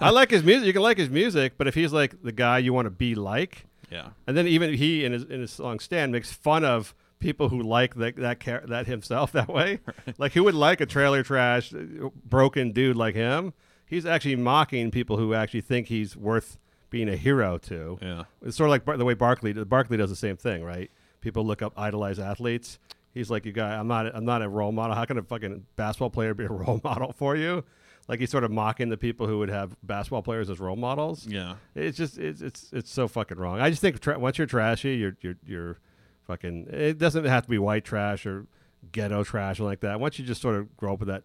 [0.00, 0.66] I like his music.
[0.66, 3.14] You can like his music, but if he's like the guy you want to be
[3.14, 4.10] like, yeah.
[4.26, 7.60] And then even he in his in his song "Stan" makes fun of people who
[7.62, 9.80] like that that char- that himself that way.
[10.18, 13.52] Like who would like a trailer trash uh, broken dude like him?
[13.86, 16.58] He's actually mocking people who actually think he's worth
[16.90, 17.98] being a hero to.
[18.02, 18.24] Yeah.
[18.42, 20.90] It's sort of like Bar- the way Barkley Barkley does the same thing, right?
[21.20, 22.78] People look up idolize athletes.
[23.14, 24.94] He's like, you guy, I'm not I'm not a role model.
[24.94, 27.64] How can a fucking basketball player be a role model for you?
[28.08, 31.26] Like he's sort of mocking the people who would have basketball players as role models.
[31.26, 31.56] Yeah.
[31.74, 33.60] It's just it's it's it's so fucking wrong.
[33.60, 35.78] I just think tra- once you're trashy, you're you're you're
[36.26, 36.68] fucking.
[36.70, 38.46] It doesn't have to be white trash or
[38.92, 39.98] ghetto trash or like that.
[39.98, 41.24] Once you just sort of grow up with that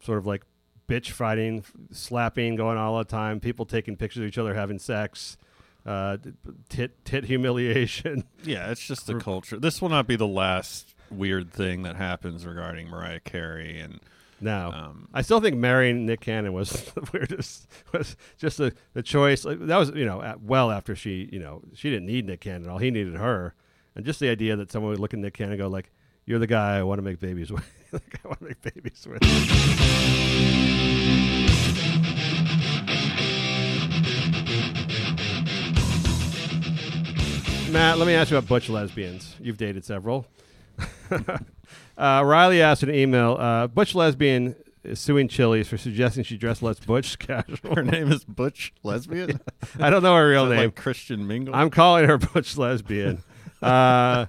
[0.00, 0.44] sort of like
[0.88, 4.78] bitch fighting, slapping going on all the time, people taking pictures of each other having
[4.78, 5.36] sex,
[5.86, 6.16] uh,
[6.68, 8.24] tit tit humiliation.
[8.44, 9.58] Yeah, it's just the culture.
[9.58, 14.00] This will not be the last weird thing that happens regarding Mariah Carey and
[14.44, 17.66] Now, Um, I still think marrying Nick Cannon was the weirdest.
[17.92, 19.44] Was just the the choice.
[19.44, 22.40] Like, that was you know at, well after she you know she didn't need Nick
[22.42, 22.68] Cannon.
[22.68, 23.54] All he needed her,
[23.96, 25.90] and just the idea that someone would look at Nick Cannon and go like,
[26.26, 27.64] "You're the guy I want to make babies with.
[27.92, 29.22] like, I want to make babies with."
[37.70, 39.34] Matt, let me ask you about butch lesbians.
[39.40, 40.26] You've dated several.
[41.96, 46.36] uh, Riley asked in an email uh, Butch lesbian is suing Chili's for suggesting she
[46.36, 47.74] dress less butch casual.
[47.74, 49.40] her name is Butch Lesbian.
[49.80, 50.58] I don't know her real name.
[50.58, 51.54] like Christian Mingle.
[51.54, 53.22] I'm calling her butch lesbian.
[53.62, 54.26] Uh,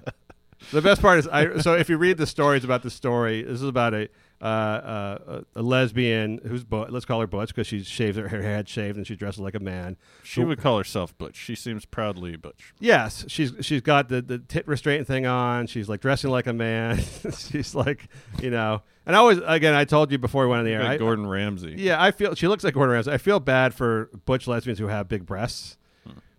[0.72, 3.60] the best part is, I, so if you read the stories about the story, this
[3.60, 4.08] is about a
[4.40, 8.42] uh, uh, a lesbian who's but let's call her Butch because she shaves her, her
[8.42, 9.96] head shaved and she dresses like a man.
[10.22, 11.36] she would call herself Butch.
[11.36, 12.74] She seems proudly Butch.
[12.78, 15.66] Yes, she's she's got the, the tit restraint thing on.
[15.66, 16.98] She's like dressing like a man.
[17.36, 18.08] she's like,
[18.42, 20.82] you know, and I always again I told you before we went on the air.
[20.82, 21.76] Like I- Gordon Ramsay.
[21.78, 23.10] Yeah, I feel she looks like Gordon Ramsay.
[23.12, 25.78] I feel bad for butch lesbians who have big breasts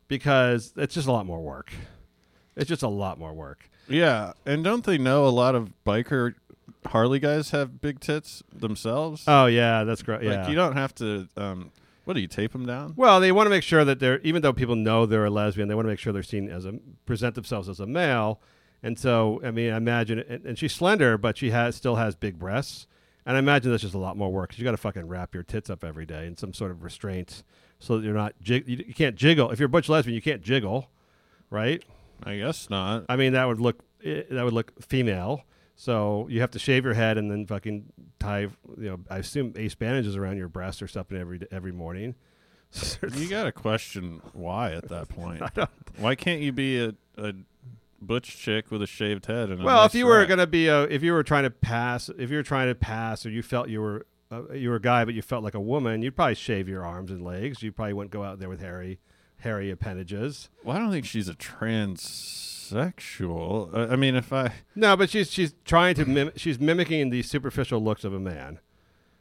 [0.08, 1.72] because it's just a lot more work.
[2.56, 3.70] It's just a lot more work.
[3.90, 6.34] Yeah, and don't they know a lot of biker
[6.88, 9.24] Harley guys have big tits themselves?
[9.28, 10.24] Oh yeah, that's great.
[10.24, 10.42] Yeah.
[10.42, 11.28] Like you don't have to.
[11.38, 11.72] Um,
[12.06, 12.94] what do you tape them down?
[12.96, 15.68] well, they want to make sure that they're even though people know they're a lesbian,
[15.68, 16.74] they want to make sure they're seen as a
[17.06, 18.42] present themselves as a male.
[18.84, 22.16] And so, I mean, I imagine, and, and she's slender, but she has still has
[22.16, 22.88] big breasts.
[23.26, 25.34] And I imagine that's just a lot more work because you got to fucking wrap
[25.34, 27.44] your tits up every day in some sort of restraint
[27.80, 29.52] so that you're not jig- you, you can't jiggle.
[29.52, 30.90] If you're a butch lesbian, you can't jiggle,
[31.50, 31.84] right?
[32.24, 33.06] I guess not.
[33.10, 35.44] I mean, that would look eh, that would look female.
[35.80, 37.86] So you have to shave your head and then fucking
[38.20, 38.48] tie,
[38.78, 42.16] you know, I assume ace bandages around your breast or something every every morning.
[43.16, 45.42] You got to question why at that point.
[45.98, 47.34] Why can't you be a, a
[48.02, 49.50] butch chick with a shaved head?
[49.50, 51.50] And a well, nice if you were gonna be a, if you were trying to
[51.50, 54.76] pass, if you were trying to pass, or you felt you were uh, you were
[54.76, 57.64] a guy but you felt like a woman, you'd probably shave your arms and legs.
[57.64, 59.00] You probably wouldn't go out there with hairy
[59.38, 60.50] hairy appendages.
[60.64, 62.57] Well, I don't think she's a transsexual.
[63.74, 67.22] Uh, I mean, if I No, but she's she's trying to mim- she's mimicking the
[67.24, 68.60] superficial looks of a man.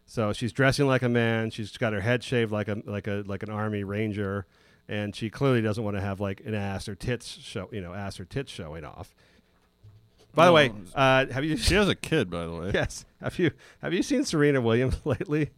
[0.07, 1.51] So she's dressing like a man.
[1.51, 4.47] She's got her head shaved like a like a like an army ranger,
[4.89, 7.93] and she clearly doesn't want to have like an ass or tits show you know
[7.93, 9.15] ass or tits showing off.
[10.35, 12.71] By the way, uh, have you she has a kid, by the way.
[12.75, 15.51] yes have you have you seen Serena Williams lately?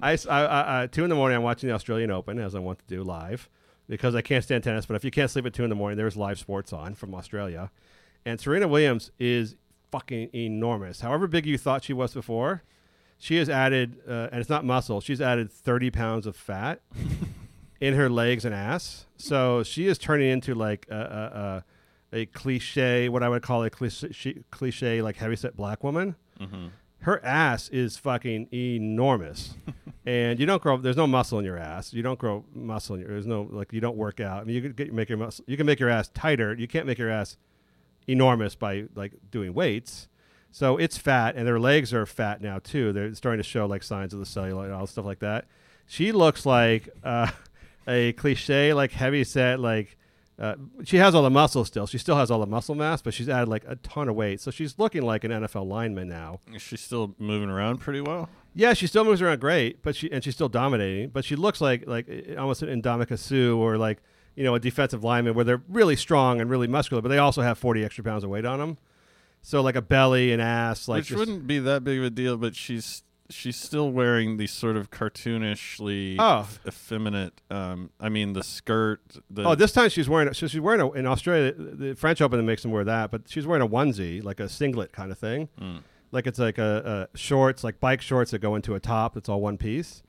[0.00, 1.36] i i two in the morning.
[1.36, 3.48] I'm watching the Australian Open as I want to do live
[3.88, 4.86] because I can't stand tennis.
[4.86, 7.14] But if you can't sleep at two in the morning, there's live sports on from
[7.14, 7.70] Australia,
[8.24, 9.56] and Serena Williams is
[9.90, 11.00] fucking enormous.
[11.00, 12.62] However big you thought she was before,
[13.18, 15.00] she has added, uh, and it's not muscle.
[15.00, 16.80] She's added 30 pounds of fat
[17.80, 19.06] in her legs and ass.
[19.16, 21.64] So she is turning into like a,
[22.12, 26.14] a, a, a cliche, what I would call a cliche, cliche like heavyset black woman
[27.02, 29.54] her ass is fucking enormous.
[30.06, 31.92] And you don't grow there's no muscle in your ass.
[31.92, 34.40] You don't grow muscle in your there's no like you don't work out.
[34.40, 36.54] I mean you can get, make your muscle you can make your ass tighter.
[36.54, 37.36] You can't make your ass
[38.06, 40.08] enormous by like doing weights.
[40.50, 42.94] So it's fat and their legs are fat now too.
[42.94, 45.44] They're starting to show like signs of the cellulite and all stuff like that.
[45.84, 47.30] She looks like uh,
[47.86, 49.98] a cliche like heavy set like
[50.38, 51.86] uh, she has all the muscle still.
[51.86, 54.40] She still has all the muscle mass, but she's added like a ton of weight.
[54.40, 56.40] So she's looking like an NFL lineman now.
[56.54, 58.28] Is she still moving around pretty well?
[58.54, 61.10] Yeah, she still moves around great, but she and she's still dominating.
[61.10, 63.98] But she looks like like eh, almost an Ndamukong Suh or like
[64.36, 67.42] you know a defensive lineman where they're really strong and really muscular, but they also
[67.42, 68.78] have forty extra pounds of weight on them.
[69.42, 72.10] So like a belly and ass, like Which just- wouldn't be that big of a
[72.10, 76.40] deal, but she's she's still wearing these sort of cartoonishly Oh.
[76.40, 77.40] eff- effeminate.
[77.50, 79.00] Um, I mean, the skirt.
[79.30, 80.32] The, Oh, this time she's wearing.
[80.34, 81.52] So she's wearing a, in Australia.
[81.56, 84.92] The French Open makes them wear that, but she's wearing a onesie, like a singlet
[84.92, 85.48] kind of thing.
[86.10, 89.14] Like it's like a, a shorts, like bike shorts that go into a top.
[89.14, 90.02] That's all one piece.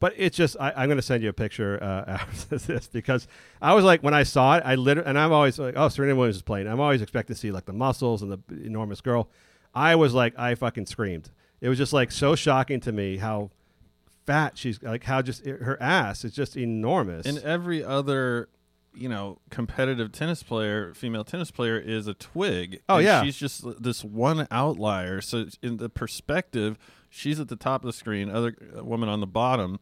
[0.00, 0.56] But it's just.
[0.58, 3.28] I, I'm going to send you a picture uh, after this because
[3.62, 6.16] I was like, when I saw it, I literally, and I'm always like, oh, Serena
[6.16, 6.66] Williams is playing.
[6.66, 9.28] I'm always expecting to see like the muscles and the enormous girl.
[9.74, 11.30] I was like, I fucking screamed.
[11.64, 13.50] It was just like so shocking to me how
[14.26, 17.24] fat she's like how just her ass is just enormous.
[17.26, 18.48] and every other
[18.94, 23.22] you know competitive tennis player female tennis player is a twig Oh, And yeah.
[23.24, 26.78] she's just this one outlier so in the perspective
[27.10, 29.80] she's at the top of the screen other uh, woman on the bottom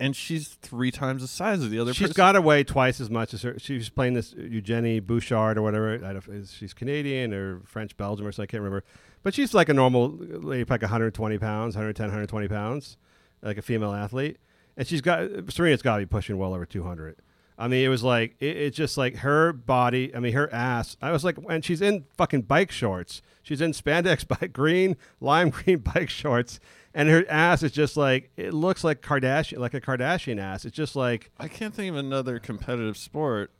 [0.00, 2.16] and she's three times the size of the other She's person.
[2.16, 3.56] got to weigh twice as much as her.
[3.60, 5.94] She's playing this Eugenie Bouchard or whatever.
[6.04, 8.42] I don't, she's Canadian or French Belgium or something.
[8.42, 8.82] I can't remember.
[9.24, 12.98] But she's like a normal lady, like 120 pounds, 110, 120 pounds,
[13.42, 14.36] like a female athlete.
[14.76, 17.16] And she's got Serena's got to be pushing well over 200.
[17.56, 20.14] I mean, it was like it, it's just like her body.
[20.14, 20.98] I mean, her ass.
[21.00, 23.22] I was like, and she's in fucking bike shorts.
[23.42, 26.60] She's in spandex bike green, lime green bike shorts,
[26.92, 30.66] and her ass is just like it looks like Kardashian, like a Kardashian ass.
[30.66, 33.52] It's just like I can't think of another competitive sport,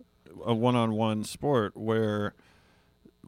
[0.45, 2.35] a one-on-one sport where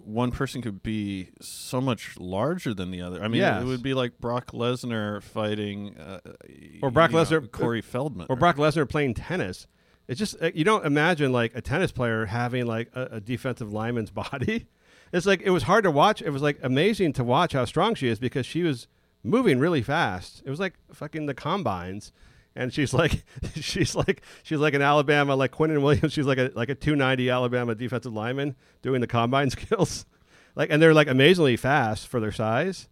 [0.06, 3.22] one person could be so much larger than the other.
[3.22, 3.62] I mean, Yes.
[3.62, 6.20] it would be like Brock Lesnar fighting, uh,
[6.82, 9.66] Or Brock you know, Lesnar- Corey Feldman, or Brock Lesnar playing tennis.
[10.08, 13.72] It's just uh, you don't imagine like a tennis player having like a, a defensive
[13.72, 14.66] lineman's body.
[15.12, 16.22] It's like it was hard to watch.
[16.22, 18.86] It was like amazing to watch how strong she is because she was
[19.24, 20.42] moving really fast.
[20.44, 22.12] It was like fucking the combines,
[22.56, 26.12] and she's like she's like she's like an Alabama like Quinnen Williams.
[26.12, 30.06] She's like a like a two ninety Alabama defensive lineman doing the combine skills,
[30.54, 32.88] like and they're like amazingly fast for their size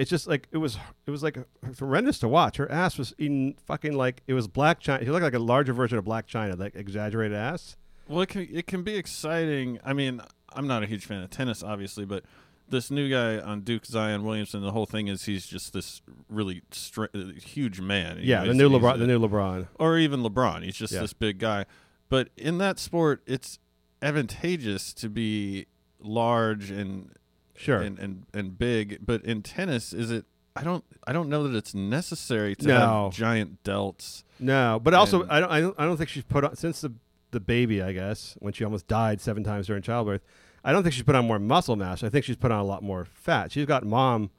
[0.00, 1.36] it's just like it was it was like
[1.78, 2.56] horrendous to watch.
[2.56, 5.00] Her ass was in fucking like it was Blac Chyna.
[5.00, 7.76] She looked like a larger version of Blac Chyna, like exaggerated ass.
[8.08, 9.78] Well, it can it can be exciting.
[9.84, 10.22] I mean,
[10.54, 12.24] I'm not a huge fan of tennis, obviously, but
[12.70, 16.62] this new guy on Duke, Zion Williamson, the whole thing is he's just this really
[16.70, 17.06] str-
[17.42, 18.16] huge man.
[18.18, 19.68] You Yeah, know, the new LeBron, a- the new LeBron.
[19.78, 20.62] or even LeBron.
[20.64, 21.00] He's just Yeah.
[21.00, 21.66] this big guy.
[22.08, 23.58] But in that sport, it's
[24.02, 25.66] advantageous to be
[26.00, 27.10] large and
[27.56, 27.80] Sure.
[27.80, 28.98] and, and and big.
[29.04, 30.24] But in tennis, is it?
[30.56, 33.04] I don't I don't know that it's necessary to No.
[33.04, 34.24] have giant delts.
[34.38, 36.92] no, but also I don't, I don't I don't think she's put on since the
[37.30, 37.82] the baby.
[37.82, 40.22] I guess when she almost died seven times during childbirth.
[40.64, 42.02] I don't think she's put on more muscle mass.
[42.02, 43.52] I think she's put on a lot more fat.
[43.52, 44.30] She's got mom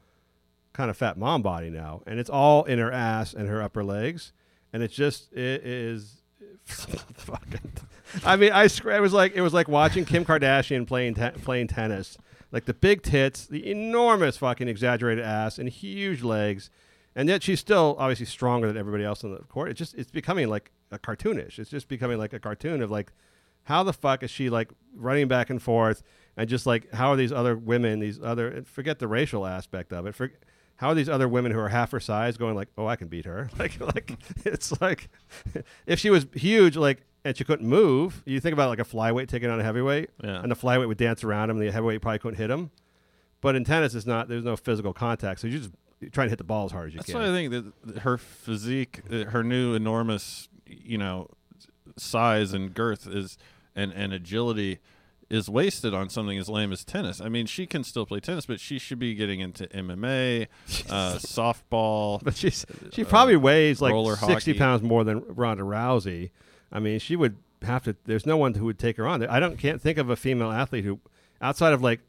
[0.73, 3.83] kind of fat mom body now, and it's all in her ass and her upper
[3.83, 4.33] legs,
[4.71, 6.21] and it's just it is
[6.65, 7.71] fucking.
[8.25, 12.17] I mean, I was like it was like watching Kim Kardashian playing te- playing tennis,
[12.51, 16.69] like the big tits, the enormous fucking exaggerated ass, and huge legs,
[17.15, 19.69] and yet she's still obviously stronger than everybody else on the court.
[19.69, 21.59] It's just it's becoming like a cartoonish.
[21.59, 23.11] It's just becoming like a cartoon of like
[23.63, 26.03] how the fuck is she like running back and forth
[26.37, 30.05] and just like how are these other women these other forget the racial aspect of
[30.05, 30.31] it for,
[30.77, 33.07] how are these other women who are half her size going like oh i can
[33.07, 35.09] beat her like like it's like
[35.85, 38.23] if she was huge like and she couldn't move.
[38.25, 40.41] You think about like a flyweight taking on a heavyweight, Yeah.
[40.41, 42.71] and the flyweight would dance around him, and the heavyweight probably couldn't hit him.
[43.41, 44.27] But in tennis, it's not.
[44.27, 46.87] There's no physical contact, so you just you're trying to hit the ball as hard
[46.87, 47.21] as you That's can.
[47.21, 47.51] why I think
[47.83, 51.27] that her physique, uh, her new enormous, you know,
[52.01, 53.37] size and girth is
[53.75, 54.79] and and agility
[55.31, 57.21] is wasted on something as lame as tennis.
[57.21, 60.47] I mean, she can still play tennis, but she should be getting into MMA,
[60.89, 62.21] uh, softball.
[62.21, 64.59] But she's she probably weighs like uh, sixty hockey.
[64.59, 66.31] pounds more than Ronda Rousey.
[66.71, 67.95] I mean, she would have to.
[68.03, 69.25] There's no one who would take her on.
[69.25, 70.99] I don't can't think of a female athlete who,
[71.41, 72.01] outside of like,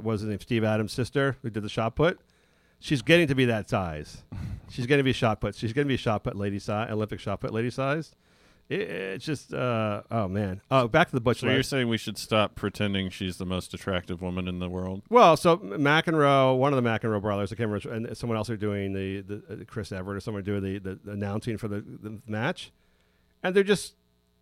[0.00, 2.20] was his name Steve Adams' sister who did the shot put.
[2.78, 4.22] She's getting to be that size.
[4.70, 5.56] She's going to be shot put.
[5.56, 8.14] She's going to be shot put lady size, Olympic shot put lady size.
[8.70, 10.60] It, it's just, uh, oh man.
[10.70, 11.40] Oh, back to the Butch.
[11.40, 15.02] So you're saying we should stop pretending she's the most attractive woman in the world?
[15.10, 18.56] Well, so McEnroe, one of the McEnroe brothers, I can't remember, and someone else are
[18.56, 21.80] doing the, the uh, Chris Evert or someone doing the, the, the announcing for the,
[21.80, 22.70] the match,
[23.42, 23.94] and they're just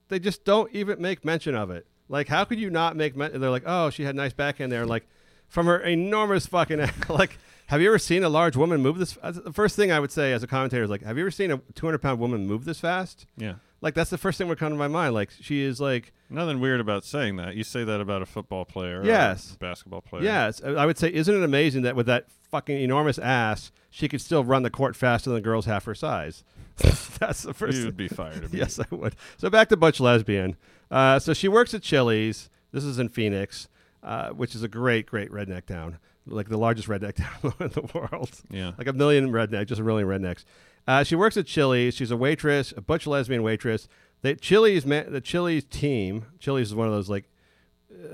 [0.08, 1.86] they just don't even make mention of it.
[2.10, 3.16] Like, how could you not make?
[3.16, 5.06] Men- they're like, oh, she had nice back backhand there, like
[5.48, 7.38] from her enormous fucking like.
[7.68, 9.18] Have you ever seen a large woman move this?
[9.22, 11.30] uh, The first thing I would say as a commentator is like, have you ever
[11.30, 13.26] seen a 200 pound woman move this fast?
[13.36, 13.56] Yeah.
[13.80, 15.14] Like that's the first thing that would come to my mind.
[15.14, 17.54] Like she is like Nothing weird about saying that.
[17.56, 19.54] You say that about a football player, or Yes.
[19.54, 20.22] a basketball player.
[20.24, 24.20] Yes, I would say, isn't it amazing that with that fucking enormous ass, she could
[24.20, 26.44] still run the court faster than girls half her size?
[26.76, 27.78] That's the first.
[27.78, 28.48] you would be fired.
[28.52, 29.16] yes, I would.
[29.38, 30.56] So back to Butch Lesbian.
[30.90, 32.50] Uh, so she works at Chili's.
[32.72, 33.68] This is in Phoenix,
[34.02, 37.88] uh, which is a great, great redneck town, like the largest redneck town in the
[37.94, 38.30] world.
[38.50, 38.72] Yeah.
[38.76, 40.44] like a million redneck, just a million rednecks.
[40.88, 41.94] Uh, she works at Chili's.
[41.94, 43.88] She's a waitress, a butch lesbian waitress.
[44.22, 46.24] The Chili's, the Chili's team.
[46.40, 47.28] Chili's is one of those like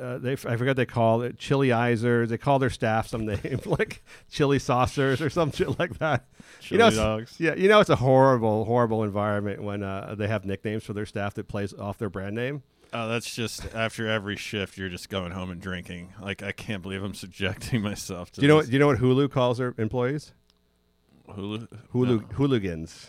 [0.01, 2.29] uh, they I forgot they call it chiliizers.
[2.29, 6.27] They call their staff some name like chili saucers or some shit like that.
[6.63, 7.35] you know, Chili it's- dogs.
[7.39, 11.07] Yeah, you know it's a horrible, horrible environment when uh, they have nicknames for their
[11.07, 12.63] staff that plays off their brand name.
[12.93, 16.13] Oh, that's just after every shift, you're just going home and drinking.
[16.21, 18.41] Like I can't believe I'm subjecting myself to.
[18.41, 18.57] Do you know?
[18.57, 20.33] What, do you know what Hulu calls their employees?
[21.37, 21.69] Hulu?
[21.93, 23.09] Hulu hooligans.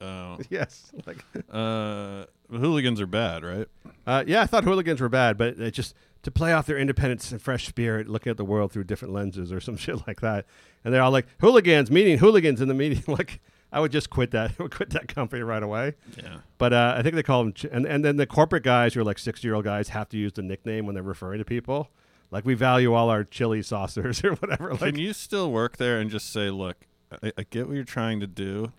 [0.00, 3.68] Oh, Yes, like uh, hooligans are bad, right?
[4.06, 7.30] Uh, yeah, I thought hooligans were bad, but it just to play off their independence
[7.32, 10.46] and fresh spirit, looking at the world through different lenses or some shit like that.
[10.84, 13.02] And they're all like hooligans, meaning hooligans in the meeting.
[13.06, 13.40] like
[13.72, 15.94] I would just quit that, I would quit that company right away.
[16.16, 16.38] Yeah.
[16.58, 19.00] But uh, I think they call them, ch- and and then the corporate guys who
[19.00, 21.44] are like sixty year old guys have to use the nickname when they're referring to
[21.44, 21.90] people.
[22.32, 24.70] Like we value all our chili saucers or whatever.
[24.70, 26.86] Like Can you still work there and just say, "Look,
[27.22, 28.72] I, I get what you're trying to do.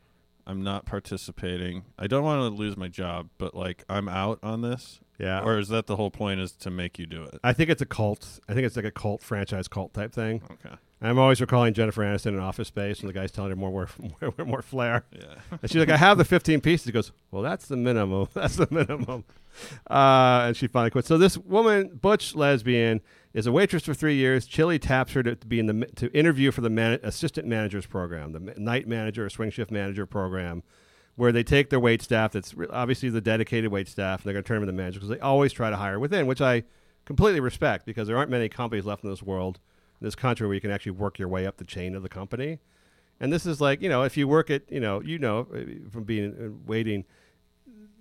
[0.45, 1.85] I'm not participating.
[1.97, 5.41] I don't want to lose my job, but like I'm out on this." Yeah.
[5.43, 6.41] Or is that the whole point?
[6.41, 7.39] Is to make you do it?
[7.43, 8.39] I think it's a cult.
[8.49, 10.41] I think it's like a cult franchise cult type thing.
[10.51, 10.75] Okay.
[11.03, 13.87] I'm always recalling Jennifer Aniston in Office Space, and the guy's telling her more, more,
[14.37, 15.03] more, more flair.
[15.11, 15.35] Yeah.
[15.61, 16.85] And she's like, I have the 15 pieces.
[16.85, 18.29] He goes, Well, that's the minimum.
[18.33, 19.25] That's the minimum.
[19.89, 21.07] Uh, and she finally quits.
[21.07, 23.01] So this woman, butch lesbian,
[23.33, 24.45] is a waitress for three years.
[24.45, 28.31] Chili taps her to, be in the to interview for the man, assistant managers program,
[28.31, 30.63] the night manager or swing shift manager program,
[31.15, 32.31] where they take their wait staff.
[32.31, 35.09] That's obviously the dedicated wait staff, and they're going to turn them into managers because
[35.09, 36.63] they always try to hire within, which I
[37.05, 39.59] completely respect because there aren't many companies left in this world,
[39.99, 42.09] in this country, where you can actually work your way up the chain of the
[42.09, 42.59] company.
[43.19, 45.89] And this is like, you know, if you work at, you know, you know, uh,
[45.89, 47.05] from being waiting,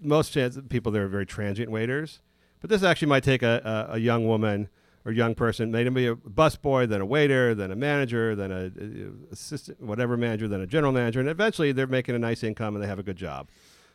[0.01, 2.21] most chance people there are very transient waiters.
[2.61, 4.69] But this actually might take a, a, a young woman
[5.05, 8.71] or young person, maybe be a busboy, then a waiter, then a manager, then a,
[8.79, 12.75] a assistant, whatever manager, then a general manager, and eventually they're making a nice income
[12.75, 13.49] and they have a good job.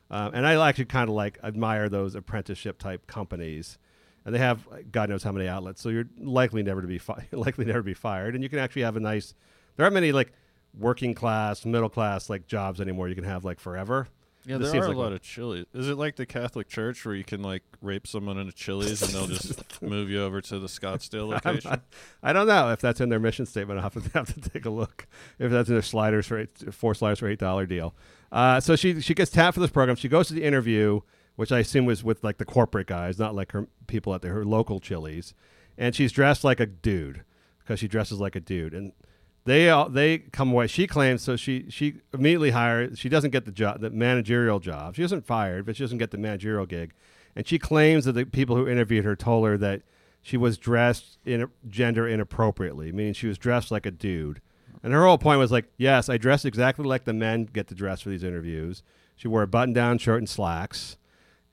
[0.09, 3.77] Um, and I actually kind of like admire those apprenticeship type companies,
[4.25, 7.27] and they have God knows how many outlets, so you're likely never to be fi-
[7.31, 9.33] likely never be fired, and you can actually have a nice.
[9.75, 10.33] There aren't many like
[10.77, 13.09] working class, middle class like jobs anymore.
[13.09, 14.07] You can have like forever.
[14.47, 15.65] Yeah, This there are like a lot of Chili's.
[15.73, 19.01] Is it like the Catholic Church where you can like rape someone in a Chili's
[19.01, 21.69] and they'll just move you over to the Scottsdale location?
[21.69, 21.83] not-
[22.23, 23.77] I don't know if that's in their mission statement.
[23.79, 25.05] I'll have to, have to take a look.
[25.37, 27.93] If that's in their sliders for eight, four sliders for eight dollar deal.
[28.31, 29.97] Uh, so she she gets tapped for this program.
[29.97, 31.01] She goes to the interview,
[31.35, 34.29] which I assume was with like the corporate guys, not like her people at the,
[34.29, 35.33] her local Chili's.
[35.77, 37.23] And she's dressed like a dude
[37.59, 38.73] because she dresses like a dude.
[38.73, 38.93] And
[39.47, 40.67] they all, they come away.
[40.67, 41.37] She claims so.
[41.37, 42.99] She she immediately hires.
[42.99, 44.95] She doesn't get the job, the managerial job.
[44.95, 46.93] She isn't fired, but she doesn't get the managerial gig.
[47.33, 49.83] And she claims that the people who interviewed her told her that
[50.21, 54.41] she was dressed in gender inappropriately, meaning she was dressed like a dude.
[54.83, 57.75] And her whole point was like, yes, I dress exactly like the men get to
[57.75, 58.83] dress for these interviews.
[59.15, 60.97] She wore a button-down shirt and slacks,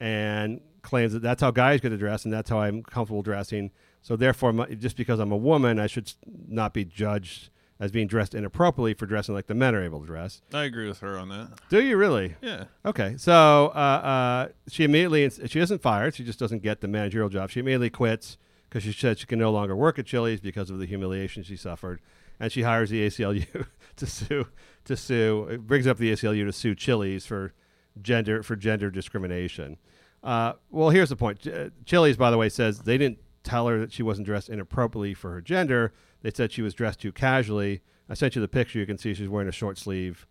[0.01, 3.71] and claims that that's how guys get to dress, and that's how I'm comfortable dressing.
[4.03, 6.13] So therefore, my, just because I'm a woman, I should
[6.49, 7.51] not be judged
[7.85, 10.41] as being dressed inappropriately for dressing like the men are able to dress.
[10.55, 11.51] I agree with her on that.
[11.69, 12.35] Do you really?
[12.41, 12.65] Yeah.
[12.87, 16.15] Okay, so uh, uh, she immediately she isn't fired.
[16.15, 17.51] She just doesn't get the managerial job.
[17.51, 18.39] She immediately quits
[18.71, 21.57] because she said she can no longer work at Chili's because of the humiliation she
[21.57, 22.01] suffered,
[22.41, 23.67] and she hires the ACLU
[23.97, 24.47] to sue.
[24.87, 27.53] To sue, it brings up the ACLU to sue Chili's for
[28.01, 29.77] gender for gender discrimination.
[30.23, 31.41] Uh, well, here's the point.
[31.41, 35.13] Ch- Chili's, by the way, says they didn't tell her that she wasn't dressed inappropriately
[35.13, 35.93] for her gender.
[36.25, 37.83] They said she was dressed too casually.
[38.09, 38.79] I sent you the picture.
[38.79, 40.27] You can see she's wearing a short sleeve.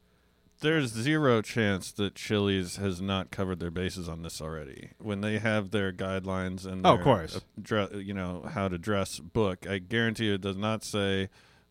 [0.60, 4.90] There's zero chance that Chili's has not covered their bases on this already.
[4.98, 7.36] When they have their guidelines and Oh, of their, course.
[7.36, 11.30] uh, dre- you know how to dress book, I guarantee you it does not say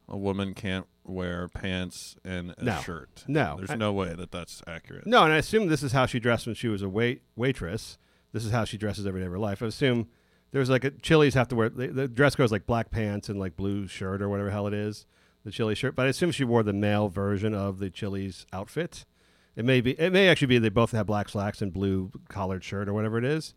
[0.09, 2.81] a woman can't wear pants and a No.
[2.81, 3.24] shirt.
[3.27, 3.57] No.
[3.59, 5.05] there's I- no way that that's accurate.
[5.07, 7.99] No, and I assume this is how she dressed when she was a wait waitress.
[8.32, 9.62] This is how she dresses every day of her life.
[9.62, 10.07] I assume
[10.52, 13.28] there's like a Chili's have to wear the, the dress code is like black pants
[13.28, 15.06] and like blue shirt or whatever hell it is,
[15.44, 15.96] the Chili shirt.
[15.96, 19.04] But I assume she wore the male version of the Chili's outfit.
[19.56, 19.92] It may be.
[20.00, 23.18] It may actually be they both have black slacks and blue collared shirt or whatever
[23.18, 23.54] it is.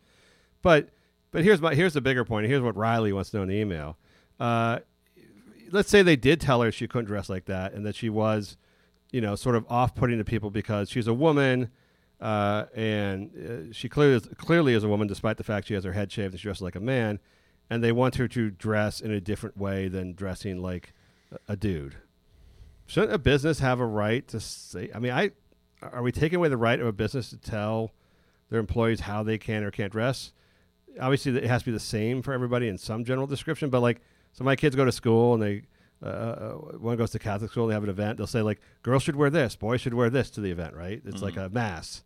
[0.62, 0.90] But
[1.32, 2.48] but here's my here's the bigger point.
[2.48, 3.98] Here's what Riley wants to know in the email.
[4.40, 4.80] Uh,
[5.72, 8.58] let's say they did tell her she couldn't dress like that and that she was,
[9.12, 11.72] you know, sort of off-putting to people because she's a woman,
[12.26, 15.84] uh, and uh, she clearly is, clearly is a woman despite the fact she has
[15.84, 17.20] her head shaved and she dresses like a man,
[17.70, 20.92] and they want her to dress in a different way than dressing like
[21.32, 21.98] a, a dude.
[22.88, 24.90] Shouldn't a business have a right to say?
[24.96, 25.32] I mean, I
[25.84, 27.92] are we taking away the right of a business to tell
[28.50, 30.34] their employees how they can or can't dress?
[31.00, 33.70] Obviously, it has to be the same for everybody in some general description.
[33.70, 34.02] But like,
[34.34, 35.62] so my kids go to school and they
[36.04, 38.18] uh, uh, one goes to Catholic school they have an event.
[38.18, 41.04] They'll say like, girls should wear this, boys should wear this to the event, right?
[41.06, 42.04] It's like a mass.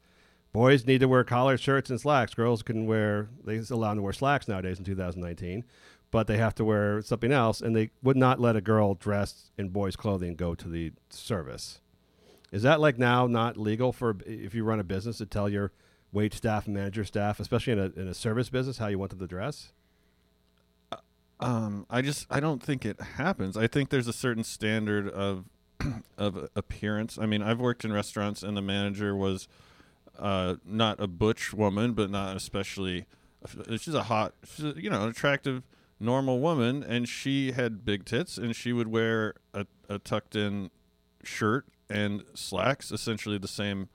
[0.52, 2.34] Boys need to wear collared shirts and slacks.
[2.34, 5.64] Girls can wear they allow them to wear slacks nowadays in 2019,
[6.10, 9.52] but they have to wear something else, and they would not let a girl dressed
[9.58, 11.82] in boys' clothing go to the service.
[12.52, 15.72] Is that like now not legal for if you run a business to tell your
[16.12, 19.12] wait staff and manager staff, especially in a in a service business, how you want
[19.12, 19.72] them to dress?
[21.40, 23.56] Um, I just I don't think it happens.
[23.56, 25.46] I think there's a certain standard of
[26.18, 27.18] of appearance.
[27.20, 29.48] I mean, I've worked in restaurants and the manager was
[30.20, 33.06] uh, not a butch woman, but not especially.
[33.78, 35.64] She's a hot, she's a, you know, an attractive,
[36.00, 40.72] normal woman, and she had big tits, and she would wear a, a tucked in
[41.24, 43.90] shirt and slacks, essentially the same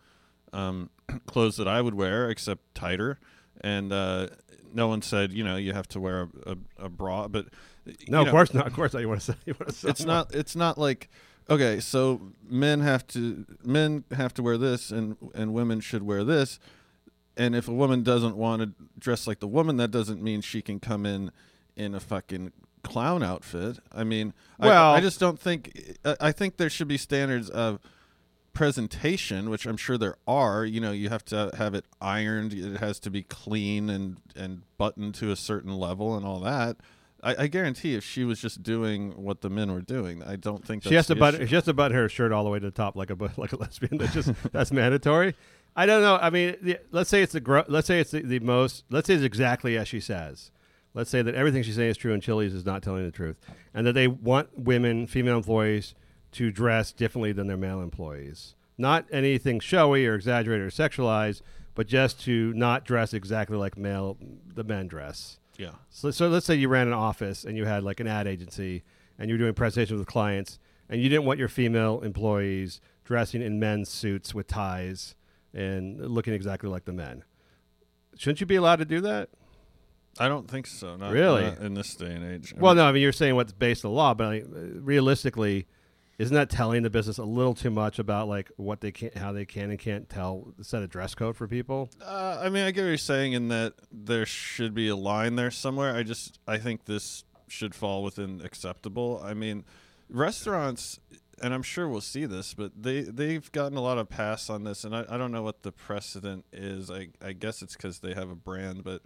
[0.52, 0.90] um,
[1.26, 3.18] clothes that I would wear, except tighter.
[3.60, 4.28] And uh,
[4.72, 6.56] no one said, you know, you have to wear a, a,
[6.86, 7.46] a bra, but
[8.09, 8.66] No, of know, course not.
[8.66, 9.01] Of course not.
[9.01, 11.10] You want to say you want to say it's not it's not like
[11.50, 16.24] okay so men have to men have to wear this and and women should wear
[16.24, 16.58] this.
[17.36, 20.62] And if a woman doesn't want to dress like the woman that doesn't mean she
[20.62, 21.32] can come in
[21.76, 22.52] in a fucking
[22.84, 23.78] clown outfit.
[23.92, 27.50] I mean I- Well- I, just don't think I, I think there should be standards
[27.50, 27.80] of
[28.52, 30.64] presentation which i'm sure there are.
[30.64, 32.52] You know you have to have it ironed.
[32.54, 36.76] It has to be clean and and buttoned to a certain level and all that
[37.24, 40.64] I, I guarantee if she was just doing what the men were doing, I don't
[40.64, 41.48] think that's she has to button issue.
[41.48, 43.52] she has to button her shirt all the way to the top like a like
[43.52, 43.96] a lesbian.
[43.98, 45.34] That's just that's mandatory.
[45.74, 46.16] I don't know.
[46.20, 49.06] I mean, the, let's say it's the gro- let's say it's the, the most let's
[49.06, 50.51] say it's exactly as she says.
[50.92, 53.36] Let's say that everything she's saying is true and Chili's is not telling the truth,
[53.72, 55.94] and that they want women, female employees,
[56.32, 58.55] to dress differently than their male employees.
[58.78, 61.42] Not anything showy or exaggerated or sexualized,
[61.74, 64.16] but just to not dress exactly like male
[64.55, 65.38] the men dress.
[65.56, 65.70] Yeah.
[65.90, 68.82] So, so let's say you ran an office and you had like an ad agency
[69.18, 70.59] and you were doing presentations with clients
[70.89, 75.14] and you didn't want your female employees dressing in men's suits with ties
[75.52, 77.22] and looking exactly like the men.
[78.16, 79.28] Shouldn't you be allowed to do that?
[80.18, 80.97] I don't think so.
[80.97, 81.43] Not, Really?
[81.43, 82.55] not in this day and age.
[82.56, 84.31] I Well, mean, no, I mean you're saying what's based on the law, but I
[84.40, 85.66] mean, realistically,
[86.19, 89.32] isn't that telling the business a little too much about like what they can, how
[89.32, 91.91] they can and can't tell, set a dress code for people?
[92.01, 95.36] Uh, I mean, I get what you're saying in that there should be a line
[95.36, 95.95] there somewhere.
[95.95, 99.20] I just I think this should fall within acceptable.
[99.24, 99.65] I mean,
[100.09, 101.01] restaurants,
[101.43, 104.65] and I'm sure we'll see this, but they they've gotten a lot of pass on
[104.65, 106.91] this, and I, I don't know what the precedent is.
[106.91, 109.03] I I guess it's because they have a brand, but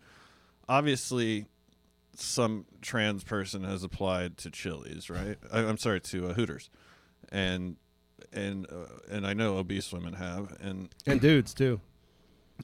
[0.69, 1.47] obviously.
[2.21, 5.39] Some trans person has applied to Chili's, right?
[5.53, 6.69] I, I'm sorry, to uh, Hooters,
[7.31, 7.77] and
[8.33, 11.81] and uh, and I know obese women have, and And dudes too.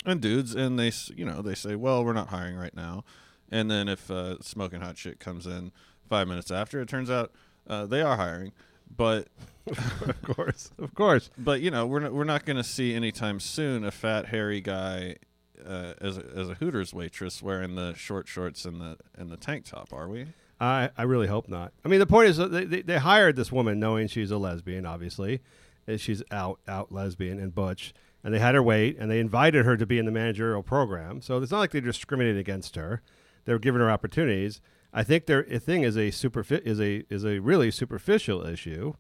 [0.05, 3.05] and dudes, and they you know they say, well, we're not hiring right now,
[3.51, 5.73] and then if uh, smoking hot shit comes in
[6.09, 7.33] five minutes after, it turns out
[7.69, 8.53] uh, they are hiring,
[8.95, 9.29] but
[9.67, 11.31] of course, of course.
[11.39, 14.61] but you know we're not, we're not going to see anytime soon a fat hairy
[14.61, 15.17] guy.
[15.65, 19.37] Uh, as a, as a Hooters waitress wearing the short shorts and the and the
[19.39, 20.27] tank top, are we?
[20.65, 21.75] Uh, I, I really hope not.
[21.85, 24.87] I mean, the point is they, they, they hired this woman knowing she's a lesbian,
[24.87, 25.41] obviously.
[25.87, 27.93] and She's out out lesbian and butch,
[28.23, 31.21] and they had her wait, and they invited her to be in the managerial program.
[31.21, 33.03] So it's not like they're discriminating against her;
[33.45, 34.63] they're giving her opportunities.
[34.91, 38.95] I think their thing is a superfi- is a is a really superficial issue.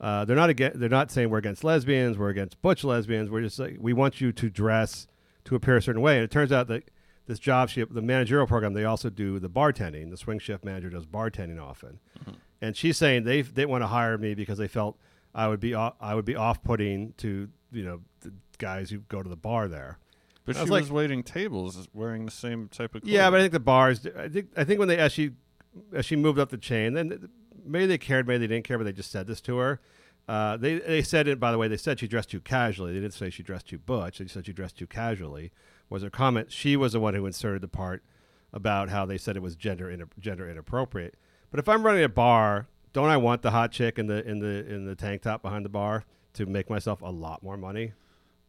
[0.00, 3.30] Uh, they're not against, they're not saying we're against lesbians, we're against butch lesbians.
[3.30, 5.06] We're just like we want you to dress
[5.44, 6.16] to appear a certain way.
[6.16, 6.90] And it turns out that
[7.26, 10.10] this job, she, the managerial program, they also do the bartending.
[10.10, 11.98] The swing shift manager does bartending often,
[12.60, 14.98] and she's saying they they want to hire me because they felt
[15.34, 18.98] I would be off, I would be off putting to you know the guys who
[18.98, 19.98] go to the bar there.
[20.44, 23.12] But she was was like- waiting tables wearing the same type of clothes.
[23.12, 24.06] Yeah, but I think the bars.
[24.18, 25.30] I think I think when they as she
[25.94, 27.28] as she moved up the chain, then
[27.64, 29.80] maybe they cared, maybe they didn't care, but they just said this to her.
[30.28, 31.40] Uh, they they said it.
[31.40, 32.92] By the way, they said she dressed too casually.
[32.92, 34.18] They didn't say she dressed too butch.
[34.18, 35.50] They said she dressed too casually.
[35.88, 36.50] Was her comment?
[36.50, 38.02] She was the one who inserted the part
[38.52, 41.16] about how they said it was gender in, gender inappropriate.
[41.50, 44.38] But if I'm running a bar, don't I want the hot chick in the in
[44.38, 46.04] the in the tank top behind the bar
[46.34, 47.92] to make myself a lot more money?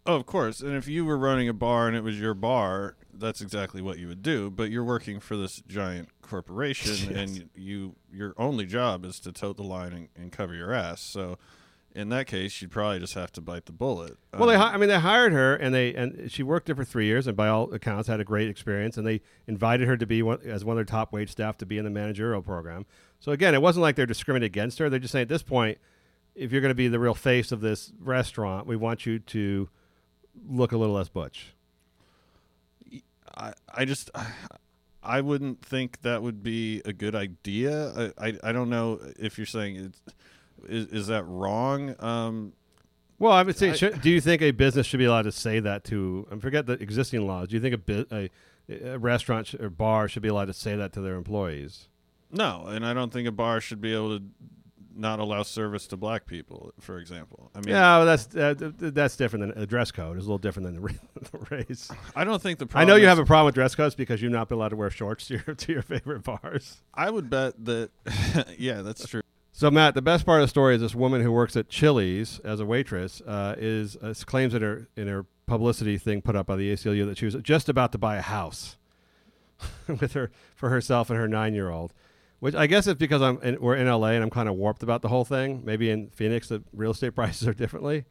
[0.08, 0.62] Oh, of course.
[0.62, 3.98] And if you were running a bar and it was your bar, that's exactly what
[3.98, 4.52] you would do.
[4.52, 9.58] But you're working for this giant corporation, and you your only job is to tote
[9.58, 11.02] the line and, and cover your ass.
[11.02, 11.38] So,
[11.96, 14.18] in that case, you'd probably just have to bite the bullet.
[14.34, 16.76] Well, they, Um, hi- I mean, they hired her, and they and she worked there
[16.76, 18.98] for three years, and by all accounts, had a great experience.
[18.98, 21.66] And they invited her to be one, as one of their top wage staff to
[21.66, 22.86] be in the managerial program.
[23.20, 24.90] So again, it wasn't like they're discriminating against her.
[24.90, 25.78] They're just saying at this point,
[26.36, 29.70] if you're going to be the real face of this restaurant, we want you to
[30.48, 31.54] look a little less butch.
[33.38, 34.10] I, I just
[35.04, 38.12] I wouldn't think that would be a good idea.
[38.18, 40.02] I, I, I don't know if you're saying it's,
[40.68, 41.96] is is that wrong?
[42.00, 42.54] Um,
[43.20, 45.32] Well, I would say, I- should, do you think a business should be allowed to
[45.32, 46.28] say that to?
[46.32, 47.48] And forget the existing laws.
[47.50, 48.06] Do you think a,
[48.70, 51.88] a, a restaurant sh- or bar should be allowed to say that to their employees?
[52.32, 54.26] no, and I don't think a bar should be able to
[54.98, 57.52] not allow service to black people, for example.
[57.54, 60.16] I mean, Yeah, well, that's uh, th- th- that's different than a dress code.
[60.18, 60.94] It's a little different than the,
[61.32, 61.92] the race.
[62.16, 62.68] I don't think the.
[62.74, 64.76] I know you have a problem with dress codes because you've not been allowed to
[64.78, 66.82] wear shorts to your to your favorite bars.
[66.94, 67.90] I would bet that.
[68.58, 69.22] yeah, that's true.
[69.58, 72.40] So Matt, the best part of the story is this woman who works at Chili's
[72.40, 76.46] as a waitress uh, is uh, claims in her in her publicity thing put up
[76.46, 78.76] by the ACLU that she was just about to buy a house
[79.88, 81.94] with her for herself and her nine year old.
[82.42, 84.84] Which I guess it's because I'm in, we're in LA and I'm kind of warped
[84.84, 85.62] about the whole thing.
[85.64, 88.04] Maybe in Phoenix the real estate prices are differently.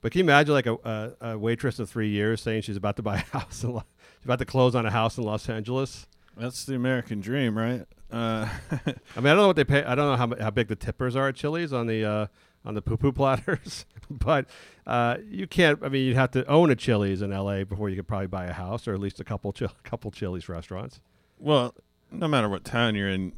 [0.00, 2.96] But can you imagine like a, a, a waitress of three years saying she's about
[2.96, 6.06] to buy a house she's about to close on a house in Los Angeles?
[6.34, 7.84] That's the American dream, right?
[8.10, 9.84] Uh, I mean, I don't know what they pay.
[9.84, 12.26] I don't know how, how big the tippers are at Chili's on the uh,
[12.64, 14.46] on the poo poo platters, but
[14.86, 15.78] uh, you can't.
[15.82, 17.64] I mean, you'd have to own a Chili's in L.A.
[17.64, 20.48] before you could probably buy a house or at least a couple chi- couple Chili's
[20.48, 21.00] restaurants.
[21.38, 21.74] well,
[22.10, 23.32] no matter what town you're in,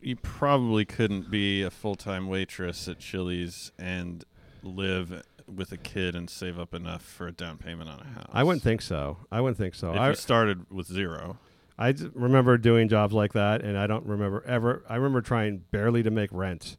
[0.00, 4.24] you probably couldn't be a full time waitress at Chili's and
[4.62, 8.30] live with a kid and save up enough for a down payment on a house.
[8.32, 9.18] I wouldn't think so.
[9.30, 9.92] I wouldn't think so.
[9.92, 11.38] If I you started with zero.
[11.80, 14.84] I remember doing jobs like that, and I don't remember ever.
[14.86, 16.76] I remember trying barely to make rent.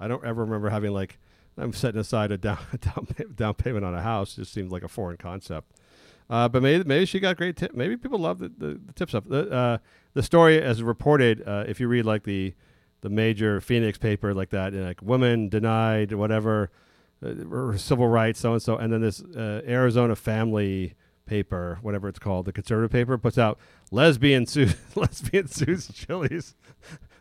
[0.00, 1.18] I don't ever remember having like
[1.56, 4.32] I'm setting aside a down down, down payment on a house.
[4.32, 5.72] It Just seems like a foreign concept.
[6.28, 7.74] Uh, but maybe maybe she got great tip.
[7.74, 9.24] Maybe people love the, the, the tip stuff.
[9.28, 9.78] The uh,
[10.14, 12.54] the story as reported, uh, if you read like the
[13.02, 16.72] the major Phoenix paper like that, and, like women denied whatever
[17.24, 20.94] uh, civil rights, so and so, and then this uh, Arizona family
[21.30, 23.56] paper, whatever it's called, the conservative paper, puts out
[23.92, 26.56] lesbian sues lesbian sues Chili's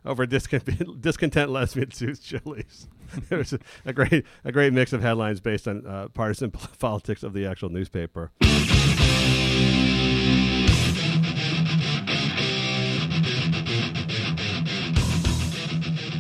[0.04, 2.88] over discontent, discontent lesbian sues Chili's.
[3.30, 7.22] it was a, a great a great mix of headlines based on uh, partisan politics
[7.22, 8.32] of the actual newspaper.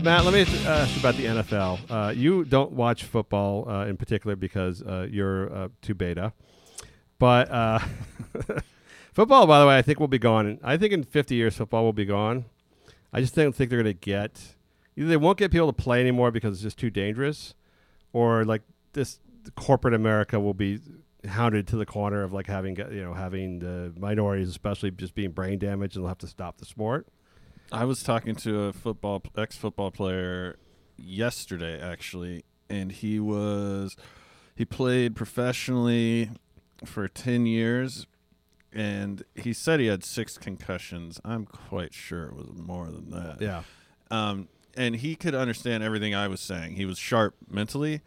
[0.03, 1.79] Matt, let me ask uh, you about the NFL.
[1.89, 6.33] Uh, you don't watch football uh, in particular because uh, you're uh, too beta.
[7.19, 7.79] But uh,
[9.13, 10.59] football, by the way, I think will be gone.
[10.63, 12.45] I think in 50 years, football will be gone.
[13.11, 14.55] I just don't think they're going to get
[14.99, 17.55] either they won't get people to play anymore because it's just too dangerous,
[18.13, 18.61] or like
[18.93, 19.19] this
[19.55, 20.79] corporate America will be
[21.27, 25.31] hounded to the corner of like having you know having the minorities especially just being
[25.31, 27.07] brain damaged and they'll have to stop the sport.
[27.71, 30.57] I was talking to a football ex football player
[30.97, 33.95] yesterday actually and he was
[34.55, 36.29] he played professionally
[36.85, 38.07] for 10 years
[38.71, 41.19] and he said he had 6 concussions.
[41.25, 43.37] I'm quite sure it was more than that.
[43.41, 43.63] Yeah.
[44.11, 44.47] Um
[44.77, 46.75] and he could understand everything I was saying.
[46.75, 48.01] He was sharp mentally,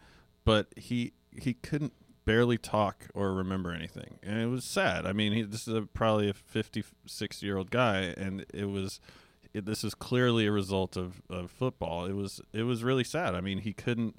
[0.45, 1.93] but he he couldn't
[2.25, 4.17] barely talk or remember anything.
[4.23, 5.05] And it was sad.
[5.05, 8.99] I mean, he, this is a, probably a 56 year old guy and it was
[9.53, 12.05] it, this is clearly a result of, of football.
[12.05, 13.35] It was it was really sad.
[13.35, 14.15] I mean, he couldn't.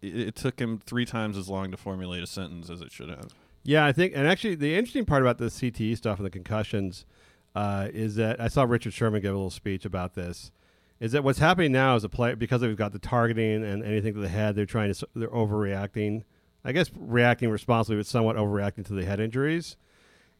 [0.00, 3.08] It, it took him three times as long to formulate a sentence as it should
[3.08, 3.34] have.
[3.64, 7.06] Yeah, I think, and actually, the interesting part about the CTE stuff and the concussions
[7.54, 10.52] uh, is that I saw Richard Sherman give a little speech about this.
[11.00, 14.14] Is that what's happening now is a player because they've got the targeting and anything
[14.14, 16.22] to the head, they're trying to they're overreacting.
[16.64, 19.76] I guess reacting responsibly, but somewhat overreacting to the head injuries.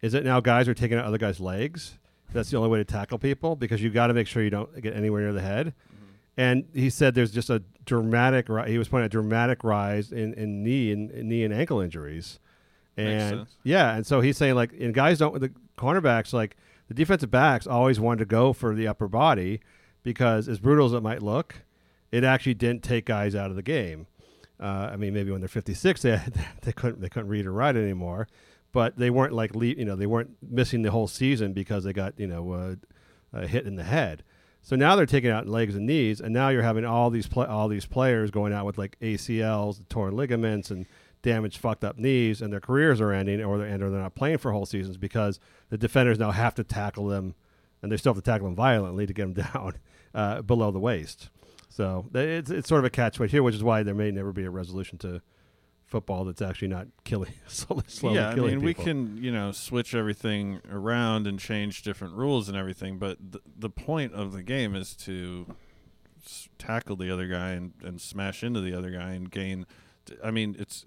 [0.00, 1.98] Is that now guys are taking out other guys' legs?
[2.32, 4.80] That's the only way to tackle people because you've got to make sure you don't
[4.82, 5.74] get anywhere near the head.
[6.36, 8.48] And he said there's just a dramatic.
[8.66, 11.80] He was pointing at a dramatic rise in, in knee and in knee and ankle
[11.80, 12.40] injuries.
[12.96, 16.56] And yeah, and so he's saying like, and guys don't the cornerbacks like
[16.88, 19.60] the defensive backs always wanted to go for the upper body
[20.02, 21.56] because as brutal as it might look,
[22.12, 24.06] it actually didn't take guys out of the game.
[24.60, 26.20] Uh, I mean, maybe when they're 56, they
[26.62, 28.28] they couldn't they couldn't read or write anymore,
[28.72, 31.92] but they weren't like le- you know they weren't missing the whole season because they
[31.92, 32.74] got you know uh,
[33.32, 34.22] a hit in the head.
[34.62, 37.44] So now they're taking out legs and knees, and now you're having all these pla
[37.44, 40.86] all these players going out with like ACLs, torn ligaments, and
[41.24, 44.14] damaged, fucked up knees, and their careers are ending, or they're, and or they're not
[44.14, 45.40] playing for whole seasons because
[45.70, 47.34] the defenders now have to tackle them,
[47.82, 49.74] and they still have to tackle them violently to get them down
[50.14, 51.30] uh, below the waist.
[51.68, 54.32] So it's it's sort of a catch right here, which is why there may never
[54.32, 55.20] be a resolution to
[55.86, 59.94] football that's actually not killing slowly, slowly yeah, I mean, we can you know switch
[59.94, 64.74] everything around and change different rules and everything, but th- the point of the game
[64.76, 65.46] is to
[66.24, 69.66] s- tackle the other guy and, and smash into the other guy and gain.
[70.22, 70.86] I mean, it's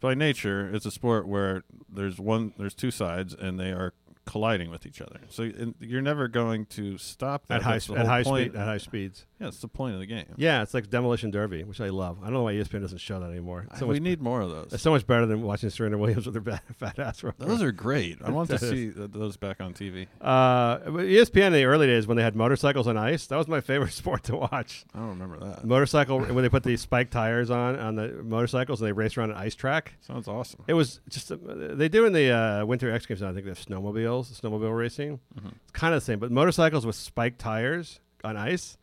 [0.00, 3.92] by nature it's a sport where there's one there's two sides and they are
[4.26, 5.20] colliding with each other.
[5.30, 5.50] So
[5.80, 8.50] you're never going to stop that at high the at high point.
[8.50, 9.24] speed at high speeds.
[9.40, 10.26] Yeah, it's the point of the game.
[10.36, 12.18] Yeah, it's like Demolition Derby, which I love.
[12.22, 13.66] I don't know why ESPN doesn't show that anymore.
[13.70, 14.72] It's so we need more of those.
[14.72, 17.22] it's so much better than watching Serena Williams with her bad, fat ass.
[17.38, 18.18] Those are great.
[18.24, 20.06] I want to see those back on TV.
[20.20, 23.60] Uh, ESPN in the early days when they had motorcycles on ice, that was my
[23.60, 24.84] favorite sport to watch.
[24.94, 25.64] I don't remember that.
[25.64, 29.30] Motorcycle when they put these spike tires on on the motorcycles and they race around
[29.30, 29.92] an ice track.
[30.00, 30.64] Sounds awesome.
[30.66, 33.20] It was just uh, they do in the uh, Winter X Games.
[33.20, 35.20] now, I think they have snowmobiles, snowmobile racing.
[35.36, 38.76] It's kind of the same, but motorcycles with spiked tires on ice.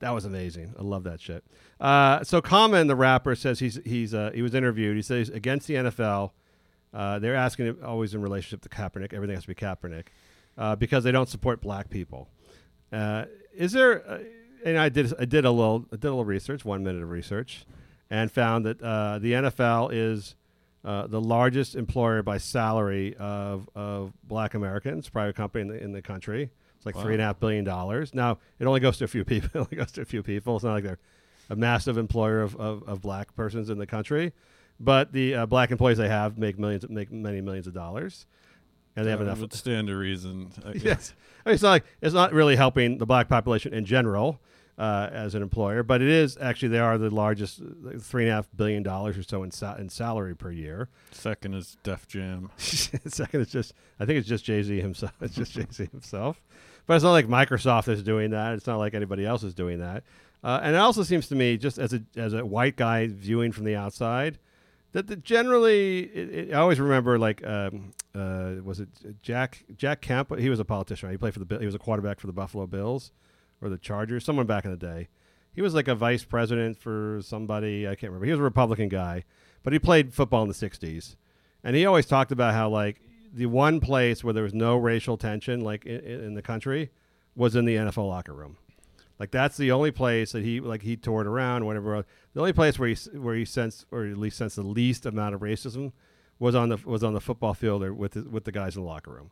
[0.00, 0.74] That was amazing.
[0.78, 1.44] I love that shit.
[1.80, 4.96] Uh, so Common, the rapper, says he's he's uh, he was interviewed.
[4.96, 6.32] He says against the NFL,
[6.92, 9.12] uh, they're asking always in relationship to Kaepernick.
[9.12, 10.06] Everything has to be Kaepernick
[10.58, 12.28] uh, because they don't support black people.
[12.92, 13.24] Uh,
[13.54, 14.08] is there?
[14.08, 14.18] Uh,
[14.64, 17.10] and I did I did a little I did a little research, one minute of
[17.10, 17.66] research,
[18.10, 20.36] and found that uh, the NFL is
[20.84, 25.92] uh, the largest employer by salary of, of black Americans, private company in the, in
[25.92, 26.50] the country.
[26.76, 27.02] It's like Wow.
[27.02, 28.12] three and a half billion dollars.
[28.14, 29.48] Now it only goes to a few people.
[29.54, 30.56] It only goes to a few people.
[30.56, 30.98] It's not like they're
[31.50, 34.32] a massive employer of, of, of black persons in the country,
[34.80, 38.26] but the uh, black employees they have make millions, make many millions of dollars,
[38.96, 39.40] and they have enough.
[39.40, 40.50] would stand to reason.
[40.64, 40.82] I guess.
[40.84, 41.12] Yes,
[41.44, 44.40] I mean, it's not like it's not really helping the black population in general
[44.76, 47.60] uh, as an employer, but it is actually they are the largest,
[48.00, 50.88] three and a half billion dollars or so in sa- in salary per year.
[51.12, 52.50] Second is Def Jam.
[52.56, 55.12] Second, is just I think it's just Jay Z himself.
[55.20, 56.42] It's just Jay Z himself,
[56.86, 58.54] but it's not like Microsoft is doing that.
[58.54, 60.02] It's not like anybody else is doing that.
[60.42, 63.52] Uh, and it also seems to me, just as a as a white guy viewing
[63.52, 64.38] from the outside,
[64.92, 68.88] that the generally it, it, I always remember like um, uh, was it
[69.22, 70.36] Jack Jack Kemp?
[70.36, 71.08] He was a politician.
[71.08, 71.12] Right?
[71.12, 73.12] He played for the he was a quarterback for the Buffalo Bills
[73.64, 74.24] or the Chargers.
[74.24, 75.08] Someone back in the day.
[75.52, 78.26] He was like a vice president for somebody I can't remember.
[78.26, 79.24] He was a Republican guy,
[79.62, 81.16] but he played football in the '60s,
[81.62, 83.00] and he always talked about how like
[83.32, 86.90] the one place where there was no racial tension, like in, in the country,
[87.34, 88.56] was in the NFL locker room.
[89.18, 92.04] Like that's the only place that he like he toured around, whatever.
[92.32, 95.34] The only place where he where he sensed or at least sensed the least amount
[95.34, 95.92] of racism
[96.38, 98.88] was on the was on the football field or with with the guys in the
[98.88, 99.30] locker room.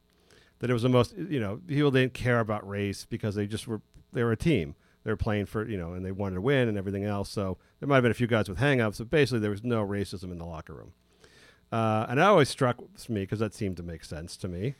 [0.60, 3.66] That it was the most you know people didn't care about race because they just
[3.66, 3.80] were
[4.12, 4.74] they were a team.
[5.04, 7.30] They were playing for you know and they wanted to win and everything else.
[7.30, 9.84] So there might have been a few guys with hangups, but basically there was no
[9.84, 10.92] racism in the locker room.
[11.72, 12.78] Uh, and that always struck
[13.08, 14.74] me because that seemed to make sense to me.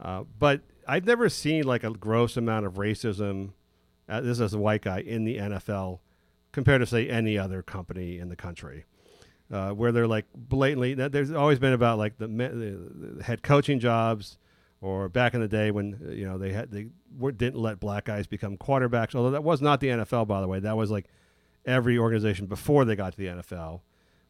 [0.00, 3.50] Uh, but I've never seen like a gross amount of racism.
[4.08, 6.00] Uh, this is a white guy in the NFL
[6.50, 8.84] compared to say any other company in the country,
[9.50, 10.94] uh, where they're like blatantly.
[10.94, 14.38] There's always been about like the, the, the head coaching jobs,
[14.82, 16.88] or back in the day when uh, you know they had they
[17.18, 19.14] were, didn't let black guys become quarterbacks.
[19.14, 20.60] Although that was not the NFL, by the way.
[20.60, 21.06] That was like
[21.64, 23.80] every organization before they got to the NFL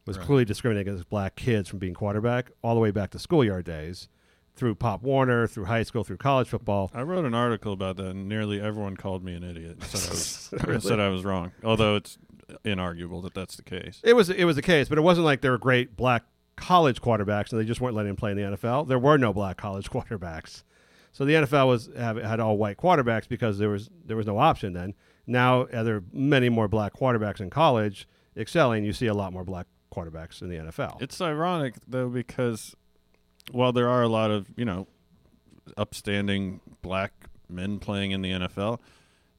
[0.05, 0.25] was Right.
[0.25, 4.07] clearly discriminating against black kids from being quarterback all the way back to schoolyard days,
[4.55, 6.91] through Pop Warner, through high school, through college football.
[6.93, 9.77] I wrote an article about that, and nearly everyone called me an idiot.
[9.79, 10.79] and Said I was, Really?
[10.81, 11.53] said I was wrong.
[11.63, 12.17] Although it's
[12.65, 13.99] inarguable that that's the case.
[14.03, 16.23] It was it was the case, but it wasn't like there were great black
[16.55, 18.87] college quarterbacks and they just weren't letting him play in the NFL.
[18.87, 20.63] There were no black college quarterbacks.
[21.11, 24.37] So the NFL was have, had all white quarterbacks because there was there was no
[24.37, 24.93] option then.
[25.27, 28.83] Now there are many more black quarterbacks in college excelling.
[28.83, 31.01] You see a lot more black quarterbacks in the NFL.
[31.01, 32.75] It's ironic though because
[33.51, 34.87] while there are a lot of you know
[35.77, 37.11] upstanding black
[37.49, 38.79] men playing in the NFL,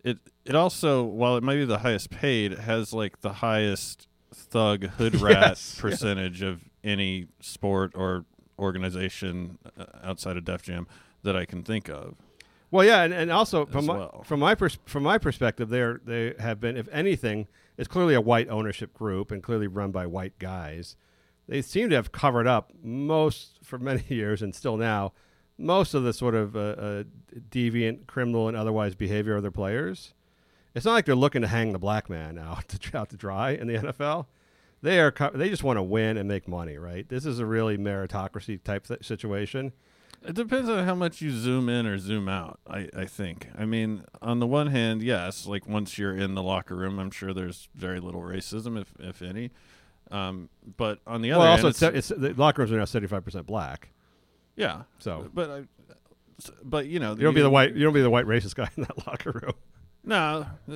[0.05, 4.85] it it also while it might be the highest paid has like the highest thug
[4.91, 5.83] hood rat Yes, yeah.
[5.83, 8.25] percentage of any sport or
[8.59, 10.87] organization uh, outside of Def Jam
[11.23, 12.15] that I can think of.
[12.71, 14.23] Well, yeah, and, and also from my, well.
[14.25, 17.47] from my pers- from my perspective, they they have been, if anything,
[17.77, 20.97] it's clearly a white ownership group and clearly run by white guys.
[21.47, 25.13] They seem to have covered up most for many years and still now
[25.57, 27.03] most of the sort of uh, uh,
[27.51, 30.15] deviant, criminal, and otherwise behavior of their players.
[30.75, 33.51] It's not like they're looking to hang the black man out to out to dry
[33.51, 34.27] in the NFL.
[34.85, 37.09] They are they just want to win and make money, right?
[37.09, 39.73] This is a really meritocracy type th- situation.
[40.23, 42.61] It depends on how much you zoom in or zoom out.
[42.69, 43.49] I, I think.
[43.59, 47.11] I mean, on the one hand, yes, like once you're in the locker room, I'm
[47.11, 49.53] sure there's very little racism, if if any.
[50.11, 52.85] Um, but on the other Well, hand, also, it's, it's, the locker rooms are now
[52.85, 53.89] seventy five percent black.
[54.55, 54.83] yeah.
[54.99, 55.63] So but I,
[56.63, 57.75] but you know, you don't be the white.
[57.75, 59.55] You don't be the white racist guy in that locker room.
[60.05, 60.75] No, uh,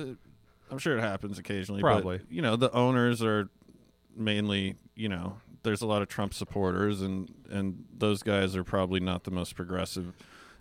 [0.71, 1.83] I'm sure it happens occasionally.
[1.83, 2.21] but, Probably.
[2.27, 3.49] you know, the owners are
[4.19, 8.99] mainly, you know, there's a lot of Trump supporters, and and those guys are probably
[8.99, 10.13] not the most progressive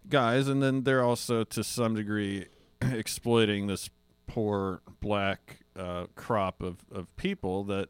[0.08, 0.48] guys.
[0.48, 2.46] And then they're also, to some degree,
[2.82, 3.90] exploiting this
[4.26, 7.88] poor black uh, crop of of people that.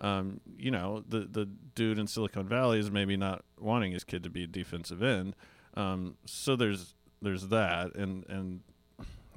[0.00, 4.22] Um, you know, the the dude in Silicon Valley is maybe not wanting his kid
[4.22, 5.34] to be a defensive end.
[5.74, 8.60] Um, so there's there's that, and and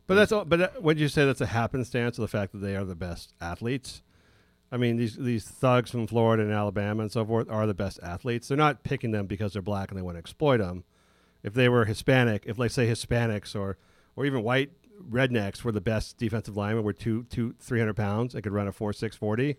[0.05, 0.45] But that's all.
[0.45, 2.93] But that, would you say that's a happenstance of the fact that they are the
[2.93, 4.03] best athletes?
[4.71, 7.99] I mean, these these thugs from Florida and Alabama and so forth are the best
[8.01, 8.47] athletes.
[8.47, 10.85] They're not picking them because they're black and they want to exploit them.
[11.43, 13.77] If they were Hispanic, if let's say Hispanics or
[14.15, 14.71] or even white
[15.09, 18.67] rednecks were the best defensive linemen, were two two three hundred pounds, they could run
[18.67, 19.57] a four six forty,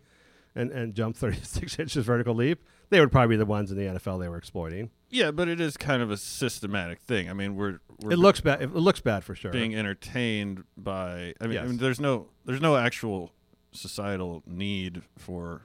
[0.54, 2.64] and and jump thirty six inches vertical leap.
[2.88, 4.90] They would probably be the ones in the NFL they were exploiting.
[5.10, 7.28] Yeah, but it is kind of a systematic thing.
[7.28, 8.62] I mean, we're, we're It looks bad.
[8.62, 9.50] It looks bad for sure.
[9.50, 11.34] being entertained by.
[11.40, 13.32] I mean, I mean, there's no there's no actual
[13.72, 15.62] societal need for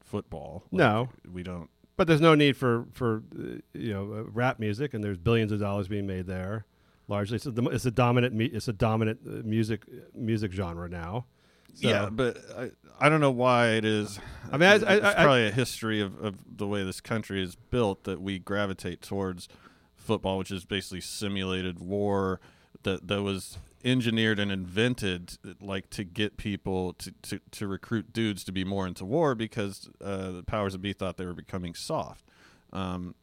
[0.00, 0.62] football.
[0.70, 1.08] Like, No.
[1.32, 1.70] we don't.
[1.96, 5.52] But there's no need for for uh, you know uh, rap music, and there's billions
[5.52, 6.66] of dollars being made there.
[7.06, 11.26] Largely, it's a, it's a dominant it's a dominant uh, music music genre now.
[11.74, 12.70] So- yeah, but I,
[13.00, 14.18] I don't know why it is.
[14.50, 17.40] I mean, I- it's I- I- probably a history of, of the way this country
[17.42, 19.48] is built that we gravitate towards
[19.94, 22.40] football, which is basically simulated war
[22.82, 28.42] that that was engineered and invented like to get people to, to, to recruit dudes
[28.44, 31.74] to be more into war because uh, the powers that be thought they were becoming
[31.74, 32.24] soft.
[32.72, 33.14] Um,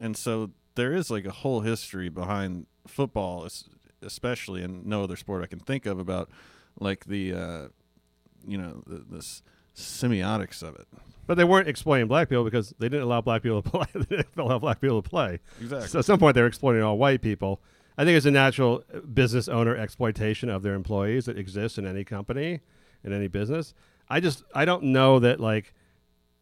[0.00, 3.48] and so there is like a whole history behind football,
[4.02, 6.30] especially, and no other sport I can think of about
[6.78, 7.68] like the, uh,
[8.46, 9.42] you know, the, this
[9.74, 10.86] semiotics of it.
[11.26, 13.86] but they weren't exploiting black people because they didn't allow black people to play.
[13.94, 15.38] they didn't allow black people to play.
[15.60, 15.88] Exactly.
[15.88, 17.60] So at some point, they were exploiting all white people.
[17.98, 21.86] I think it's a natural uh, business owner exploitation of their employees that exists in
[21.86, 22.60] any company,
[23.04, 23.74] in any business.
[24.08, 25.74] I just I don't know that like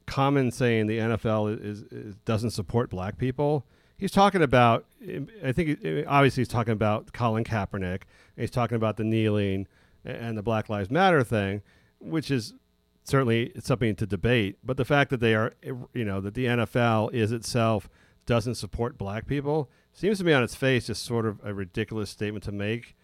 [0.06, 3.66] common saying the NFL is, is doesn't support black people.
[3.96, 4.86] He's talking about.
[5.06, 8.02] Um, I think he- obviously he's talking about Colin Kaepernick.
[8.36, 9.66] He's talking about the kneeling
[10.04, 11.62] and the Black Lives Matter thing,
[12.00, 12.54] which is
[13.04, 14.58] certainly something to debate.
[14.64, 17.88] But the fact that they are, eh, you know, that the NFL is itself
[18.26, 22.08] doesn't support black people seems to me on its face just sort of a ridiculous
[22.08, 22.96] statement to make,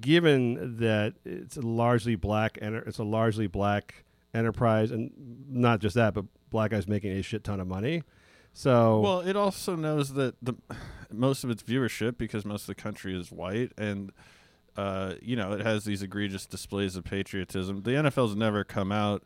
[0.00, 4.04] given that it's a largely black and it's a largely black
[4.34, 5.12] enterprise, and
[5.48, 8.02] not just that, but black guys making a shit ton of money.
[8.52, 10.54] So Well, it also knows that the
[11.12, 14.10] most of its viewership, because most of the country is white, and
[14.76, 17.82] uh, you know it has these egregious displays of patriotism.
[17.82, 19.22] The NFL's never come out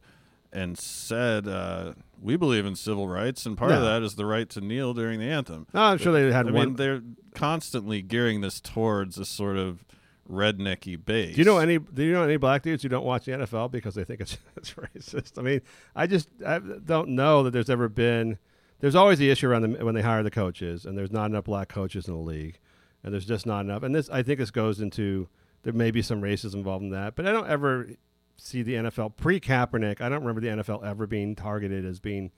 [0.56, 4.48] and said uh, we believe in civil rights, and part of that is the right
[4.48, 5.66] to kneel during the anthem.
[5.74, 6.68] No, I'm sure they had I one.
[6.68, 7.02] mean, they're
[7.34, 9.84] constantly gearing this towards a sort of
[10.28, 11.34] rednecky base.
[11.34, 11.78] Do you know any?
[11.78, 14.38] Do you know any black dudes who don't watch the NFL because they think it's
[14.56, 15.38] it's racist?
[15.38, 15.60] I mean,
[15.94, 18.38] I just I don't know that there's ever been.
[18.80, 21.44] There's always the issue around the, when they hire the coaches, and there's not enough
[21.44, 22.58] black coaches in the league,
[23.04, 23.82] and there's just not enough.
[23.82, 25.28] And this, I think, this goes into
[25.62, 27.88] there may be some racism involved in that, but I don't ever
[28.36, 30.00] see the NFL pre Kaepernick.
[30.00, 32.30] I don't remember the NFL ever being targeted as being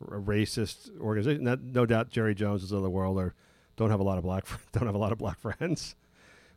[0.00, 1.44] a racist organization.
[1.44, 3.34] That, no doubt, Jerry Jones is of the world or
[3.76, 5.94] don't have a lot of black don't have a lot of black friends.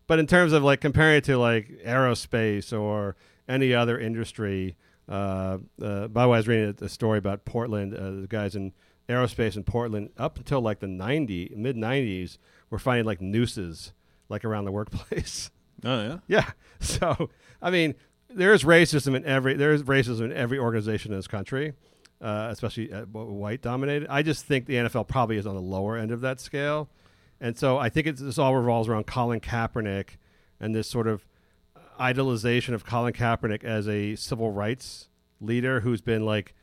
[0.07, 3.15] But in terms of like comparing it to like aerospace or
[3.48, 4.76] any other industry,
[5.07, 7.94] uh, uh, by the way, I was reading a, a story about Portland.
[7.95, 8.74] Uh, the guys in
[9.10, 12.38] aerospace in Portland up until like the 90 mid 90s
[12.70, 13.94] were finding like nooses
[14.30, 15.49] like around the workplace.
[15.86, 16.18] Oh yeah.
[16.28, 16.52] Yeah.
[16.80, 17.30] So
[17.61, 17.95] I mean,
[18.36, 21.74] there's racism in every there's racism in every organization in this country,
[22.22, 24.08] uh, especially uh, white dominated.
[24.10, 26.90] I just think the NFL probably is on the lower end of that scale,
[27.40, 30.18] and so I think it's, this all revolves around Colin Kaepernick
[30.60, 31.26] and this sort of
[32.00, 36.54] idolization of Colin Kaepernick as a civil rights leader who's been like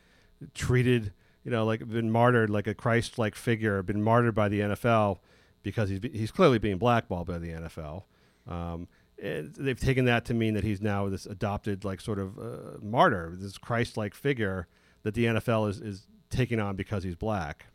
[0.53, 5.19] treated, you know, like been martyred like a Christ-like figure, been martyred by the NFL
[5.63, 8.03] because he's he's clearly being blackballed by the NFL.
[8.47, 8.87] Um,
[9.21, 13.33] they've taken that to mean that he's now this adopted like sort of uh, martyr,
[13.35, 14.67] this Christ-like figure
[15.03, 17.67] that the NFL is is taking on because he's black.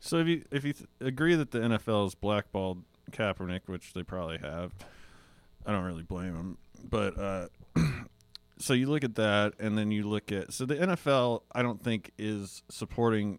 [0.00, 4.02] So if you if you th- agree that the NFL is blackballed Kaepernick, which they
[4.02, 4.72] probably have,
[5.64, 6.58] I don't really blame them.
[6.88, 7.46] But uh,
[8.58, 11.42] so you look at that, and then you look at so the NFL.
[11.52, 13.38] I don't think is supporting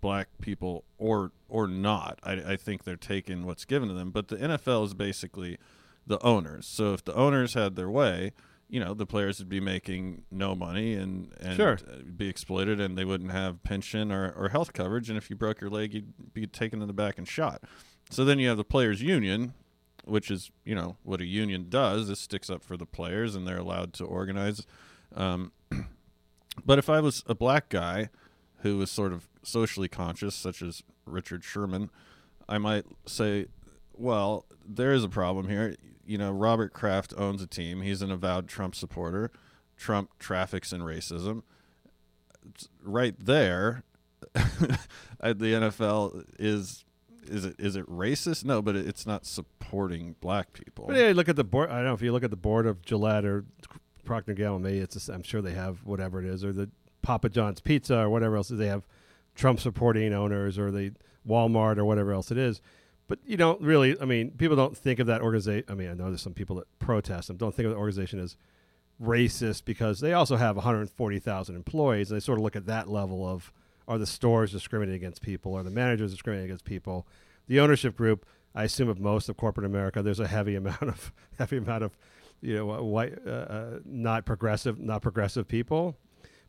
[0.00, 2.18] black people or or not.
[2.22, 4.10] I, I think they're taking what's given to them.
[4.10, 5.58] But the NFL is basically
[6.06, 6.66] the owners.
[6.66, 8.32] So if the owners had their way,
[8.68, 11.78] you know, the players would be making no money and and Sure.
[11.88, 15.08] uh, be exploited, and they wouldn't have pension or, or health coverage.
[15.08, 17.62] And if you broke your leg, you'd be taken in the back and shot.
[18.10, 19.54] So then you have the players' union,
[20.04, 22.08] which is you know what a union does.
[22.08, 24.66] This sticks up for the players, and they're allowed to organize.
[25.14, 25.52] Um,
[26.64, 28.08] but if I was a black guy
[28.60, 31.90] who was sort of socially conscious, such as Richard Sherman,
[32.48, 33.46] I might say,
[33.92, 35.76] well, there is a problem here.
[36.06, 37.82] You know, Robert Kraft owns a team.
[37.82, 39.30] He's an avowed Trump supporter.
[39.76, 41.42] Trump traffics in racism.
[42.48, 43.82] It's right there,
[44.32, 44.78] the
[45.20, 46.84] NFL is
[47.28, 48.44] is it is it racist?
[48.44, 50.86] No, but it's not supporting black people.
[50.86, 51.70] But yeah, look at the board.
[51.70, 53.44] I don't know if you look at the board of Gillette or
[54.04, 54.60] Procter Gamble.
[54.60, 56.70] Maybe it's just, I'm sure they have whatever it is, or the
[57.02, 58.86] Papa John's Pizza or whatever else they have
[59.34, 60.92] Trump supporting owners, or the
[61.28, 62.60] Walmart or whatever else it is.
[63.08, 64.00] But you don't really.
[64.00, 65.64] I mean, people don't think of that organization.
[65.68, 67.36] I mean, I know there's some people that protest them.
[67.36, 68.36] Don't think of the organization as
[69.02, 72.10] racist because they also have 140,000 employees.
[72.10, 73.52] And they sort of look at that level of
[73.88, 75.54] are the stores discriminating against people?
[75.54, 77.06] Are the managers discriminating against people?
[77.46, 81.12] The ownership group, I assume of most of corporate America, there's a heavy amount of
[81.38, 81.96] heavy amount of
[82.40, 85.96] you know white, uh, uh, not progressive, not progressive people.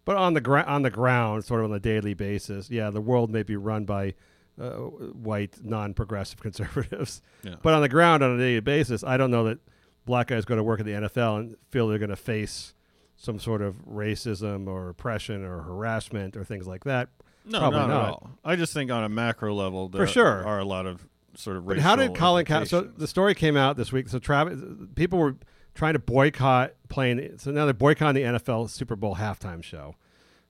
[0.05, 3.01] But on the gra- on the ground, sort of on a daily basis, yeah, the
[3.01, 4.15] world may be run by
[4.59, 7.21] uh, white, non-progressive conservatives.
[7.43, 7.55] Yeah.
[7.61, 9.59] But on the ground, on a daily basis, I don't know that
[10.05, 12.73] black guys go to work at the NFL and feel they're going to face
[13.15, 17.09] some sort of racism or oppression or harassment or things like that.
[17.45, 18.03] No, Probably not, not.
[18.03, 18.29] at all.
[18.43, 20.45] I just think on a macro level, there sure.
[20.45, 22.67] are a lot of sort of But how did Colin Kaepernick?
[22.67, 24.09] So the story came out this week.
[24.09, 24.59] So Travis,
[24.95, 25.35] people were
[25.73, 27.38] trying to boycott playing.
[27.38, 29.95] So now they're boycotting the NFL Super Bowl halftime show.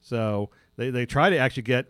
[0.01, 1.85] So they they try to actually get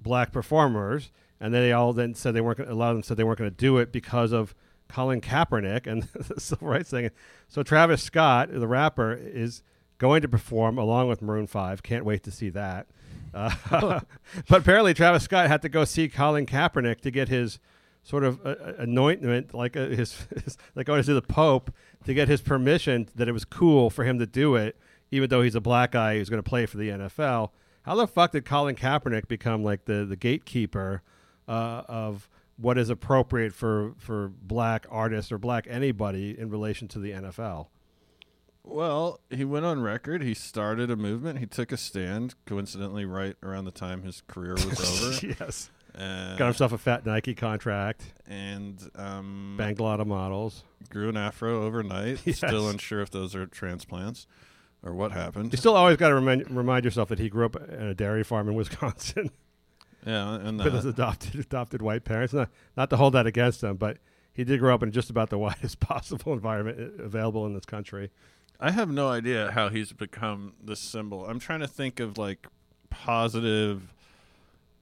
[0.00, 1.10] black performers,
[1.40, 2.58] and then they all then said they weren't.
[2.58, 4.54] Gonna, a lot of them said they weren't going to do it because of
[4.88, 7.10] Colin Kaepernick and the civil rights thing.
[7.48, 9.62] So Travis Scott, the rapper, is
[9.98, 11.82] going to perform along with Maroon Five.
[11.82, 12.86] Can't wait to see that.
[13.34, 13.50] Uh,
[14.48, 17.58] but apparently, Travis Scott had to go see Colin Kaepernick to get his
[18.02, 21.70] sort of uh, uh, anointment, like uh, his, his, like going to see the Pope
[22.06, 24.78] to get his permission that it was cool for him to do it,
[25.10, 27.50] even though he's a black guy who's going to play for the NFL.
[27.82, 31.02] How the fuck did Colin Kaepernick become like the the gatekeeper
[31.48, 36.98] uh, of what is appropriate for for black artists or black anybody in relation to
[36.98, 37.68] the NFL?
[38.64, 40.22] Well, he went on record.
[40.22, 41.38] He started a movement.
[41.38, 42.34] He took a stand.
[42.44, 45.26] Coincidentally, right around the time his career was over.
[45.40, 50.64] yes, Uh, got himself a fat Nike contract, and um, banged a lot of models.
[50.90, 52.20] grew an afro overnight.
[52.26, 52.36] Yes.
[52.38, 54.26] Still unsure if those are transplants
[54.82, 55.52] or what happened.
[55.52, 58.22] You still always got to remind remind yourself that he grew up in a dairy
[58.24, 59.30] farm in Wisconsin.
[60.06, 62.32] yeah, and with his adopted adopted white parents.
[62.32, 63.98] Not not to hold that against him, but
[64.32, 67.64] he did grow up in just about the widest possible environment uh, available in this
[67.64, 68.10] country.
[68.60, 71.26] I have no idea how he's become this symbol.
[71.26, 72.46] I'm trying to think of like
[72.90, 73.92] positive,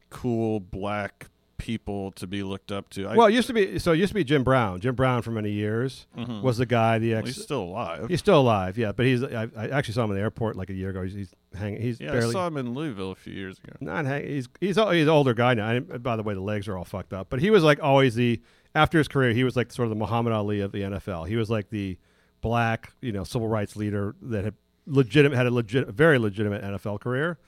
[0.08, 1.28] cool black
[1.66, 3.08] people to be looked up to.
[3.08, 3.90] I, well, it used to be so.
[3.92, 4.78] It used to be Jim Brown.
[4.80, 6.40] Jim Brown for many years Mhm.
[6.42, 6.98] was the guy.
[7.00, 7.34] The Well, ex.
[7.34, 8.06] he's still alive.
[8.08, 8.92] he's still alive, yeah.
[8.92, 9.24] But he's.
[9.24, 11.02] I, I actually saw him in the airport like a year ago.
[11.02, 11.82] He's, he's hanging.
[11.82, 12.28] He's yeah, barely.
[12.28, 13.72] I saw him in Louisville a few years ago.
[13.80, 15.70] not hang, he's he's he's an older guy now.
[15.70, 17.28] And by the way, the legs are all fucked up.
[17.28, 18.40] But he was like always the
[18.74, 21.26] after his career, he was like sort of the Muhammad Ali of the NFL.
[21.28, 21.98] He was like the
[22.42, 24.54] black, you know, civil rights leader that had
[24.86, 27.38] legitimate had a legit, very legitimate NFL career.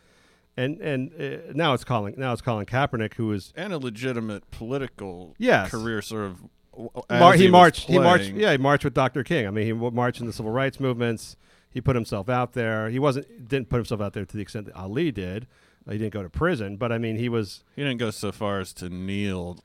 [0.59, 4.51] And and uh, now it's Colin now it's Colin Kaepernick who is And a legitimate
[4.51, 5.71] political Yes.
[5.71, 6.39] career, sort of.
[7.11, 9.23] Mar- he, was marched he marched yeah he marched with Dr.
[9.25, 9.47] King.
[9.47, 11.37] I mean he marched in the civil rights movements.
[11.71, 12.89] He put himself out there.
[12.91, 15.47] He wasn't didn't put himself out there to the extent that Ali did.
[15.87, 18.33] Uh, he didn't go to prison, but I mean he was He didn't go so
[18.33, 19.59] far as to kneel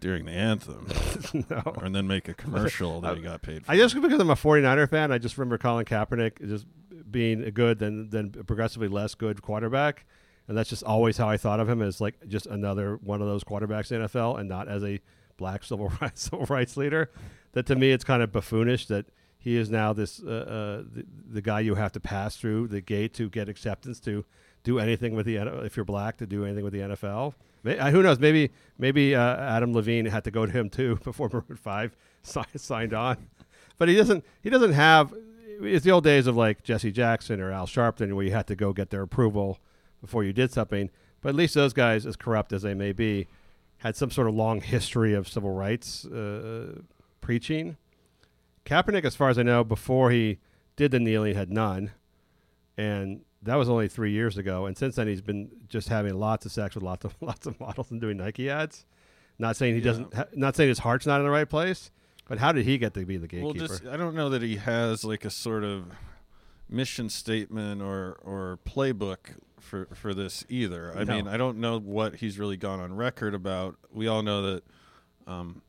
[0.00, 0.86] during the anthem,
[1.50, 1.62] no.
[1.82, 3.72] and then make a commercial that he got paid for.
[3.72, 6.66] I just because I'm a 49er fan, I just remember Colin Kaepernick just
[7.10, 10.06] being a good then then progressively less good quarterback,
[10.48, 13.28] and that's just always how I thought of him as like just another one of
[13.28, 15.00] those quarterbacks in the NFL, and not as a
[15.36, 17.10] black civil rights civil rights leader.
[17.52, 19.06] That to me, it's kind of buffoonish that
[19.38, 22.80] he is now this uh, uh, the, the guy you have to pass through the
[22.80, 24.24] gate to get acceptance to
[24.62, 27.34] do anything with the if you're black to do anything with the NFL.
[27.62, 28.18] May, uh, who knows?
[28.18, 32.42] Maybe maybe uh, Adam Levine had to go to him too before Maroon Five si-
[32.56, 33.16] signed on,
[33.78, 34.24] but he doesn't.
[34.42, 35.12] He doesn't have.
[35.62, 38.56] It's the old days of like Jesse Jackson or Al Sharpton, where you had to
[38.56, 39.58] go get their approval
[40.00, 40.90] before you did something.
[41.20, 43.26] But at least those guys, as corrupt as they may be,
[43.78, 46.80] had some sort of long history of civil rights uh,
[47.20, 47.76] preaching.
[48.64, 50.38] Kaepernick, as far as I know, before he
[50.76, 51.92] did the kneeling, had none,
[52.76, 54.66] and that was only three years ago.
[54.66, 57.58] And since then, he's been just having lots of sex with lots of lots of
[57.60, 58.86] models and doing Nike ads.
[59.38, 60.12] Not saying he doesn't.
[60.14, 61.90] Ha- not saying his heart's not in the right place,
[62.30, 63.74] but how did he get to be the well, gatekeeper?
[63.80, 65.84] just I don't know that he has like a sort of
[66.68, 70.96] mission statement or or playbook for for this either.
[70.96, 71.16] I No.
[71.16, 73.76] mean, I don't know what he's really gone on record about.
[73.92, 74.62] We all know that
[75.26, 75.62] um,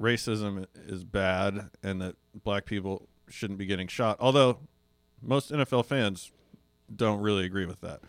[0.00, 4.16] racism is bad and that black people shouldn't be getting shot.
[4.20, 4.58] Although
[5.22, 6.32] most NFL fans
[6.94, 8.00] don't really agree with that.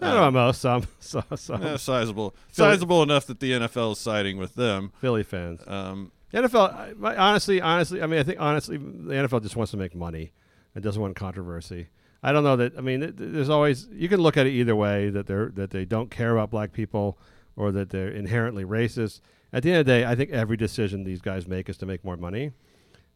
[0.00, 3.92] I don't know most some some, some Yeah, sizable, Philly- sizable enough that the NFL
[3.92, 4.92] is siding with them.
[5.00, 5.60] Philly fans.
[5.66, 9.70] Um, The NFL, I- honestly, honestly, I mean, I think honestly, the NFL just wants
[9.72, 10.32] to make money
[10.74, 11.88] and doesn't want controversy.
[12.22, 12.76] I don't know that.
[12.76, 15.50] I mean, th- th- there's always you can look at it either way that they're
[15.54, 17.18] that they don't care about black people
[17.56, 19.20] or that they're inherently racist.
[19.52, 21.86] At the end of the day, I think every decision these guys make is to
[21.86, 22.52] make more money.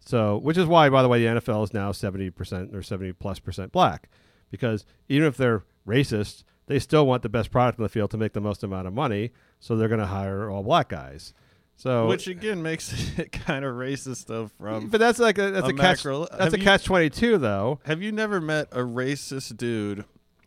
[0.00, 3.12] So, which is why, by the way, the NFL is now seventy percent or seventy
[3.12, 4.08] plus percent black,
[4.50, 8.18] because even if they're racist, they still want the best product on the field to
[8.18, 9.30] make the most amount of money.
[9.60, 11.32] So they're going to hire all black guys.
[11.76, 14.48] So, which again makes it kind of racist though.
[14.58, 16.04] From but that's like a that's a a, catch.
[16.04, 17.80] macro- That's a you- catch twenty two, though.
[17.84, 20.04] Have you never met a racist dude,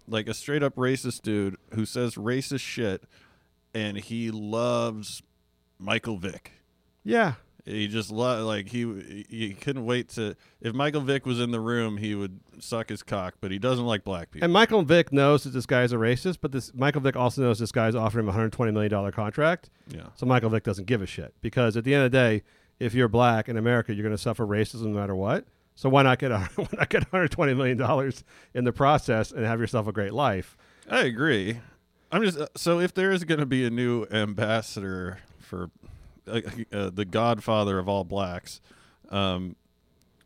[0.08, 3.04] like a straight up racist dude, who says racist shit,
[3.74, 5.22] and he loves
[5.78, 6.54] Michael Vick?
[7.04, 7.34] Yeah,
[7.68, 10.36] He just lo- like he he couldn't wait to.
[10.62, 13.86] If Michael Vick was in the room, he would suck his cock, but he doesn't
[13.86, 14.46] like black people.
[14.46, 17.42] and Michael Vick knows that this guy is a racist, but this Michael Vick also
[17.42, 19.70] knows this guy's offering him a hundred twenty million dollar contract.
[19.90, 22.44] yeah, So Michael Vick doesn't give a shit because at the end of the day,
[22.80, 25.46] if you're black in America, you're going to suffer racism no matter what.
[25.76, 28.24] So why not get a, why not get 120 million dollars
[28.54, 30.56] in the process and have yourself a great life?
[30.90, 31.60] I agree.
[32.14, 35.70] I'm just uh, so if there is going to be a new ambassador for
[36.28, 36.42] uh,
[36.76, 38.62] uh, the Godfather of all blacks,
[39.10, 39.56] um,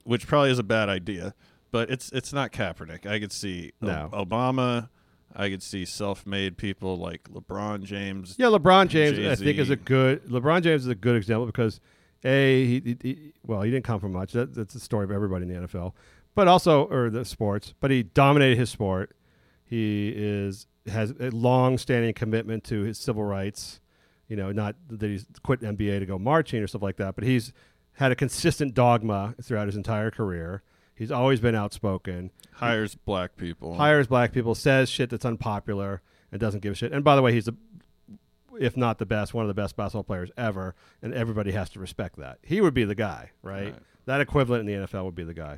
[0.04, 1.34] which probably is a bad idea,
[1.72, 3.06] but it's it's not Kaepernick.
[3.06, 4.90] I could see O- Obama.
[5.34, 8.36] I could see self-made people like LeBron James.
[8.38, 10.26] Yeah, LeBron James, I think, is a good.
[10.26, 11.80] LeBron James is a good example because,
[12.24, 14.34] a he, he, he- well, he didn't come from much.
[14.34, 15.94] That, that's the story of everybody in the NFL,
[16.36, 17.74] but also or the sports.
[17.80, 19.16] But he dominated his sport.
[19.64, 23.80] He is has a long-standing commitment to his civil rights.
[24.32, 27.26] You know, not that he's quit NBA to go marching or stuff like that, but
[27.26, 27.52] he's
[27.96, 30.64] had a consistent dogma throughout his entire career.
[30.96, 33.76] He's always been outspoken hires black people.
[33.76, 36.02] hires black people, says shit that's unpopular,
[36.32, 36.94] and doesn't give a shit.
[36.94, 37.58] And by the way, he's the,
[38.58, 41.82] if not the best, one of the best basketball players ever, and everybody has to
[41.82, 42.40] respect that.
[42.42, 43.66] He would be the guy, right?
[43.66, 43.76] Right.
[44.06, 45.58] That equivalent in the NFL would be the guy.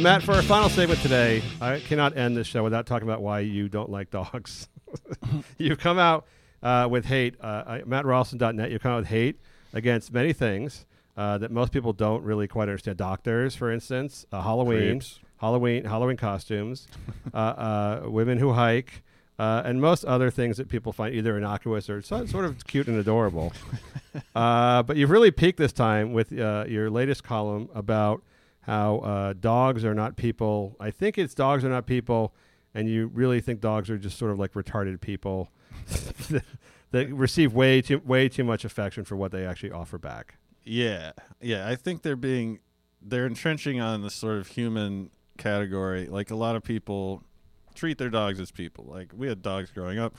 [0.00, 3.40] Matt, for our final segment today, I cannot end this show without talking about why
[3.40, 4.68] you don't like dogs.
[5.58, 6.26] You've come out
[6.62, 7.34] uh, with hate.
[7.40, 9.40] Uh, I- MattRalston.net, you've come out with hate
[9.72, 12.96] against many things uh, that most people don't really quite understand.
[12.96, 15.18] Doctors, for instance, uh, Halloween, Creeps.
[15.38, 16.86] Halloween, Halloween costumes,
[17.34, 19.02] uh, uh, women who hike,
[19.38, 22.86] uh, and most other things that people find either innocuous or so, sort of cute
[22.86, 23.52] and adorable.
[24.36, 28.22] uh, but you've really peaked this time with uh, your latest column about
[28.68, 30.76] how uh, dogs are not people.
[30.78, 32.34] I think it's dogs are not people,
[32.74, 35.50] and you really think dogs are just sort of like retarded people
[36.90, 40.36] that receive way too way too much affection for what they actually offer back.
[40.64, 41.66] Yeah, yeah.
[41.66, 42.60] I think they're being
[43.00, 46.06] they're entrenching on the sort of human category.
[46.06, 47.22] Like a lot of people
[47.74, 48.84] treat their dogs as people.
[48.86, 50.14] Like we had dogs growing up.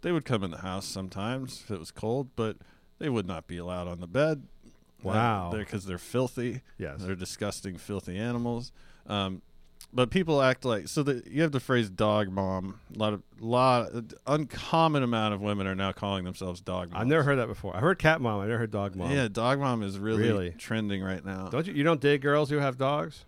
[0.00, 2.56] They would come in the house sometimes if it was cold, but
[2.98, 4.44] they would not be allowed on the bed.
[5.02, 5.50] Wow.
[5.56, 6.62] because they're filthy.
[6.78, 7.02] Yes.
[7.02, 8.72] they're disgusting, filthy animals.
[9.06, 9.42] Um,
[9.92, 13.22] but people act like so that you have the phrase "dog mom." A lot of
[13.40, 13.88] lot
[14.26, 17.00] uncommon amount of women are now calling themselves dog mom.
[17.00, 17.74] I've never heard that before.
[17.74, 18.40] I heard cat mom.
[18.40, 19.10] I never heard dog mom.
[19.10, 20.50] Yeah, dog mom is really, Really?
[20.50, 21.48] trending right now.
[21.48, 21.72] Don't you?
[21.72, 23.24] You don't date girls who have dogs?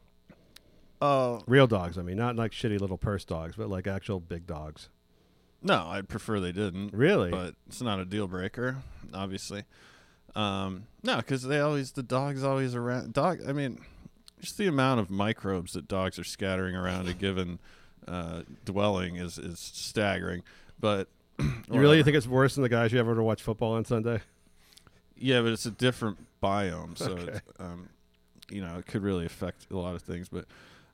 [1.01, 4.47] Oh Real dogs, I mean, not like shitty little purse dogs, but like actual big
[4.47, 4.89] dogs.
[5.63, 6.93] no, I'd prefer they didn't.
[6.93, 7.31] Really?
[7.31, 8.77] but it's not a deal breaker,
[9.13, 9.65] obviously.
[10.35, 13.13] Um, no, because they always the dogs always around.
[13.13, 13.81] Dog, I mean,
[14.41, 17.59] just the amount of microbes that dogs are scattering around a given
[18.09, 20.43] uh, dwelling is is staggering.
[20.81, 23.85] But You really think it's worse than the guys you ever to watch football on
[23.85, 24.21] Sunday?
[25.17, 27.39] Yeah, but it's a different biome, so Okay.
[27.61, 27.89] um,
[28.51, 30.29] you know it could really affect a lot of things.
[30.29, 30.47] But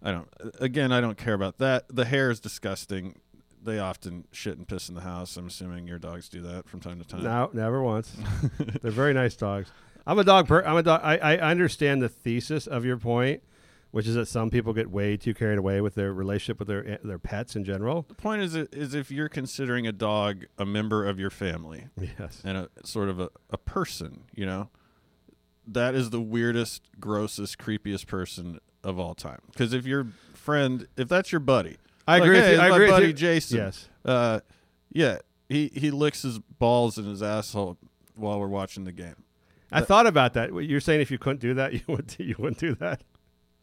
[0.03, 0.29] I don't.
[0.61, 1.85] Again, I don't care about that.
[1.89, 3.21] The hair is disgusting.
[3.65, 5.37] They often shit and piss in the house.
[5.37, 7.23] I'm assuming your dogs do that from time to time.
[7.25, 8.13] No, never once.
[8.83, 9.71] They're very nice dogs.
[10.07, 10.49] I'm a dog.
[10.49, 11.01] Per- I'm a dog.
[11.03, 13.43] I, I understand the thesis of your point,
[13.91, 16.89] which is that some people get way too carried away with their relationship with their
[16.89, 18.07] eh, their pets in general.
[18.09, 22.41] The point is, is if you're considering a dog a member of your family Yes.
[22.45, 24.71] and a sort of a, a person, you know,
[25.67, 29.41] that is the weirdest, grossest, creepiest person of all time.
[29.53, 31.77] Because if your friend, if that's your buddy,
[32.09, 32.61] I like, agree with hey, you.
[32.61, 33.13] I my agree with buddy you.
[33.13, 33.59] Jason.
[33.59, 33.89] Yes.
[34.05, 34.41] Uh,
[34.91, 35.19] yeah,
[35.49, 37.77] he he licks his balls and his asshole
[38.17, 39.25] while we're watching the game.
[39.71, 40.55] I thought about that.
[40.55, 43.03] You're saying if you couldn't do that, you would you wouldn't do that.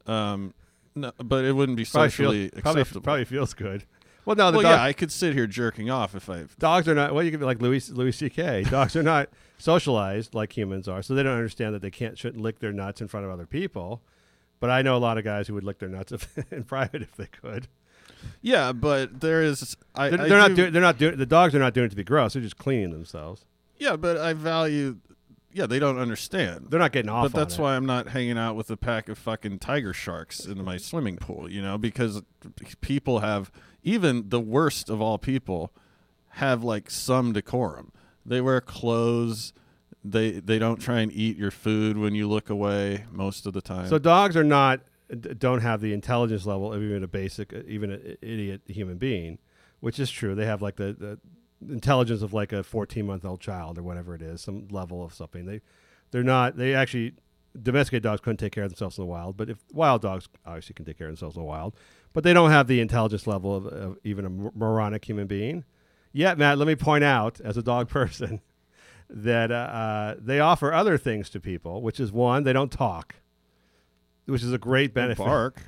[0.06, 0.54] Um,
[0.94, 3.04] no, but it wouldn't be Probably socially feels, probably, acceptable.
[3.04, 3.86] probably feels good.
[4.26, 6.46] Well, no, the well, dog, yeah, I could sit here jerking off if I.
[6.58, 7.14] dogs are not.
[7.14, 8.64] Well, you could be like Louis Louis C.K.
[8.70, 12.42] Dogs are not socialized like humans are, so they don't understand that they can't shouldn't
[12.42, 14.02] lick their nuts in front of other people.
[14.60, 17.02] But I know a lot of guys who would lick their nuts if, in private
[17.02, 17.68] if they could.
[18.42, 19.76] Yeah, but there is.
[19.96, 20.74] I, They're, I they're not do- doing.
[20.74, 21.18] They're not doing.
[21.18, 22.34] The dogs are not doing it to be gross.
[22.34, 23.46] They're just cleaning themselves.
[23.78, 24.98] Yeah, but I value.
[25.52, 26.68] Yeah, they don't understand.
[26.70, 27.32] They're not getting off.
[27.32, 27.62] But that's it.
[27.62, 31.16] why I'm not hanging out with a pack of fucking tiger sharks in my swimming
[31.16, 32.22] pool, you know, because
[32.82, 33.52] people have
[33.84, 35.72] even the worst of all people
[36.30, 37.92] have like some decorum.
[38.26, 39.54] They wear clothes.
[40.04, 43.62] They they don't try and eat your food when you look away most of the
[43.62, 43.88] time.
[43.88, 44.82] So dogs are not
[45.38, 49.40] don't have the intelligence level of even a basic, even an idiot human being,
[49.80, 50.36] which is true.
[50.36, 54.16] They have like the, the intelligence of like a 14 month old child or whatever
[54.16, 55.46] it is, some level of something.
[55.46, 55.62] They
[56.12, 56.58] they're not.
[56.58, 57.14] They actually
[57.62, 60.74] domesticated dogs couldn't take care of themselves in the wild, but if wild dogs obviously
[60.74, 61.76] can take care of themselves in the wild,
[62.14, 65.64] but they don't have the intelligence level of, of even a moronic human being.
[66.12, 68.42] Yet, Matt, let me point out as a dog person
[69.10, 73.16] that uh, uh, they offer other things to people, which is one, they don't talk,
[74.26, 75.24] which is a great benefit.
[75.24, 75.62] bark.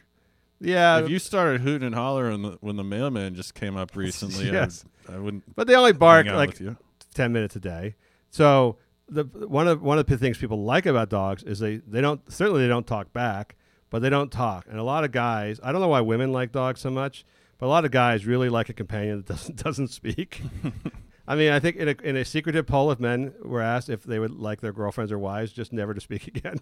[0.60, 3.96] Yeah, if you started hooting and hollering when the, when the mailman just came up
[3.96, 4.84] recently, Yes.
[5.08, 5.44] I, I wouldn't.
[5.56, 6.58] but they only bark like
[7.14, 7.96] ten minutes a day.
[8.32, 8.78] So
[9.08, 12.22] the one of one of the things people like about dogs is they they don't
[12.32, 13.56] certainly they don't talk back,
[13.90, 14.66] but they don't talk.
[14.70, 17.24] And a lot of guys, I don't know why women like dogs so much,
[17.60, 20.42] but a lot of guys really like a companion that doesn't doesn't speak.
[21.28, 24.04] I mean, I think in a, in a secretive poll, if men were asked if
[24.04, 26.60] they would like their girlfriends or wives just never to speak again,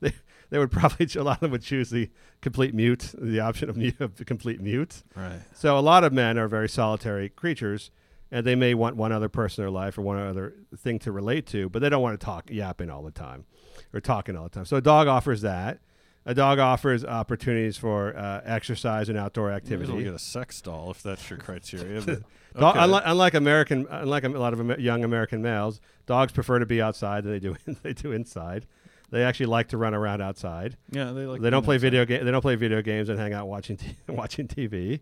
[0.00, 0.12] they
[0.50, 3.76] they would probably a lot of them would choose the complete mute, the option of,
[3.76, 5.02] mute, of the complete mute.
[5.14, 5.40] Right.
[5.54, 7.90] So a lot of men are very solitary creatures,
[8.30, 11.12] and they may want one other person in their life or one other thing to
[11.12, 13.44] relate to, but they don't want to talk yapping all the time
[13.92, 14.64] or talking all the time.
[14.64, 15.78] So a dog offers that.
[16.26, 19.90] A dog offers opportunities for uh, exercise and outdoor activity.
[19.90, 22.02] we'll get a sex doll if that's your criteria.
[22.02, 22.18] But,
[22.56, 22.78] okay.
[22.80, 27.24] unlike, unlike American, unlike a lot of young American males, dogs prefer to be outside
[27.24, 28.66] than they do they do inside.
[29.10, 30.76] They actually like to run around outside.
[30.90, 31.40] yeah, they like.
[31.40, 31.82] they don't play outside.
[31.86, 32.24] video game.
[32.26, 35.00] They don't play video games and hang out watching t- watching TV.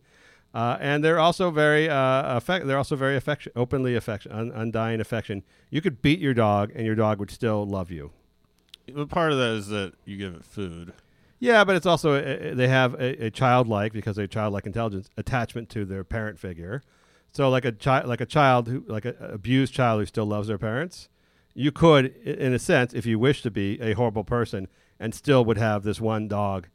[0.54, 5.00] Uh, and they're also very uh, affect- They're also very affection, openly affection, un- undying
[5.00, 5.42] affection.
[5.70, 8.12] You could beat your dog, and your dog would still love you.
[8.94, 10.92] But part of that is that you give it food.
[11.38, 15.68] Yeah, but it's also uh, they have a, a childlike because they childlike intelligence attachment
[15.70, 16.82] to their parent figure.
[17.32, 20.48] So like a child, like a child who like an abused child who still loves
[20.48, 21.08] their parents,
[21.54, 24.68] you could, in a sense, if you wish to be a horrible person,
[24.98, 26.68] and still would have this one dog.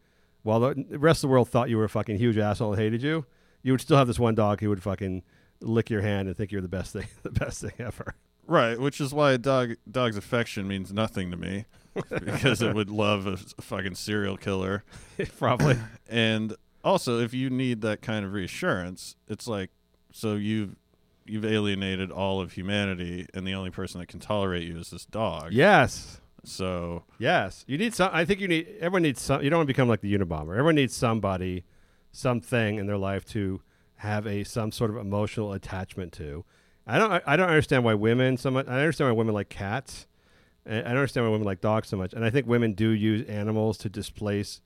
[0.44, 2.82] While the the rest of the world thought you were a fucking huge asshole and
[2.82, 3.26] hated you,
[3.64, 5.24] you would still have this one dog who would fucking
[5.62, 8.16] lick your hand and think you're the best thing, the best thing ever.
[8.48, 11.66] Right, which is why a dog dog's affection means nothing to me
[12.10, 14.84] because it would love a fucking serial killer.
[15.38, 15.78] Probably.
[16.10, 19.70] And also, if you need that kind of reassurance, it's like
[20.12, 20.76] so you've
[21.26, 25.06] you've alienated all of humanity, and the only person that can tolerate you is this
[25.06, 25.54] dog.
[25.54, 26.20] yes.
[26.44, 28.10] So Yes, you need some.
[28.12, 28.68] I think you need.
[28.80, 29.44] Everyone needs some.
[29.44, 30.52] You don't want to become like the Unabomber.
[30.54, 31.66] Everyone needs somebody,
[32.12, 33.62] something in their life to
[33.98, 36.44] have a some sort of emotional attachment to.
[36.88, 37.12] I don't.
[37.12, 38.68] I, I don't understand why women so much.
[38.68, 40.08] I understand why women like cats.
[40.66, 42.14] And I don't understand why women like dogs so much.
[42.14, 44.62] And I think women do use animals to displace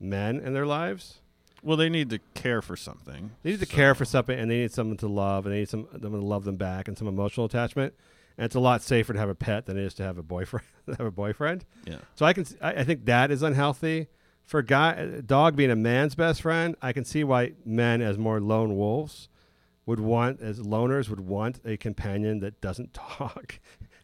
[0.00, 1.20] men in their lives.
[1.62, 3.32] well, they need to care for something.
[3.42, 5.58] They need to So- care for something, and they need someone to love, and they
[5.60, 7.94] need some them to love them back, and some emotional attachment.
[8.36, 10.22] And it's a lot safer to have a pet than it is to have a
[10.22, 10.64] boyfriend.
[10.86, 11.64] have a boyfriend.
[11.84, 11.96] Yeah.
[12.14, 14.06] So I can, I, I think that is unhealthy
[14.44, 18.16] for guy a dog being a man's best friend, I can see why men as
[18.16, 19.28] more lone wolves
[19.84, 23.58] would want as loners would want a companion that doesn't talk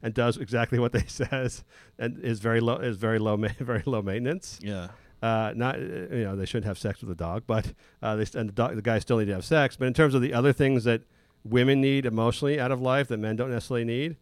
[0.05, 1.65] and does exactly what they says
[1.99, 4.61] and is very low is very low ma- very low maintenance.
[4.63, 4.89] Yeah.
[5.23, 7.73] Uh, not you know they shouldn't have sex with the dog, but
[8.03, 9.75] uh, they and the, dog, the guys still need to have sex.
[9.75, 11.03] But in terms of the other things that
[11.43, 14.17] women need emotionally out of life that men don't necessarily need,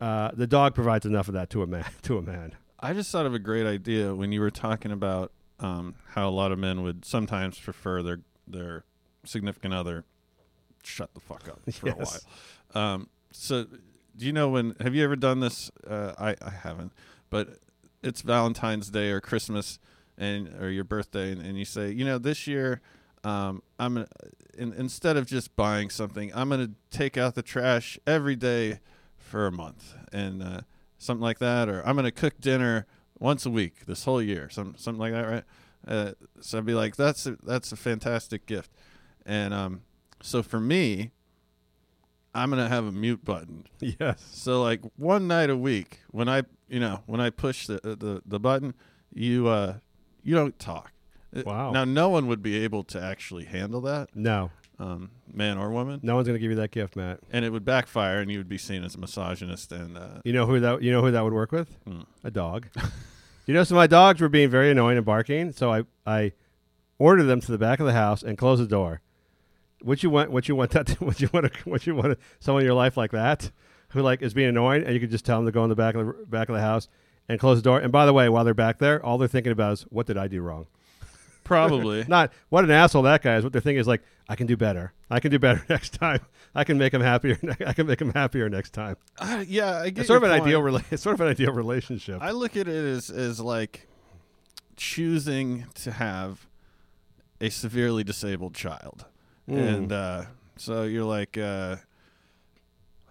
[0.00, 1.84] uh, the dog provides enough of that to a man.
[2.02, 2.54] To a man.
[2.80, 6.30] I just thought of a great idea when you were talking about um, how a
[6.30, 8.84] lot of men would sometimes prefer their their
[9.24, 10.04] significant other
[10.82, 12.20] shut the fuck up for a while.
[12.74, 13.66] Um, so,
[14.16, 14.74] do you know when?
[14.80, 15.70] Have you ever done this?
[15.86, 16.92] Uh, I I haven't,
[17.30, 17.58] but
[18.02, 19.78] it's Valentine's Day or Christmas
[20.16, 22.80] and or your birthday, and, and you say, you know, this year.
[23.24, 24.04] Um, I'm
[24.56, 28.80] in, instead of just buying something, I'm gonna take out the trash every day
[29.16, 30.60] for a month and uh,
[30.98, 32.86] something like that, or I'm gonna cook dinner
[33.18, 35.44] once a week this whole year, some something like that, right?
[35.86, 38.70] Uh, so I'd be like, that's a, that's a fantastic gift,
[39.24, 39.82] and um,
[40.22, 41.10] so for me,
[42.34, 43.64] I'm gonna have a mute button.
[43.80, 44.24] Yes.
[44.32, 48.22] So like one night a week, when I you know when I push the the,
[48.26, 48.74] the button,
[49.12, 49.76] you uh
[50.22, 50.92] you don't talk.
[51.36, 51.70] Uh, Wow.
[51.72, 55.98] Now no one would be able to actually handle that, No, um, man or woman,
[56.02, 57.20] no one's gonna give you that gift, Matt.
[57.32, 60.32] and it would backfire, and you would be seen as a misogynist and uh, You
[60.32, 61.76] know who that you know who that would work with?
[61.86, 62.02] Hmm.
[62.22, 62.68] A dog.
[63.46, 66.32] you know, so my dogs were being very annoying and barking, so I I
[66.98, 69.00] ordered them to the back of the house and closed the door.
[69.84, 70.30] What you want?
[70.30, 70.90] What you want that?
[71.00, 71.54] What you want?
[71.66, 72.18] What you want?
[72.40, 73.50] Someone in your life like that,
[73.90, 75.76] who like is being annoying, and you can just tell them to go in the
[75.76, 76.88] back of the back of the house
[77.28, 77.78] and close the door.
[77.78, 80.16] And by the way, while they're back there, all they're thinking about is what did
[80.16, 80.66] I do wrong?
[81.44, 83.44] probably Not what an asshole that guy is.
[83.44, 84.92] What they're thinking is like, I can do better.
[85.10, 86.20] I can do better next time.
[86.54, 87.38] I can make him happier.
[87.66, 88.96] I can make him happier next time.
[89.18, 90.48] Uh, yeah, I get It's sort of an point.
[90.48, 90.60] ideal.
[90.62, 92.22] Rela- it's sort of an ideal relationship.
[92.22, 93.86] I look at it as as like
[94.76, 96.46] choosing to have
[97.40, 99.04] a severely disabled child,
[99.48, 99.74] Mm.
[99.74, 100.24] and uh,
[100.56, 101.76] so you're like, uh,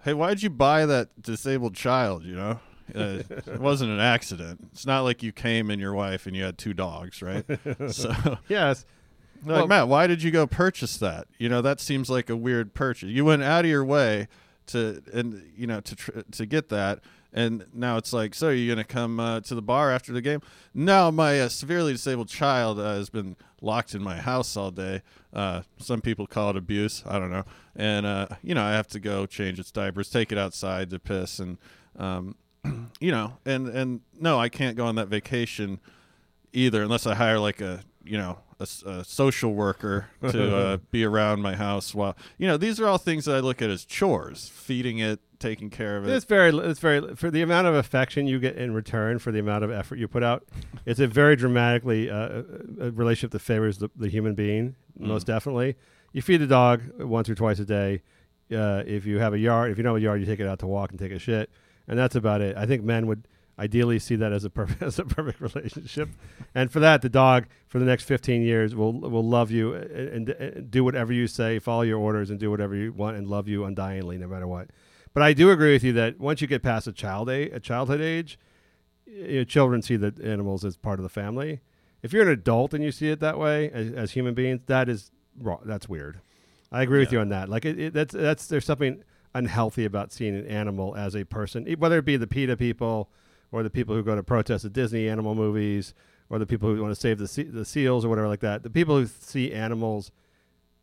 [0.03, 2.59] "Hey, why'd you buy that disabled child?" You know,
[2.95, 4.67] uh, it wasn't an accident.
[4.71, 7.45] It's not like you came and your wife and you had two dogs, right?
[7.91, 8.85] so, yes.
[9.45, 11.27] like Well- Matt, why did you go purchase that?
[11.37, 13.09] You know, that seems like a weird purchase.
[13.09, 14.27] You went out of your way
[14.67, 16.99] to and you know to tr- to get that,
[17.33, 20.21] and now it's like, so are you gonna come uh, to the bar after the
[20.21, 20.41] game?
[20.73, 25.01] No, my uh, severely disabled child uh, has been locked in my house all day.
[25.33, 27.03] Uh, some people call it abuse.
[27.07, 27.45] I don't know,
[27.75, 30.99] and uh, you know, I have to go change its diapers, take it outside to
[30.99, 31.57] piss, and
[31.97, 32.35] um,
[32.99, 35.79] you know, and and no, I can't go on that vacation
[36.51, 38.39] either unless I hire like a you know
[38.85, 42.87] a, a social worker to uh, be around my house while you know these are
[42.87, 46.25] all things that I look at as chores feeding it taking care of it It's
[46.25, 49.65] very, it's very for the amount of affection you get in return for the amount
[49.65, 50.45] of effort you put out.
[50.85, 52.43] It's a very dramatically uh,
[52.79, 55.75] a relationship that favors the, the human being most definitely.
[56.13, 58.03] You feed the dog once or twice a day.
[58.51, 60.47] Uh, if you have a yard, if you don't have a yard, you take it
[60.47, 61.49] out to walk and take a shit,
[61.87, 62.55] and that's about it.
[62.55, 63.27] I think men would
[63.57, 66.09] ideally see that as a perfect as a perfect relationship,
[66.55, 69.77] and for that, the dog for the next fifteen years will will love you uh,
[69.77, 72.91] uh, and, and, and do whatever you say, follow your orders, and do whatever you
[72.93, 74.69] want, and love you undyingly, no matter what.
[75.13, 77.59] But I do agree with you that once you get past a child a, a
[77.59, 78.39] childhood age,
[79.05, 81.61] you know, children see the animals as part of the family.
[82.01, 84.89] If you're an adult and you see it that way as, as human beings, that
[84.89, 85.61] is wrong.
[85.63, 86.19] That's weird.
[86.71, 87.49] I agree with you on that.
[87.49, 89.03] Like it, it, that's that's there's something
[89.35, 93.09] unhealthy about seeing an animal as a person, whether it be the PETA people
[93.53, 95.93] or the people who go to protest at Disney animal movies
[96.29, 98.63] or the people who want to save the the seals or whatever like that.
[98.63, 100.11] The people who see animals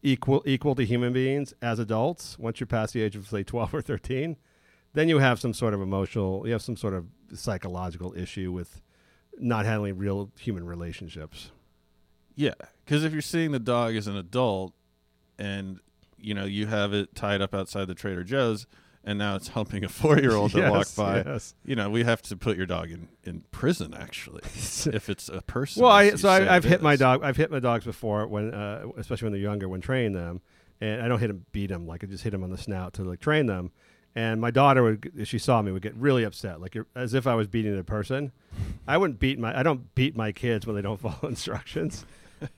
[0.03, 3.75] equal equal to human beings as adults once you're past the age of say 12
[3.75, 4.37] or 13
[4.93, 8.81] then you have some sort of emotional you have some sort of psychological issue with
[9.39, 11.51] not handling real human relationships
[12.35, 14.73] yeah because if you're seeing the dog as an adult
[15.39, 15.81] and
[16.19, 18.67] you know you have it tied up outside the Trader Joe's
[19.05, 21.17] and now it's helping a four year old to walk Yes, by.
[21.23, 21.55] yes.
[21.65, 25.41] you know we have to put your dog in in prison actually if it's a
[25.43, 28.27] person well I, so I, I've it hit my dog i've hit my dogs before
[28.27, 30.43] when uh, especially when they're younger when training them
[30.81, 32.93] and i don't hit them beat them like i just hit them on the snout
[32.95, 33.73] to like train them.
[34.17, 37.29] And my daughter would if she saw me would get really upset like as if
[37.29, 38.33] i was beating a person.
[38.89, 42.05] I wouldn't beat my i don't beat my kids when they don't follow instructions.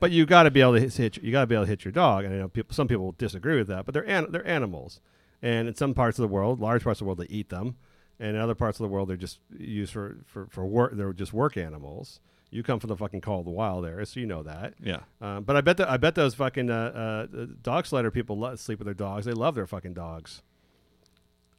[0.00, 1.68] But you got to be able to hit, hit you got to be able to
[1.70, 4.28] hit your dog and I know people, some people disagree with that but they're an,
[4.30, 5.00] they're animals
[5.42, 7.76] and in some parts of the world large parts of the world they eat them
[8.20, 11.12] and in other parts of the world they're just used for for, for work they're
[11.12, 12.20] just work animals
[12.50, 15.00] you come from the fucking call of the wild area so you know that yeah
[15.20, 18.54] um, but I bet that I bet those fucking uh, uh, dog slider people lo-
[18.56, 19.24] sleep with their dogs.
[19.24, 20.42] They love their fucking dogs.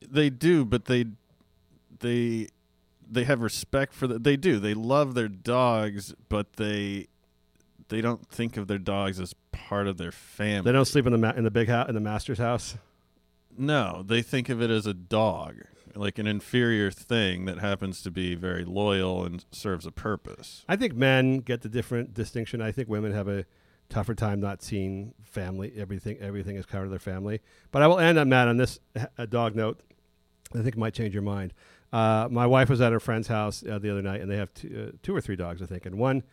[0.02, 1.06] They do, but they
[2.00, 2.48] they
[3.10, 4.60] they have respect for the they do.
[4.60, 7.08] They love their dogs, but they
[7.90, 10.70] they don't think of their dogs as part of their family.
[10.70, 12.76] They don't sleep in the ma- in the big house in the master's house.
[13.58, 15.62] No, they think of it as a dog,
[15.96, 20.66] like an inferior thing that happens to be very loyal and serves a purpose.
[20.68, 22.62] I think men get the different distinction.
[22.62, 23.46] I think women have a
[23.90, 25.74] tougher time not seeing family.
[25.78, 27.42] Everything everything is of their family.
[27.72, 28.80] But I will end on Matt on this
[29.18, 29.82] a dog note.
[30.54, 31.54] I think it might change your mind.
[31.92, 34.52] Uh, my wife was at her friend's house uh, the other night, and they have
[34.54, 36.24] two, uh, two or three dogs, I think, and one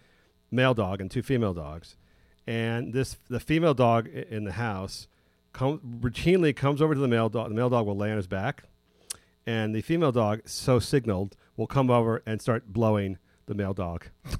[0.51, 1.97] male dog and two female dogs.
[2.47, 5.07] And this the female dog in the house
[5.53, 7.49] com- routinely comes over to the male dog.
[7.49, 8.65] The male dog will lay on his back,
[9.47, 14.07] and the female dog, so signaled, will come over and start blowing the male dog.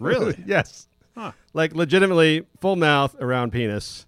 [0.00, 0.42] Really?
[0.46, 0.88] yes.
[1.16, 1.32] Huh.
[1.52, 4.06] Like legitimately full mouth around penis.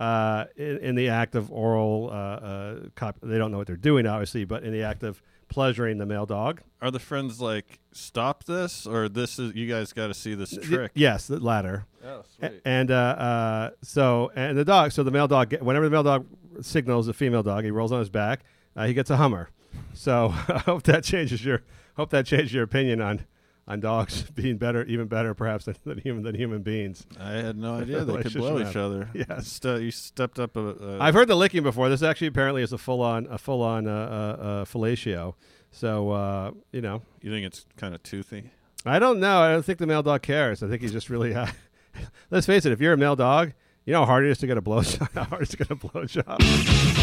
[0.00, 3.76] Uh, in, in the act of oral, uh, uh, cop- they don't know what they're
[3.76, 6.62] doing, obviously, but in the act of pleasuring the male dog.
[6.80, 10.56] Are the friends like, stop this, or this is you guys got to see this
[10.62, 10.92] trick?
[10.94, 11.84] Yes, the latter.
[12.04, 15.90] Oh, A- And uh, uh, so, and the dog, so the male dog, whenever the
[15.90, 16.26] male dog
[16.62, 18.40] signals the female dog, he rolls on his back.
[18.74, 19.50] Uh, he gets a Hummer.
[19.92, 21.62] So I hope that changes your
[21.96, 23.26] hope that changes your opinion on
[23.70, 27.06] on dogs being better, even better, perhaps than, than human than human beings.
[27.18, 29.08] I had no idea they could blow each other.
[29.14, 29.60] Yes.
[29.64, 31.88] You stepped up a I've heard the licking before.
[31.88, 35.34] This actually apparently is a full on a full on uh, uh, uh, fellatio.
[35.70, 38.50] So uh, you know, You think it's kind of toothy?
[38.84, 39.40] I don't know.
[39.40, 40.62] I don't think the male dog cares.
[40.62, 41.34] I think he's just really.
[41.34, 41.46] Uh,
[42.30, 42.72] let's face it.
[42.72, 43.52] If you're a male dog,
[43.84, 45.12] you know how hard it is to get a blowjob.
[45.14, 46.99] How hard it is to get a blowjob.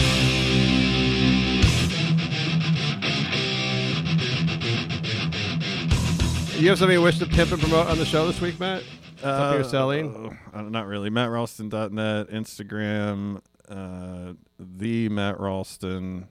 [6.57, 8.81] You have something you wish to pimp and promote on the show this week, Matt?
[9.21, 10.37] Something you're selling?
[10.51, 11.11] Uh, not really.
[11.11, 16.27] MattRalston.net, Instagram, uh, the Matt Ralston,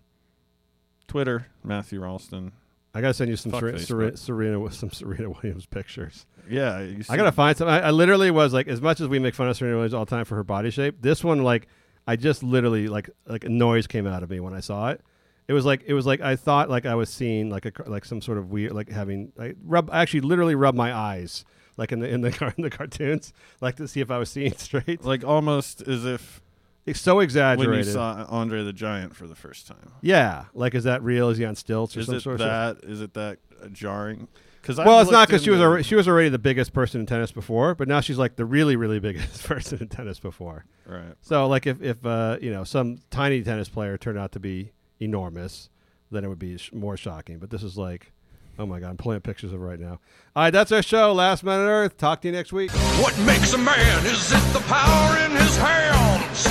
[1.07, 2.51] Twitter, Matthew Ralston.
[2.93, 4.19] I gotta send you some Fuck Serena, Serena, Facebook.
[4.19, 6.27] Serena with some Serena Williams pictures.
[6.51, 7.69] Yeah, you I gotta find some.
[7.69, 10.05] I, I literally was like, as much as we make fun of Serena Williams all
[10.05, 11.69] the time for her body shape, this one like,
[12.07, 15.03] I just literally like like a noise came out of me when I saw it.
[15.49, 18.05] It was like it was like I thought like I was seeing like a like
[18.05, 21.45] some sort of weird like having I rub I actually literally rubbed my eyes
[21.77, 24.29] like in the in the car in the cartoons like to see if I was
[24.31, 25.05] seeing straight.
[25.05, 26.41] like almost as if
[26.85, 27.87] It's so when exaggerated.
[27.87, 29.93] you saw Andre the Giant for the first time.
[30.03, 31.29] yeah, like is that real?
[31.31, 32.47] Is he on stilts or Is some it sort of?
[32.83, 32.89] that?
[32.91, 34.27] Is it that uh, jarring?
[34.61, 37.07] Because Well, it's not because she was already, she was already the biggest person in
[37.07, 40.65] tennis before, but now she's like the really really biggest person in tennis before.
[40.87, 41.15] right.
[41.21, 44.73] So, like, if if uh, you know some tiny tennis player turned out to be
[45.01, 45.69] enormous,
[46.11, 47.39] then it would be sh- more shocking.
[47.39, 48.13] But this is like,
[48.59, 50.01] oh my God, I'm pulling pictures of right now.
[50.35, 51.13] All right, that's our show.
[51.13, 51.97] Last Man on Earth.
[51.97, 52.71] Talk to you next week.
[53.01, 54.07] What makes a man?
[54.07, 56.47] Is it the power in his hands?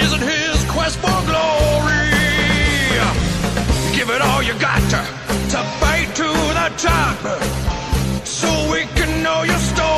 [0.00, 2.08] Is it his quest for glory?
[3.96, 5.02] Give it all you got to,
[5.50, 9.97] to fight to the top so we can know your story.